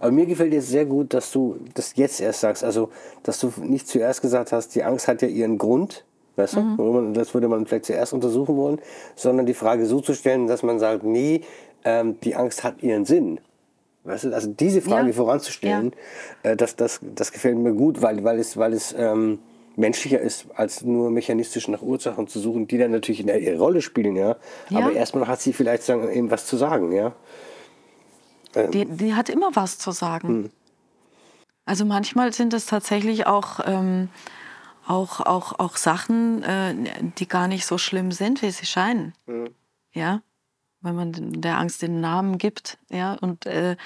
[0.00, 2.64] Aber mir gefällt jetzt sehr gut, dass du das jetzt erst sagst.
[2.64, 2.90] Also,
[3.22, 6.04] dass du nicht zuerst gesagt hast, die Angst hat ja ihren Grund.
[6.36, 6.76] Weißt mhm.
[6.76, 7.12] du?
[7.12, 8.80] Das würde man vielleicht zuerst untersuchen wollen,
[9.16, 11.42] sondern die Frage so zu stellen, dass man sagt, nee,
[11.84, 13.40] ähm, die Angst hat ihren Sinn.
[14.04, 14.34] Weißt du?
[14.34, 15.12] Also diese Frage ja.
[15.12, 15.92] voranzustellen,
[16.42, 16.50] ja.
[16.52, 19.38] äh, das, das, das gefällt mir gut, weil, weil es, weil es ähm,
[19.76, 24.16] menschlicher ist, als nur mechanistisch nach Ursachen zu suchen, die dann natürlich ihre Rolle spielen,
[24.16, 24.36] ja.
[24.70, 24.78] ja.
[24.78, 27.12] Aber erstmal hat sie vielleicht sagen, eben was zu sagen, ja.
[28.54, 28.70] Ähm.
[28.70, 30.28] Die, die hat immer was zu sagen.
[30.28, 30.50] Hm.
[31.64, 34.08] Also manchmal sind es tatsächlich auch ähm,
[34.86, 36.74] auch, auch, auch Sachen, äh,
[37.18, 39.14] die gar nicht so schlimm sind, wie sie scheinen.
[39.26, 39.50] Mhm.
[39.92, 40.22] Ja,
[40.82, 43.76] wenn man der Angst den Namen gibt, ja, und äh,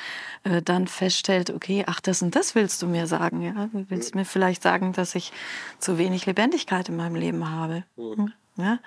[0.44, 4.14] äh, dann feststellt, okay, ach, das und das willst du mir sagen, ja, du willst
[4.14, 4.20] mhm.
[4.20, 5.32] mir vielleicht sagen, dass ich
[5.78, 8.32] zu wenig Lebendigkeit in meinem Leben habe, mhm.
[8.56, 8.78] ja,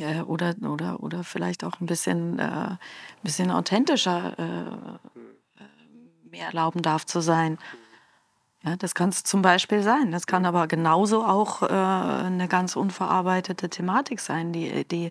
[0.00, 2.78] äh, oder, oder, oder vielleicht auch ein bisschen, äh, ein
[3.22, 6.30] bisschen authentischer äh, mhm.
[6.30, 7.58] mir erlauben darf zu sein.
[8.62, 10.12] Ja, das kann es zum Beispiel sein.
[10.12, 15.10] Das kann aber genauso auch äh, eine ganz unverarbeitete Thematik sein, die, die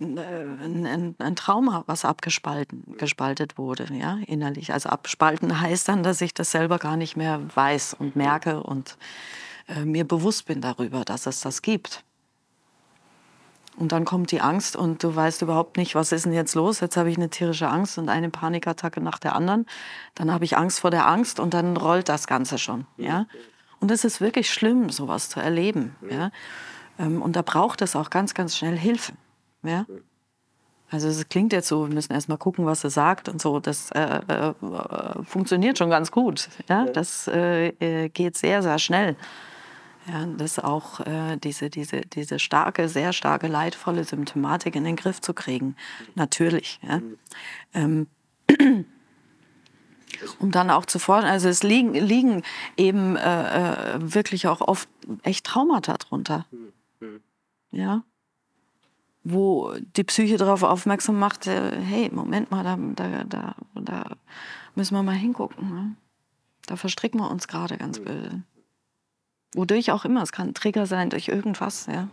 [0.00, 4.72] äh, ein, ein, Trauma, was abgespalten gespaltet wurde, ja, innerlich.
[4.72, 8.98] Also abspalten heißt dann, dass ich das selber gar nicht mehr weiß und merke und
[9.68, 12.04] äh, mir bewusst bin darüber, dass es das gibt.
[13.76, 16.80] Und dann kommt die Angst und du weißt überhaupt nicht, was ist denn jetzt los?
[16.80, 19.66] Jetzt habe ich eine tierische Angst und eine Panikattacke nach der anderen.
[20.14, 22.86] Dann habe ich Angst vor der Angst und dann rollt das Ganze schon.
[22.96, 23.26] Ja?
[23.80, 25.96] Und es ist wirklich schlimm, sowas zu erleben.
[26.08, 26.30] Ja?
[26.98, 29.12] Ähm, und da braucht es auch ganz, ganz schnell Hilfe.
[29.64, 29.86] Ja?
[30.90, 33.58] Also es klingt jetzt so, wir müssen erst mal gucken, was er sagt und so.
[33.58, 34.54] Das äh, äh,
[35.24, 36.48] funktioniert schon ganz gut.
[36.68, 36.84] Ja?
[36.84, 39.16] Das äh, äh geht sehr, sehr schnell.
[40.06, 45.20] Ja, das auch äh, diese, diese, diese starke, sehr starke, leidvolle Symptomatik in den Griff
[45.20, 45.76] zu kriegen.
[46.14, 46.78] Natürlich.
[46.82, 47.00] Ja.
[47.72, 48.06] Ähm,
[50.38, 52.42] um dann auch zu fordern, also es liegen, liegen
[52.76, 54.88] eben äh, äh, wirklich auch oft
[55.22, 56.46] echt Traumata drunter.
[57.70, 58.04] Ja.
[59.22, 64.16] Wo die Psyche darauf aufmerksam macht, äh, hey, Moment mal, da, da, da, da
[64.74, 65.70] müssen wir mal hingucken.
[65.70, 65.96] Ne?
[66.66, 68.42] Da verstricken wir uns gerade ganz böse.
[69.54, 70.22] Wodurch auch immer.
[70.22, 72.08] Es kann ein Trigger sein durch irgendwas, ja.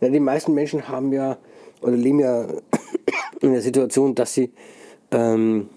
[0.00, 1.38] ja die meisten Menschen haben ja
[1.80, 2.46] oder leben ja
[3.40, 4.52] in der Situation, dass sie
[5.10, 5.68] ähm,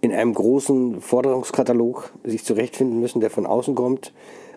[0.00, 4.12] in einem großen Forderungskatalog sich zurechtfinden müssen, der von außen kommt,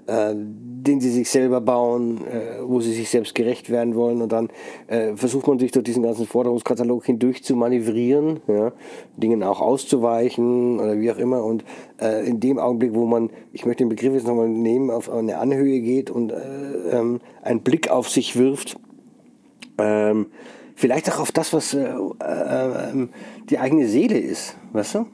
[0.08, 4.22] äh, den sie sich selber bauen, äh, wo sie sich selbst gerecht werden wollen.
[4.22, 4.50] Und dann
[4.88, 8.72] äh, versucht man sich durch diesen ganzen Forderungskatalog hindurch zu manövrieren, ja,
[9.18, 11.44] Dingen auch auszuweichen oder wie auch immer.
[11.44, 11.66] Und
[12.02, 15.38] äh, in dem Augenblick, wo man, ich möchte den Begriff jetzt nochmal nehmen, auf eine
[15.38, 16.36] Anhöhe geht und äh,
[16.92, 18.80] ähm, einen Blick auf sich wirft,
[19.78, 20.28] ähm,
[20.76, 23.10] vielleicht auch auf das, was äh, ähm,
[23.50, 25.06] die eigene Seele ist, weißt du?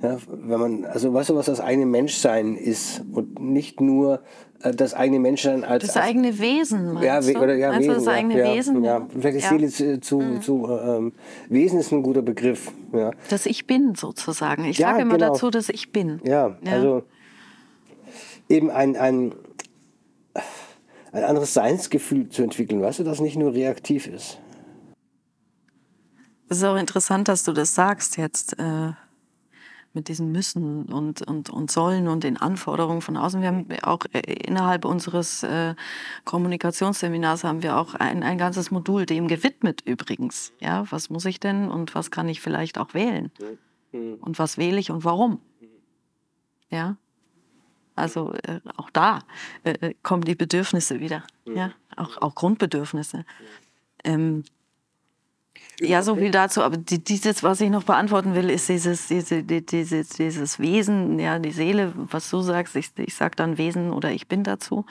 [0.00, 4.22] Ja, wenn man, also weißt du, was das eigene Menschsein ist und nicht nur
[4.62, 6.96] äh, das eigene Menschsein als das eigene Wesen.
[7.02, 8.84] Ja, we oder ja, also Wesen, das eigene ja, Wesen.
[8.84, 9.48] Ja, vielleicht Ja.
[9.48, 10.40] Seele zu, zu, Mhm.
[10.42, 11.12] zu ähm,
[11.48, 12.70] Wesen ist ein guter Begriff.
[12.92, 14.64] Ja, Das Ich Bin sozusagen.
[14.66, 15.32] Ich sage immer genau.
[15.32, 16.20] dazu, dass Ich Bin.
[16.24, 16.72] ja, Ja.
[16.72, 17.02] also
[18.48, 19.34] eben ein, ein,
[21.10, 24.38] ein anderes Seinsgefühl zu entwickeln, weißt du, das nicht nur reaktiv ist.
[26.48, 28.92] Es ist auch interessant, dass du das sagst jetzt äh,
[29.98, 33.42] mit diesen Müssen und, und, und Sollen und den Anforderungen von außen.
[33.42, 35.74] Wir haben auch äh, innerhalb unseres äh,
[36.24, 40.52] Kommunikationsseminars haben wir auch ein, ein ganzes Modul dem gewidmet übrigens.
[40.60, 43.32] Ja, was muss ich denn und was kann ich vielleicht auch wählen?
[43.92, 45.40] Und was wähle ich und warum?
[46.70, 46.96] Ja.
[47.96, 49.24] Also äh, auch da
[49.64, 51.24] äh, äh, kommen die Bedürfnisse wieder.
[51.44, 53.24] Ja, auch, auch Grundbedürfnisse.
[54.04, 54.44] Ähm,
[55.80, 56.62] ja, so viel dazu.
[56.62, 61.18] Aber die, dieses, was ich noch beantworten will, ist dieses, diese, die- dieses, dieses Wesen,
[61.18, 62.74] ja, die Seele, was du sagst.
[62.76, 64.84] Ich, ich sage dann Wesen oder ich bin dazu.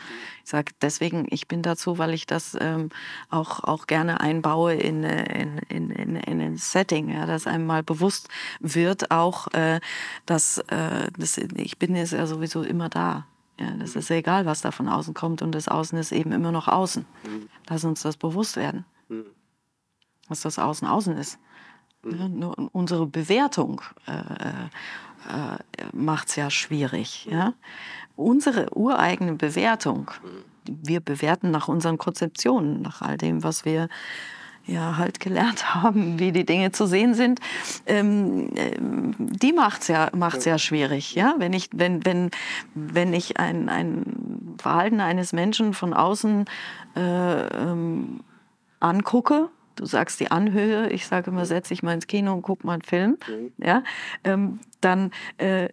[0.43, 2.89] Ich sage deswegen, ich bin dazu, weil ich das ähm,
[3.29, 7.65] auch, auch gerne einbaue in, äh, in, in, in, in ein Setting, ja, dass einem
[7.65, 9.79] mal bewusst wird, auch, äh,
[10.25, 13.25] dass äh, das, ich bin ist ja sowieso immer da.
[13.59, 16.51] Ja, das ist egal, was da von außen kommt und das Außen ist eben immer
[16.51, 17.05] noch außen.
[17.67, 18.85] Lass uns das bewusst werden
[20.27, 21.39] was das Außen außen ist.
[22.05, 25.57] Ja, nur unsere Bewertung äh, äh,
[25.93, 27.25] macht es ja schwierig.
[27.29, 27.53] Ja?
[28.15, 30.11] Unsere ureigene Bewertung,
[30.65, 33.89] wir bewerten nach unseren Konzeptionen, nach all dem, was wir
[34.67, 37.39] ja halt gelernt haben, wie die Dinge zu sehen sind,
[37.85, 41.35] ähm, ähm, die macht's ja macht's ja schwierig, ja.
[41.37, 42.31] Wenn ich wenn wenn
[42.75, 46.45] wenn ich ein, ein Verhalten eines Menschen von außen
[46.95, 48.21] äh, ähm,
[48.79, 52.63] angucke, du sagst die Anhöhe, ich sage immer, setz dich mal ins Kino und guck
[52.63, 53.17] mal einen Film,
[53.57, 53.83] ja,
[54.23, 55.69] ähm, dann äh,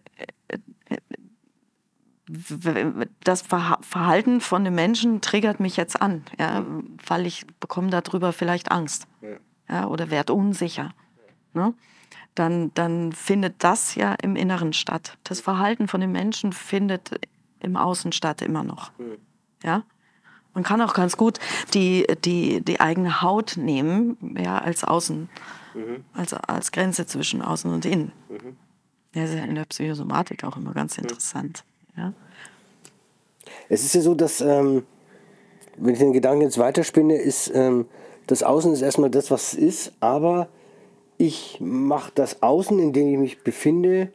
[2.27, 6.65] w- das Verha- Verhalten von dem Menschen triggert mich jetzt an, ja,
[7.05, 9.07] weil ich bekomme darüber vielleicht Angst
[9.69, 10.93] ja, oder werde unsicher.
[11.53, 11.73] Ne?
[12.33, 15.17] Dann, dann findet das ja im Inneren statt.
[15.23, 17.11] Das Verhalten von dem Menschen findet
[17.61, 18.91] im Außen statt immer noch.
[19.63, 19.83] Ja?
[20.55, 21.39] Man kann auch ganz gut
[21.73, 25.29] die, die, die eigene Haut nehmen, ja, als Außen,
[26.13, 28.11] als, als Grenze zwischen Außen und Innen.
[29.13, 31.63] Ja, ist ja in der Psychosomatik auch immer ganz interessant.
[31.95, 32.13] Ja?
[33.69, 34.83] Es ist ja so, dass, ähm,
[35.77, 37.85] wenn ich den Gedanken jetzt weiterspinne, ist, ähm,
[38.27, 40.47] das Außen ist erstmal das, was es ist, aber
[41.17, 44.09] ich mache das Außen, in dem ich mich befinde,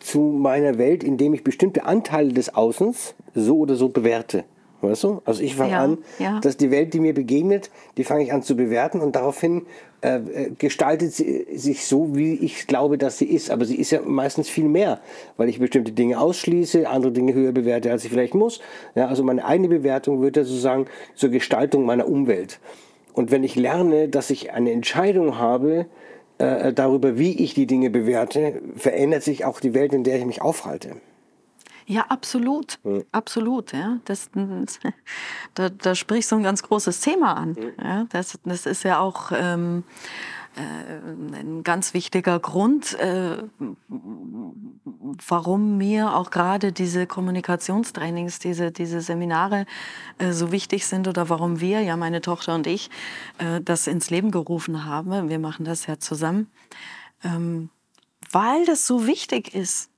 [0.00, 4.44] zu meiner Welt, indem ich bestimmte Anteile des Außens so oder so bewerte.
[4.82, 5.20] Weißt du?
[5.24, 6.40] Also ich fange Ja, an, ja.
[6.40, 9.66] dass die Welt, die mir begegnet, die fange ich an zu bewerten und daraufhin
[10.02, 13.50] äh, äh, gestaltet sie sich so, wie ich glaube, dass sie ist.
[13.50, 15.00] Aber sie ist ja meistens viel mehr,
[15.36, 18.60] weil ich bestimmte Dinge ausschließe, andere Dinge höher bewerte, als ich vielleicht muss.
[18.94, 22.60] Ja, also meine eigene Bewertung wird ja sozusagen zur Gestaltung meiner Umwelt.
[23.12, 25.86] Und wenn ich lerne, dass ich eine Entscheidung habe
[26.38, 30.24] äh, darüber, wie ich die Dinge bewerte, verändert sich auch die Welt, in der ich
[30.24, 30.92] mich aufhalte.
[31.90, 32.78] Ja, absolut.
[33.10, 33.72] Absolut.
[33.72, 33.98] Ja.
[34.04, 34.30] Das,
[35.54, 37.56] da, da sprichst du ein ganz großes Thema an.
[37.82, 38.06] Ja.
[38.10, 39.82] Das, das ist ja auch ähm,
[40.54, 43.38] äh, ein ganz wichtiger Grund, äh,
[45.26, 49.66] warum mir auch gerade diese Kommunikationstrainings, diese, diese Seminare
[50.18, 52.88] äh, so wichtig sind oder warum wir, ja meine Tochter und ich,
[53.38, 55.28] äh, das ins Leben gerufen haben.
[55.28, 56.52] Wir machen das ja zusammen.
[57.24, 57.68] Ähm,
[58.30, 59.89] weil das so wichtig ist,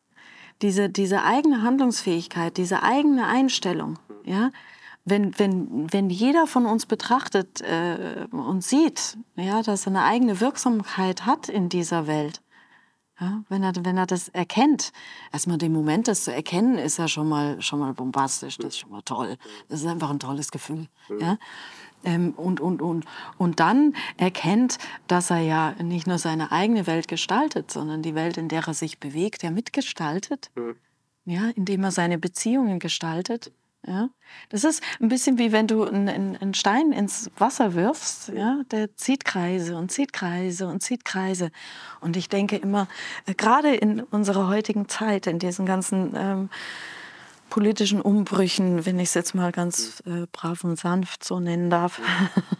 [0.60, 4.50] diese, diese eigene Handlungsfähigkeit, diese eigene Einstellung, ja,
[5.04, 10.40] wenn, wenn, wenn jeder von uns betrachtet äh, und sieht, ja, dass er eine eigene
[10.40, 12.40] Wirksamkeit hat in dieser Welt,
[13.20, 14.92] Ja, wenn, er, wenn er das erkennt,
[15.32, 18.78] erstmal den Moment, das zu erkennen, ist ja schon mal, schon mal bombastisch, das ist
[18.78, 19.36] schon mal toll.
[19.68, 20.88] Das ist einfach ein tolles Gefühl.
[21.20, 21.36] Ja?
[22.04, 23.04] Ähm, und, und, und,
[23.38, 28.36] und dann erkennt, dass er ja nicht nur seine eigene Welt gestaltet, sondern die Welt,
[28.36, 30.50] in der er sich bewegt, ja mitgestaltet,
[31.24, 33.52] ja, indem er seine Beziehungen gestaltet.
[33.86, 34.10] Ja?
[34.48, 38.62] Das ist ein bisschen wie wenn du einen, einen Stein ins Wasser wirfst, ja?
[38.70, 41.50] der zieht Kreise und zieht Kreise und zieht Kreise.
[42.00, 42.88] Und ich denke immer,
[43.26, 46.50] äh, gerade in unserer heutigen Zeit, in diesen ganzen ähm,
[47.52, 52.00] politischen Umbrüchen, wenn ich es jetzt mal ganz äh, brav und sanft so nennen darf,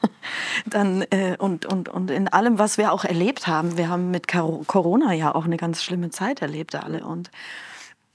[0.67, 4.29] dann äh, und, und, und in allem, was wir auch erlebt haben, wir haben mit
[4.29, 7.31] Corona ja auch eine ganz schlimme Zeit erlebt alle und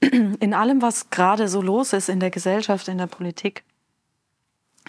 [0.00, 3.64] in allem, was gerade so los ist in der Gesellschaft, in der Politik,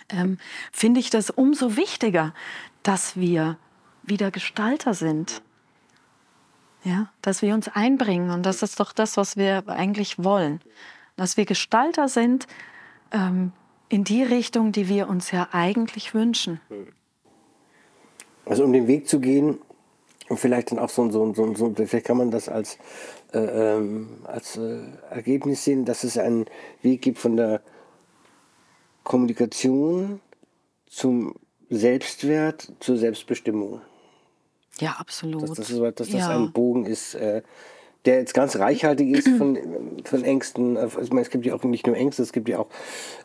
[0.09, 0.37] ähm,
[0.71, 2.35] finde ich das umso wichtiger,
[2.83, 3.57] dass wir
[4.03, 5.41] wieder Gestalter sind.
[6.83, 10.61] Ja, dass wir uns einbringen und das ist doch das, was wir eigentlich wollen.
[11.19, 12.47] Dass wir Gestalter sind
[13.11, 13.51] ähm,
[13.89, 16.61] in die Richtung, die wir uns ja eigentlich wünschen.
[18.45, 19.59] Also um den Weg zu gehen,
[20.29, 22.77] und vielleicht dann auch so, so, so, so vielleicht kann man das als,
[23.33, 26.45] äh, ähm, als äh, Ergebnis sehen, dass es einen
[26.83, 27.61] Weg gibt von der
[29.03, 30.21] Kommunikation
[30.87, 31.35] zum
[31.69, 33.81] Selbstwert zur Selbstbestimmung.
[34.79, 35.41] Ja, absolut.
[35.41, 36.29] Dass, das, dass das ja.
[36.29, 37.41] ein Bogen ist, äh,
[38.05, 39.57] der jetzt ganz reichhaltig ist von,
[40.03, 40.77] von Ängsten.
[40.77, 42.67] Also ich meine, es gibt ja auch nicht nur Ängste, es gibt ja auch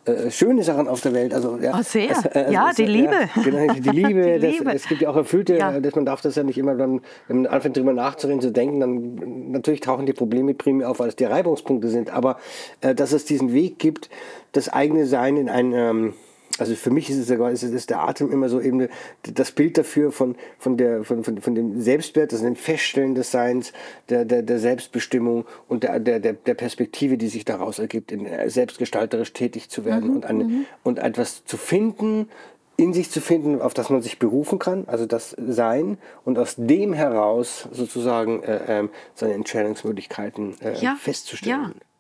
[0.04, 1.32] äh, schöne Sachen auf der Welt.
[1.32, 2.10] Also, ja, oh, sehr.
[2.10, 3.14] Es, äh, ja, es, die Liebe.
[3.34, 4.38] Ja, genau, die Liebe.
[4.38, 4.72] die Liebe.
[4.72, 5.80] es gibt ja auch erfüllte, ja.
[5.80, 8.80] dass man darf das ja nicht immer dann, wenn man anfängt drüber nachzureden, zu denken,
[8.80, 12.10] dann natürlich tauchen die Probleme primär auf, weil es die Reibungspunkte sind.
[12.10, 12.38] Aber
[12.80, 14.10] äh, dass es diesen Weg gibt,
[14.52, 16.14] das eigene Sein in ein ähm,
[16.58, 18.88] also für mich ist es sogar, ist, ist der Atem immer so eben
[19.22, 23.30] das Bild dafür von, von, der, von, von, von dem Selbstwert, das dem Feststellen des
[23.30, 23.72] Seins,
[24.08, 28.48] der, der, der Selbstbestimmung und der, der, der Perspektive, die sich daraus ergibt, in, äh,
[28.48, 30.66] selbstgestalterisch tätig zu werden mhm, und, eine, mhm.
[30.84, 32.28] und etwas zu finden,
[32.76, 36.56] in sich zu finden, auf das man sich berufen kann, also das Sein und aus
[36.56, 41.74] dem heraus sozusagen äh, äh, seine Entscheidungsmöglichkeiten äh, ja, festzustellen.
[41.74, 41.93] Ja.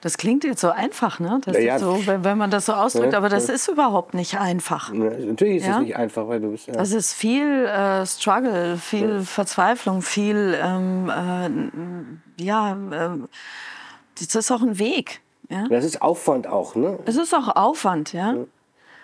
[0.00, 1.40] Das klingt jetzt so einfach, ne?
[1.44, 4.38] Das ja, so, wenn, wenn, man das so ausdrückt, ja, aber das ist überhaupt nicht
[4.38, 4.92] einfach.
[4.92, 6.68] natürlich ist es nicht einfach, weil du bist.
[6.68, 6.74] Ja.
[6.74, 11.10] Das ist viel äh, Struggle, viel Verzweiflung, viel, ähm,
[12.38, 13.18] äh, ja, äh,
[14.18, 15.20] das ist auch ein Weg.
[15.50, 15.66] Ja?
[15.68, 16.98] Das ist Aufwand auch, ne?
[17.04, 18.34] Es ist auch Aufwand, ja.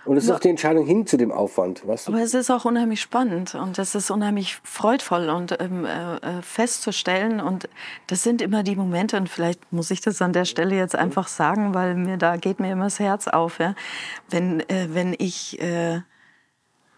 [0.06, 1.86] Und es ist auch die Entscheidung hin zu dem Aufwand.
[1.86, 2.12] Weißt du?
[2.12, 6.42] Aber es ist auch unheimlich spannend und es ist unheimlich freudvoll und ähm, äh, äh,
[6.42, 7.40] festzustellen.
[7.40, 7.68] Und
[8.06, 11.28] das sind immer die Momente, und vielleicht muss ich das an der Stelle jetzt einfach
[11.28, 13.58] sagen, weil mir da geht mir immer das Herz auf.
[13.58, 13.74] Ja?
[14.30, 15.60] Wenn, äh, wenn ich.
[15.60, 16.00] Äh,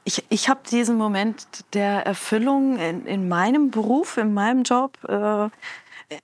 [0.04, 5.50] ich, ich habe diesen Moment der Erfüllung in, in, meinem Beruf, in meinem Job, äh,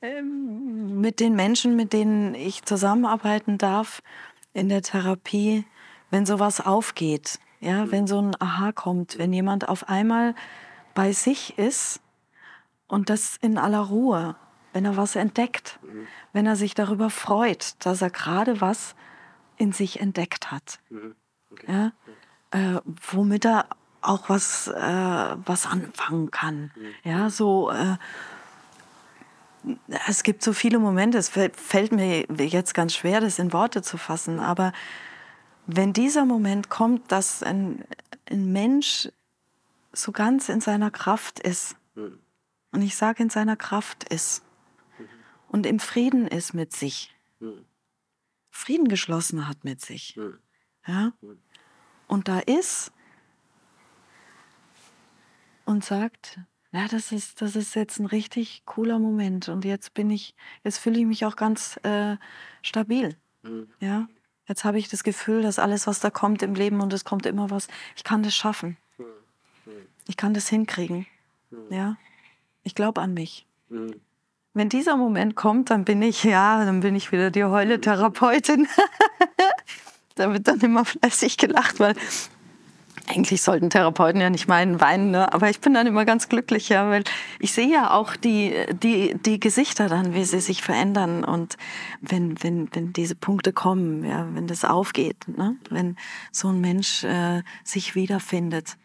[0.01, 4.01] ähm, mit den Menschen, mit denen ich zusammenarbeiten darf,
[4.55, 5.67] in der Therapie,
[6.15, 7.91] wenn sowas aufgeht, ja, mhm.
[7.91, 10.37] wenn so ein Aha kommt, wenn jemand auf einmal
[10.95, 12.01] bei sich ist
[12.87, 14.37] und das in aller Ruhe,
[14.73, 16.07] wenn er was entdeckt, mhm.
[16.33, 18.95] wenn er sich darüber freut, dass er gerade was
[19.57, 21.17] in sich entdeckt hat, mhm.
[21.67, 21.91] ja,
[22.53, 22.81] äh,
[23.11, 23.67] womit er
[24.01, 26.71] auch was, äh, was anfangen kann.
[27.03, 27.71] Ja, so.
[27.71, 27.97] Äh,
[30.07, 33.97] es gibt so viele Momente, es fällt mir jetzt ganz schwer, das in Worte zu
[33.97, 34.75] fassen, aber
[35.67, 37.85] wenn dieser Moment kommt, dass ein,
[38.31, 39.09] ein Mensch
[39.93, 44.43] so ganz in seiner Kraft ist, und ich sage in seiner Kraft ist,
[45.49, 47.15] und im Frieden ist mit sich.
[48.51, 50.19] Frieden geschlossen hat mit sich,
[50.87, 51.13] ja,
[52.09, 52.93] und da ist
[55.65, 56.39] und sagt,
[56.73, 60.79] ja, das ist, das ist jetzt ein richtig cooler Moment und jetzt bin ich, jetzt
[60.79, 62.17] fühle ich mich auch ganz äh,
[62.63, 63.17] stabil,
[63.81, 64.09] ja,
[64.47, 67.27] Jetzt habe ich das Gefühl, dass alles, was da kommt im Leben und es kommt
[67.27, 68.77] immer was, ich kann das schaffen.
[70.07, 71.07] Ich kann das hinkriegen.
[71.71, 71.97] Ja,
[72.63, 73.47] ich glaube an mich.
[74.53, 78.69] Wenn dieser Moment kommt, dann bin ich, ja, dann bin ich wieder die Heule-Therapeutin.
[80.15, 81.95] da wird dann immer fleißig gelacht, weil
[83.09, 85.33] eigentlich sollten Therapeuten ja nicht meinen weinen, ne?
[85.33, 87.05] aber ich bin dann immer ganz glücklich, ja, weil
[87.39, 91.57] ich sehe ja auch die, die, die Gesichter dann, wie sie sich verändern und
[92.01, 95.57] wenn, wenn, wenn diese Punkte kommen, ja, wenn das aufgeht, ne?
[95.71, 95.97] wenn
[96.33, 98.77] so ein Mensch äh, sich wiederfindet.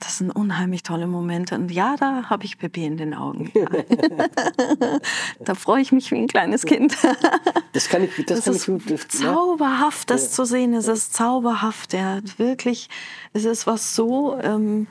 [0.00, 1.54] Das sind unheimlich tolle Momente.
[1.54, 3.52] Und ja, da habe ich Pippi in den Augen.
[5.40, 6.96] da freue ich mich wie ein kleines Kind.
[7.72, 9.12] das kann ich, das, das kann ist ich gut.
[9.12, 10.30] Zauberhaft, das ja.
[10.30, 10.74] zu sehen.
[10.74, 11.92] Es ist zauberhaft.
[11.92, 12.88] Ja, wirklich.
[13.34, 14.36] Es ist was so.
[14.40, 14.86] Ähm,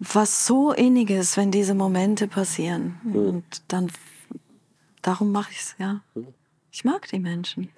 [0.00, 3.00] was so inniges, wenn diese Momente passieren.
[3.02, 3.16] Mhm.
[3.16, 3.90] Und dann,
[5.02, 6.00] darum mache ich es, ja.
[6.70, 7.70] Ich mag die Menschen.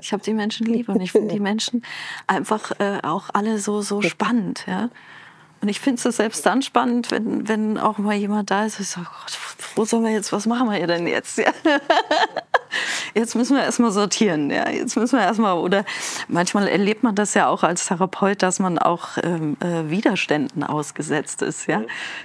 [0.00, 1.84] Ich habe die Menschen lieb und ich finde die Menschen
[2.26, 4.90] einfach äh, auch alle so, so spannend, ja.
[5.62, 8.88] Und ich finde es selbst dann spannend, wenn, wenn auch mal jemand da ist, ich
[8.88, 9.38] sage, Gott,
[9.76, 11.38] wo sollen wir jetzt, was machen wir denn jetzt?
[11.38, 11.52] Ja.
[13.14, 14.68] Jetzt müssen wir erstmal sortieren, ja.
[14.70, 15.84] Jetzt müssen wir erstmal, oder
[16.28, 21.42] manchmal erlebt man das ja auch als Therapeut, dass man auch ähm, äh, Widerständen ausgesetzt
[21.42, 21.82] ist, ja.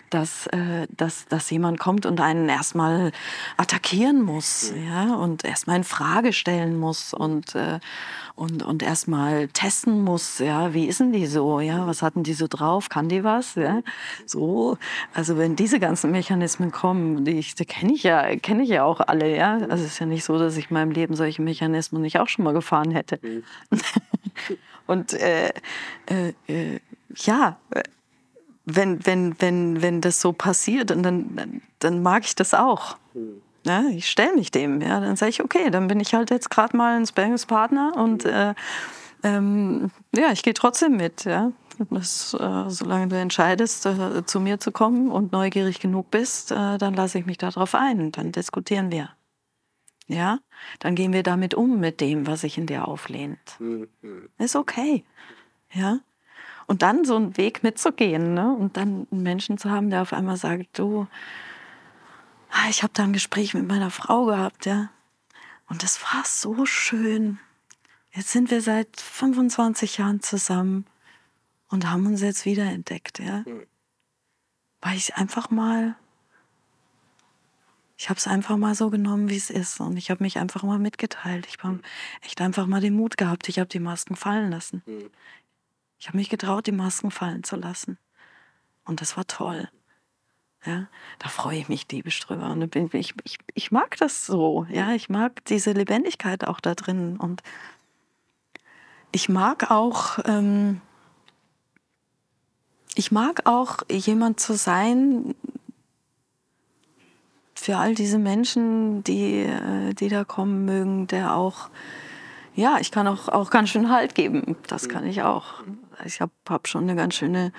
[0.09, 3.11] Dass, äh, dass, dass jemand kommt und einen erstmal
[3.57, 7.79] attackieren muss, ja, und erstmal in Frage stellen muss und, äh,
[8.37, 12.33] und, und erstmal testen muss, ja, wie ist denn die so, ja, was hatten die
[12.33, 13.81] so drauf, kann die was, ja,
[14.27, 14.77] so,
[15.11, 19.01] also wenn diese ganzen Mechanismen kommen, die, die kenne ich ja, kenne ich ja auch
[19.01, 22.03] alle, ja, also es ist ja nicht so, dass ich in meinem Leben solche Mechanismen
[22.03, 23.19] nicht auch schon mal gefahren hätte.
[23.23, 23.43] Mhm.
[24.85, 25.51] und äh,
[26.05, 26.79] äh, äh,
[27.15, 27.57] ja,
[28.65, 32.97] wenn, wenn, wenn, wenn das so passiert, und dann, dann mag ich das auch.
[33.15, 33.41] Mhm.
[33.67, 36.49] Ja, ich stelle mich dem, ja, dann sage ich, okay, dann bin ich halt jetzt
[36.49, 38.53] gerade mal ein Sparringspartner und äh,
[39.23, 41.25] ähm, ja, ich gehe trotzdem mit.
[41.25, 41.51] Ja.
[41.89, 46.77] Das, äh, solange du entscheidest, äh, zu mir zu kommen und neugierig genug bist, äh,
[46.77, 48.11] dann lasse ich mich darauf ein.
[48.11, 49.09] Dann diskutieren wir.
[50.07, 50.39] Ja,
[50.79, 53.59] dann gehen wir damit um mit dem, was sich in dir auflehnt.
[53.59, 53.89] Mhm.
[54.37, 55.03] Ist okay.
[55.73, 55.99] Ja.
[56.65, 58.55] Und dann so einen Weg mitzugehen ne?
[58.57, 61.07] und dann einen Menschen zu haben, der auf einmal sagt, du,
[62.49, 64.89] Ah, ich habe da ein Gespräch mit meiner Frau gehabt, ja.
[65.69, 67.39] Und das war so schön.
[68.11, 70.85] Jetzt sind wir seit 25 Jahren zusammen
[71.67, 73.43] und haben uns jetzt wiederentdeckt, ja.
[74.81, 75.95] Weil ich einfach mal,
[77.97, 79.79] ich habe es einfach mal so genommen, wie es ist.
[79.79, 81.47] Und ich habe mich einfach mal mitgeteilt.
[81.47, 81.81] Ich habe
[82.21, 83.49] echt einfach mal den Mut gehabt.
[83.49, 84.83] Ich habe die Masken fallen lassen.
[85.99, 87.97] Ich habe mich getraut, die Masken fallen zu lassen.
[88.85, 89.69] Und das war toll.
[90.67, 90.87] Ja,
[91.19, 92.49] da freue ich mich diebisch drüber.
[92.49, 94.67] Und ich, ich, ich mag das so.
[94.69, 97.15] Ja, ich mag diese Lebendigkeit auch da drin.
[97.15, 97.41] Und
[99.13, 100.81] ich mag auch, ähm,
[102.95, 105.35] ich mag auch jemand zu sein
[107.55, 111.69] für all diese Menschen, die, äh, die da kommen mögen, der auch,
[112.55, 114.57] ja, ich kann auch, auch ganz schön Halt geben.
[114.67, 115.63] Das kann ich auch.
[116.05, 117.51] Ich habe hab schon eine ganz schöne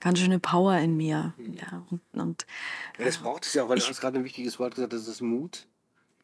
[0.00, 1.34] ganz schöne Power in mir.
[1.38, 2.46] Ja, und, und
[2.98, 4.92] ja, das braucht es ja auch, weil ich, du hast gerade ein wichtiges Wort gesagt,
[4.92, 5.66] das ist Mut.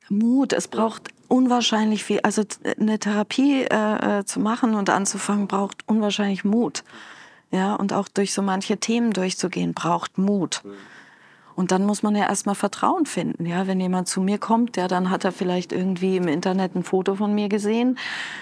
[0.08, 2.20] Mut, es braucht unwahrscheinlich viel.
[2.20, 2.42] Also
[2.78, 6.84] eine Therapie äh, äh, zu machen und anzufangen, braucht unwahrscheinlich Mut.
[7.50, 10.62] Ja, und auch durch so manche Themen durchzugehen, braucht Mut.
[10.64, 10.74] Mhm.
[11.56, 13.46] Und dann muss man ja erstmal Vertrauen finden.
[13.46, 16.82] Ja, wenn jemand zu mir kommt, ja, dann hat er vielleicht irgendwie im Internet ein
[16.82, 17.98] Foto von mir gesehen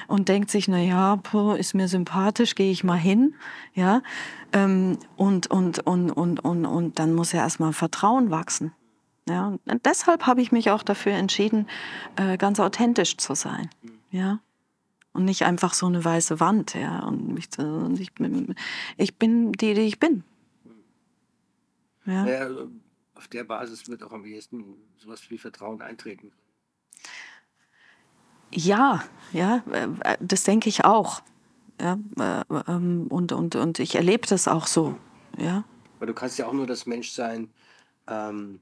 [0.08, 1.20] und denkt sich, na ja,
[1.56, 3.34] ist mir sympathisch, gehe ich mal hin.
[3.72, 4.02] Ja,
[4.52, 8.72] ähm, und, und, und, und, und, und dann muss ja erstmal Vertrauen wachsen.
[9.28, 11.68] Ja, und deshalb habe ich mich auch dafür entschieden,
[12.16, 13.70] äh, ganz authentisch zu sein.
[14.10, 14.40] Ja.
[15.12, 16.98] Und nicht einfach so eine weiße Wand, ja.
[17.04, 18.56] Und, und ich, bin,
[18.96, 20.24] ich bin die, die ich bin.
[22.06, 22.26] Ja.
[22.26, 22.48] ja
[23.24, 26.30] auf der Basis wird auch am ehesten sowas wie Vertrauen eintreten.
[28.52, 29.02] Ja,
[29.32, 31.22] ja, äh, das denke ich auch.
[31.80, 34.96] Ja, äh, ähm, und, und, und ich erlebe das auch so.
[35.38, 35.64] Ja.
[35.98, 37.50] Weil du kannst ja auch nur das Menschsein
[38.06, 38.60] ähm,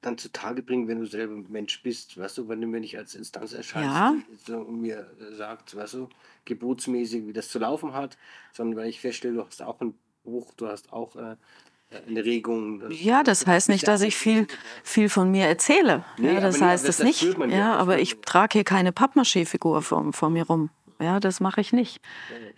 [0.00, 3.14] dann zutage bringen, wenn du selber Mensch bist, weißt du, wenn du mir nicht als
[3.14, 4.56] Instanz erscheinst ja.
[4.56, 6.08] und mir sagst, weißt du,
[6.44, 8.18] geburtsmäßig, wie das zu laufen hat,
[8.52, 11.36] sondern weil ich feststelle, du hast auch einen Bruch, du hast auch äh,
[12.90, 14.46] ja, das heißt nicht, dass ich viel,
[14.82, 16.04] viel von mir erzähle.
[16.18, 17.22] Nee, ja, das heißt es nicht.
[17.22, 20.70] Ja, ja, aber ich trage hier keine Pappmaché-Figur vor, vor mir rum.
[21.00, 22.00] Ja, das mache ich nicht.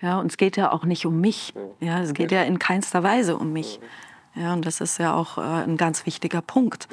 [0.01, 1.53] Ja, und es geht ja auch nicht um mich.
[1.81, 3.81] Ja, es geht ja in keinster Weise um mich.
[4.35, 6.89] Ja, und das ist ja auch äh, ein ganz wichtiger Punkt.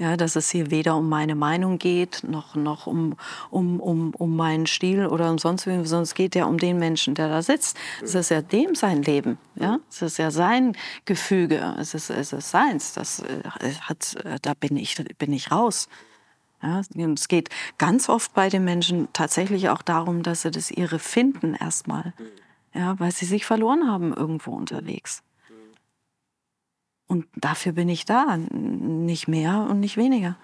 [0.00, 3.16] Ja, dass es hier weder um meine Meinung geht, noch, noch um,
[3.50, 6.78] um, um, um meinen Stil oder um sonst wie, sondern es geht ja um den
[6.78, 7.76] Menschen, der da sitzt.
[8.02, 9.36] Es ist ja dem sein Leben.
[9.56, 9.78] Ja?
[9.90, 10.74] Es ist ja sein
[11.04, 11.74] Gefüge.
[11.78, 12.94] Es ist, es ist seins.
[12.94, 13.42] Das äh,
[13.82, 15.86] hat, äh, da bin ich, bin ich raus.
[16.62, 20.98] Ja, es geht ganz oft bei den Menschen tatsächlich auch darum, dass sie das ihre
[20.98, 22.14] finden erstmal.
[22.72, 25.22] Ja, weil sie sich verloren haben irgendwo unterwegs.
[27.10, 30.36] Und dafür bin ich da, nicht mehr und nicht weniger.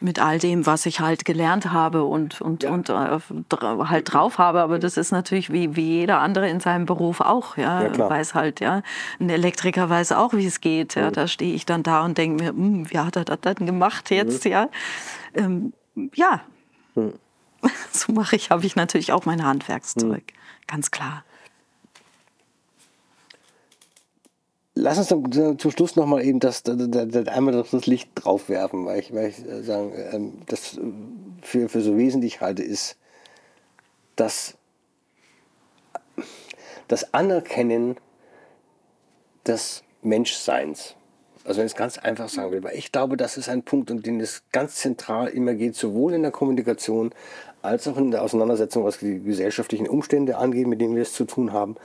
[0.00, 2.70] Mit all dem, was ich halt gelernt habe und, und, ja.
[2.72, 4.62] und äh, halt drauf habe.
[4.62, 7.56] Aber das ist natürlich wie, wie jeder andere in seinem Beruf auch.
[7.56, 8.82] Ja, ja weiß halt, ja.
[9.20, 10.96] Ein Elektriker weiß auch, wie es geht.
[10.96, 11.12] Ja.
[11.12, 14.10] Da stehe ich dann da und denke mir, hm, wie hat er das denn gemacht
[14.10, 14.44] jetzt?
[14.44, 14.50] Mhm.
[14.50, 14.68] Ja,
[15.34, 15.72] ähm,
[16.16, 16.40] ja.
[16.96, 17.12] Mhm.
[17.92, 20.24] so mache ich, habe ich natürlich auch mein Handwerkszeug.
[20.24, 20.66] Mhm.
[20.66, 21.22] Ganz klar.
[24.74, 28.86] Lass uns dann zum Schluss nochmal eben das, das, das, einmal das Licht drauf werfen,
[28.86, 30.78] weil ich, weil ich äh, sagen, ähm, das
[31.42, 32.96] für, für so wesentlich halte, ist,
[34.16, 34.56] dass
[36.88, 37.96] das Anerkennen
[39.46, 40.94] des Menschseins.
[41.44, 43.90] Also wenn ich es ganz einfach sagen will, weil ich glaube, das ist ein Punkt,
[43.90, 47.12] um den es ganz zentral immer geht, sowohl in der Kommunikation
[47.62, 51.24] als auch in der Auseinandersetzung, was die gesellschaftlichen Umstände angeht, mit denen wir es zu
[51.24, 51.76] tun haben,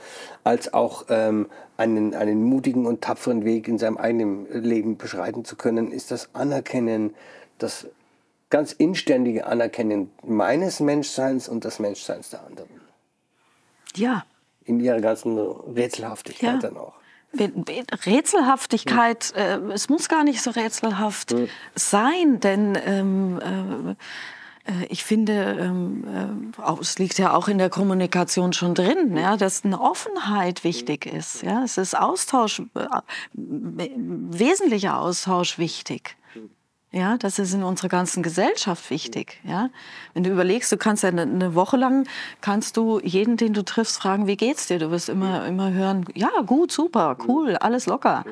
[0.44, 5.56] als auch ähm, einen, einen mutigen und tapferen Weg in seinem eigenen Leben beschreiten zu
[5.56, 7.14] können, ist das Anerkennen,
[7.58, 7.86] das
[8.50, 12.70] ganz inständige Anerkennen meines Menschseins und des Menschseins der anderen.
[13.94, 14.24] Ja.
[14.64, 16.58] In ihrer ganzen Rätselhaftigkeit ja.
[16.58, 16.94] dann auch.
[18.06, 19.70] Rätselhaftigkeit, hm.
[19.70, 21.48] äh, es muss gar nicht so rätselhaft hm.
[21.74, 23.94] sein, denn ähm, äh, äh,
[24.88, 26.04] ich finde, ähm,
[26.58, 31.06] äh, es liegt ja auch in der Kommunikation schon drin, ja, dass eine Offenheit wichtig
[31.06, 31.42] ist.
[31.42, 31.62] Ja.
[31.62, 32.86] Es ist Austausch, äh,
[33.32, 36.16] wesentlicher Austausch wichtig.
[36.92, 39.38] Ja, das ist in unserer ganzen Gesellschaft wichtig.
[39.44, 39.70] Ja,
[40.14, 42.08] wenn du überlegst, du kannst ja eine, eine, Woche lang
[42.40, 44.78] kannst du jeden, den du triffst, fragen, wie geht's dir?
[44.78, 48.24] Du wirst immer, immer hören, ja, gut, super, cool, alles locker.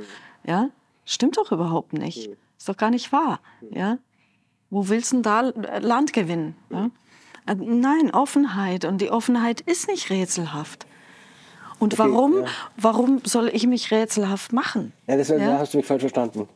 [0.45, 0.71] Ja,
[1.05, 2.31] stimmt doch überhaupt nicht.
[2.57, 3.41] Ist doch gar nicht wahr.
[3.71, 3.99] Ja,
[4.71, 6.57] wo willst du da Land gewinnen?
[6.71, 6.91] Ja?
[7.47, 8.85] Äh, nein, Offenheit.
[8.85, 10.87] Und die Offenheit ist nicht rätselhaft.
[11.79, 12.47] Und okay, warum, ja.
[12.77, 14.93] warum soll ich mich rätselhaft machen?
[15.07, 15.59] Ja, das ja?
[15.59, 16.49] hast du mich falsch verstanden.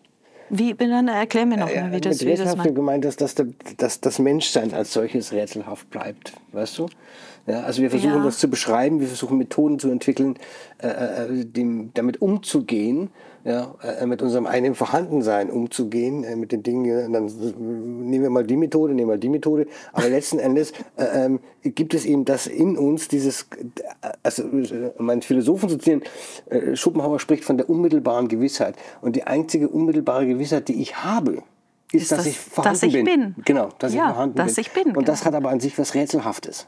[0.50, 2.74] Wie, dann erklär mir noch mal, wie das, wie das meint.
[2.74, 3.34] gemeint, dass, dass,
[3.76, 6.88] dass das Menschsein als solches rätselhaft bleibt, weißt du?
[7.48, 8.24] Ja, also wir versuchen ja.
[8.24, 10.36] das zu beschreiben, wir versuchen Methoden zu entwickeln,
[10.82, 13.08] äh, äh dem, damit umzugehen,
[13.44, 17.10] ja, äh, mit unserem eigenen Vorhandensein umzugehen, äh, mit den Dingen.
[17.12, 19.66] Dann nehmen wir mal die Methode, nehmen wir mal die Methode.
[19.94, 23.46] Aber letzten Endes äh, ähm, gibt es eben das in uns, dieses,
[24.22, 24.44] also
[24.98, 26.02] um einen Philosophen zu zitieren,
[26.74, 28.76] Schopenhauer spricht von der unmittelbaren Gewissheit.
[29.00, 31.42] Und die einzige unmittelbare Gewissheit, die ich habe,
[31.92, 33.04] ist, ist dass das, ich vorhanden dass ich bin.
[33.04, 33.34] bin.
[33.46, 34.62] Genau, dass ja, ich vorhanden dass bin.
[34.62, 34.86] Ich bin.
[34.88, 35.06] Und genau.
[35.06, 36.66] das hat aber an sich was Rätselhaftes.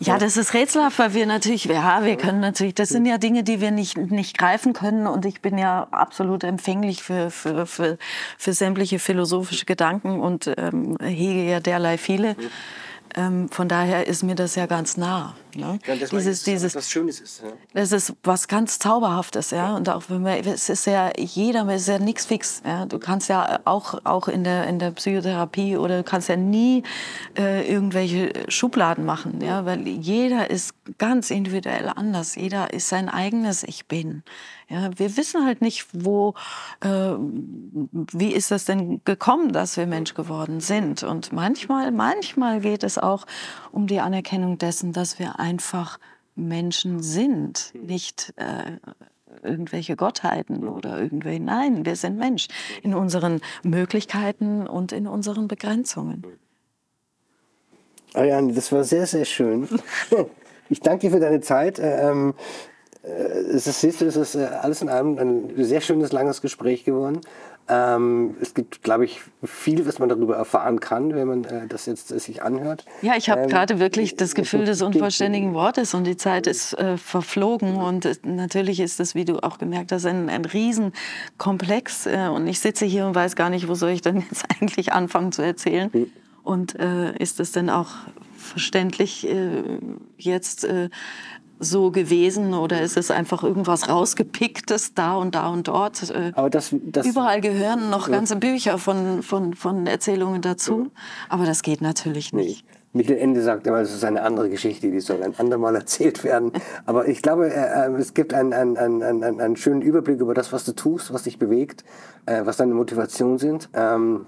[0.00, 3.42] Ja, das ist rätselhaft, weil wir natürlich, ja, wir können natürlich, das sind ja Dinge,
[3.42, 7.98] die wir nicht, nicht greifen können und ich bin ja absolut empfänglich für, für, für,
[8.36, 12.36] für sämtliche philosophische Gedanken und ähm, hege ja derlei viele.
[13.16, 15.34] Ähm, von daher ist mir das ja ganz nah.
[15.54, 15.78] Ne?
[15.86, 17.42] Ja, das dieses, dieses, was Schönes ist.
[17.42, 17.52] Ja.
[17.74, 19.76] Das ist was ganz Zauberhaftes, ja.
[19.76, 22.62] Und auch wenn man, es ist ja jeder, es ist ja nichts fix.
[22.64, 22.86] Ja?
[22.86, 26.82] Du kannst ja auch, auch in der in der Psychotherapie oder du kannst ja nie
[27.36, 32.34] äh, irgendwelche Schubladen machen, ja, weil jeder ist ganz individuell anders.
[32.34, 34.22] Jeder ist sein eigenes Ich bin.
[34.70, 36.34] Ja, wir wissen halt nicht, wo,
[36.80, 36.88] äh,
[38.12, 41.02] wie ist das denn gekommen, dass wir Mensch geworden sind.
[41.02, 43.24] Und manchmal, manchmal geht es auch
[43.72, 45.98] um die Anerkennung dessen, dass wir einfach
[46.34, 48.78] Menschen sind, nicht äh,
[49.42, 51.42] irgendwelche Gottheiten oder irgendwelche.
[51.42, 52.48] Nein, wir sind Mensch
[52.82, 56.24] in unseren Möglichkeiten und in unseren Begrenzungen.
[58.14, 59.68] Ariane, das war sehr, sehr schön.
[60.70, 61.78] Ich danke dir für deine Zeit.
[61.78, 62.34] Äh, ähm,
[63.02, 66.42] äh, es ist, siehst du, es ist äh, alles in allem ein sehr schönes, langes
[66.42, 67.22] Gespräch geworden.
[67.70, 71.84] Ähm, es gibt, glaube ich, viel, was man darüber erfahren kann, wenn man äh, das
[71.84, 72.86] jetzt äh, sich anhört.
[73.02, 76.72] Ja, ich habe ähm, gerade wirklich das Gefühl des unvollständigen Wortes und die Zeit ist
[76.78, 82.08] äh, verflogen und äh, natürlich ist das, wie du auch gemerkt hast, ein, ein Riesenkomplex
[82.34, 85.32] und ich sitze hier und weiß gar nicht, wo soll ich denn jetzt eigentlich anfangen
[85.32, 85.90] zu erzählen
[86.42, 87.90] und ist es denn auch
[88.36, 89.28] verständlich
[90.16, 90.66] jetzt
[91.60, 96.10] so gewesen oder ist es einfach irgendwas rausgepicktes da und da und dort?
[96.10, 100.90] Äh, Aber das, das Überall gehören noch ganze Bücher von, von, von Erzählungen dazu.
[101.28, 102.64] Aber das geht natürlich nicht.
[102.64, 102.78] Nee.
[102.94, 106.52] Michael Ende sagt immer, es ist eine andere Geschichte, die soll ein andermal erzählt werden.
[106.86, 110.52] Aber ich glaube, äh, äh, es gibt einen, einen, einen, einen, schönen Überblick über das,
[110.52, 111.84] was du tust, was dich bewegt,
[112.26, 113.68] was deine Motivationen sind.
[113.74, 114.26] Ähm,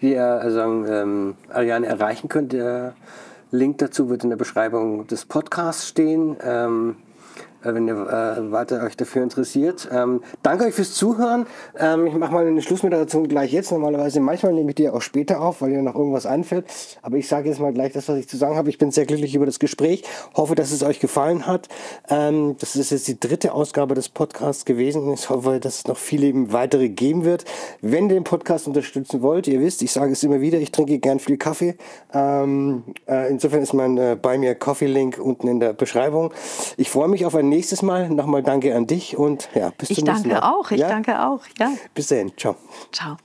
[0.00, 2.90] wie ihr also, ähm, Ariane erreichen könnt, äh,
[3.50, 6.36] Link dazu wird in der Beschreibung des Podcasts stehen.
[6.42, 7.03] Ähm, äh,
[7.64, 9.88] wenn ihr äh, weiter euch dafür interessiert.
[9.90, 11.46] Ähm, danke euch fürs Zuhören.
[11.78, 13.72] Ähm, ich mache mal eine Schlussmoderation gleich jetzt.
[13.72, 16.66] Normalerweise, manchmal nehme ich die auch später auf, weil ihr noch irgendwas einfällt.
[17.02, 18.68] Aber ich sage jetzt mal gleich das, was ich zu sagen habe.
[18.70, 20.04] Ich bin sehr glücklich über das Gespräch.
[20.34, 21.68] Hoffe, dass es euch gefallen hat.
[22.10, 25.12] Ähm, das ist jetzt die dritte Ausgabe des Podcasts gewesen.
[25.12, 27.44] Ich hoffe, dass es noch viele weitere geben wird.
[27.80, 30.98] Wenn ihr den Podcast unterstützen wollt, ihr wisst, ich sage es immer wieder, ich trinke
[30.98, 31.76] gern viel Kaffee.
[32.12, 36.32] Ähm, äh, insofern ist mein äh, bei mir Coffee Link unten in der Beschreibung.
[36.76, 38.08] Ich freue mich auf ein nächstes Mal.
[38.10, 40.34] Nochmal danke an dich und ja, bis ich zum nächsten Mal.
[40.34, 40.88] Ich danke auch, ich ja?
[40.88, 41.40] danke auch.
[41.58, 41.72] Ja.
[41.94, 42.56] Bis dahin, ciao.
[42.92, 43.16] Ciao.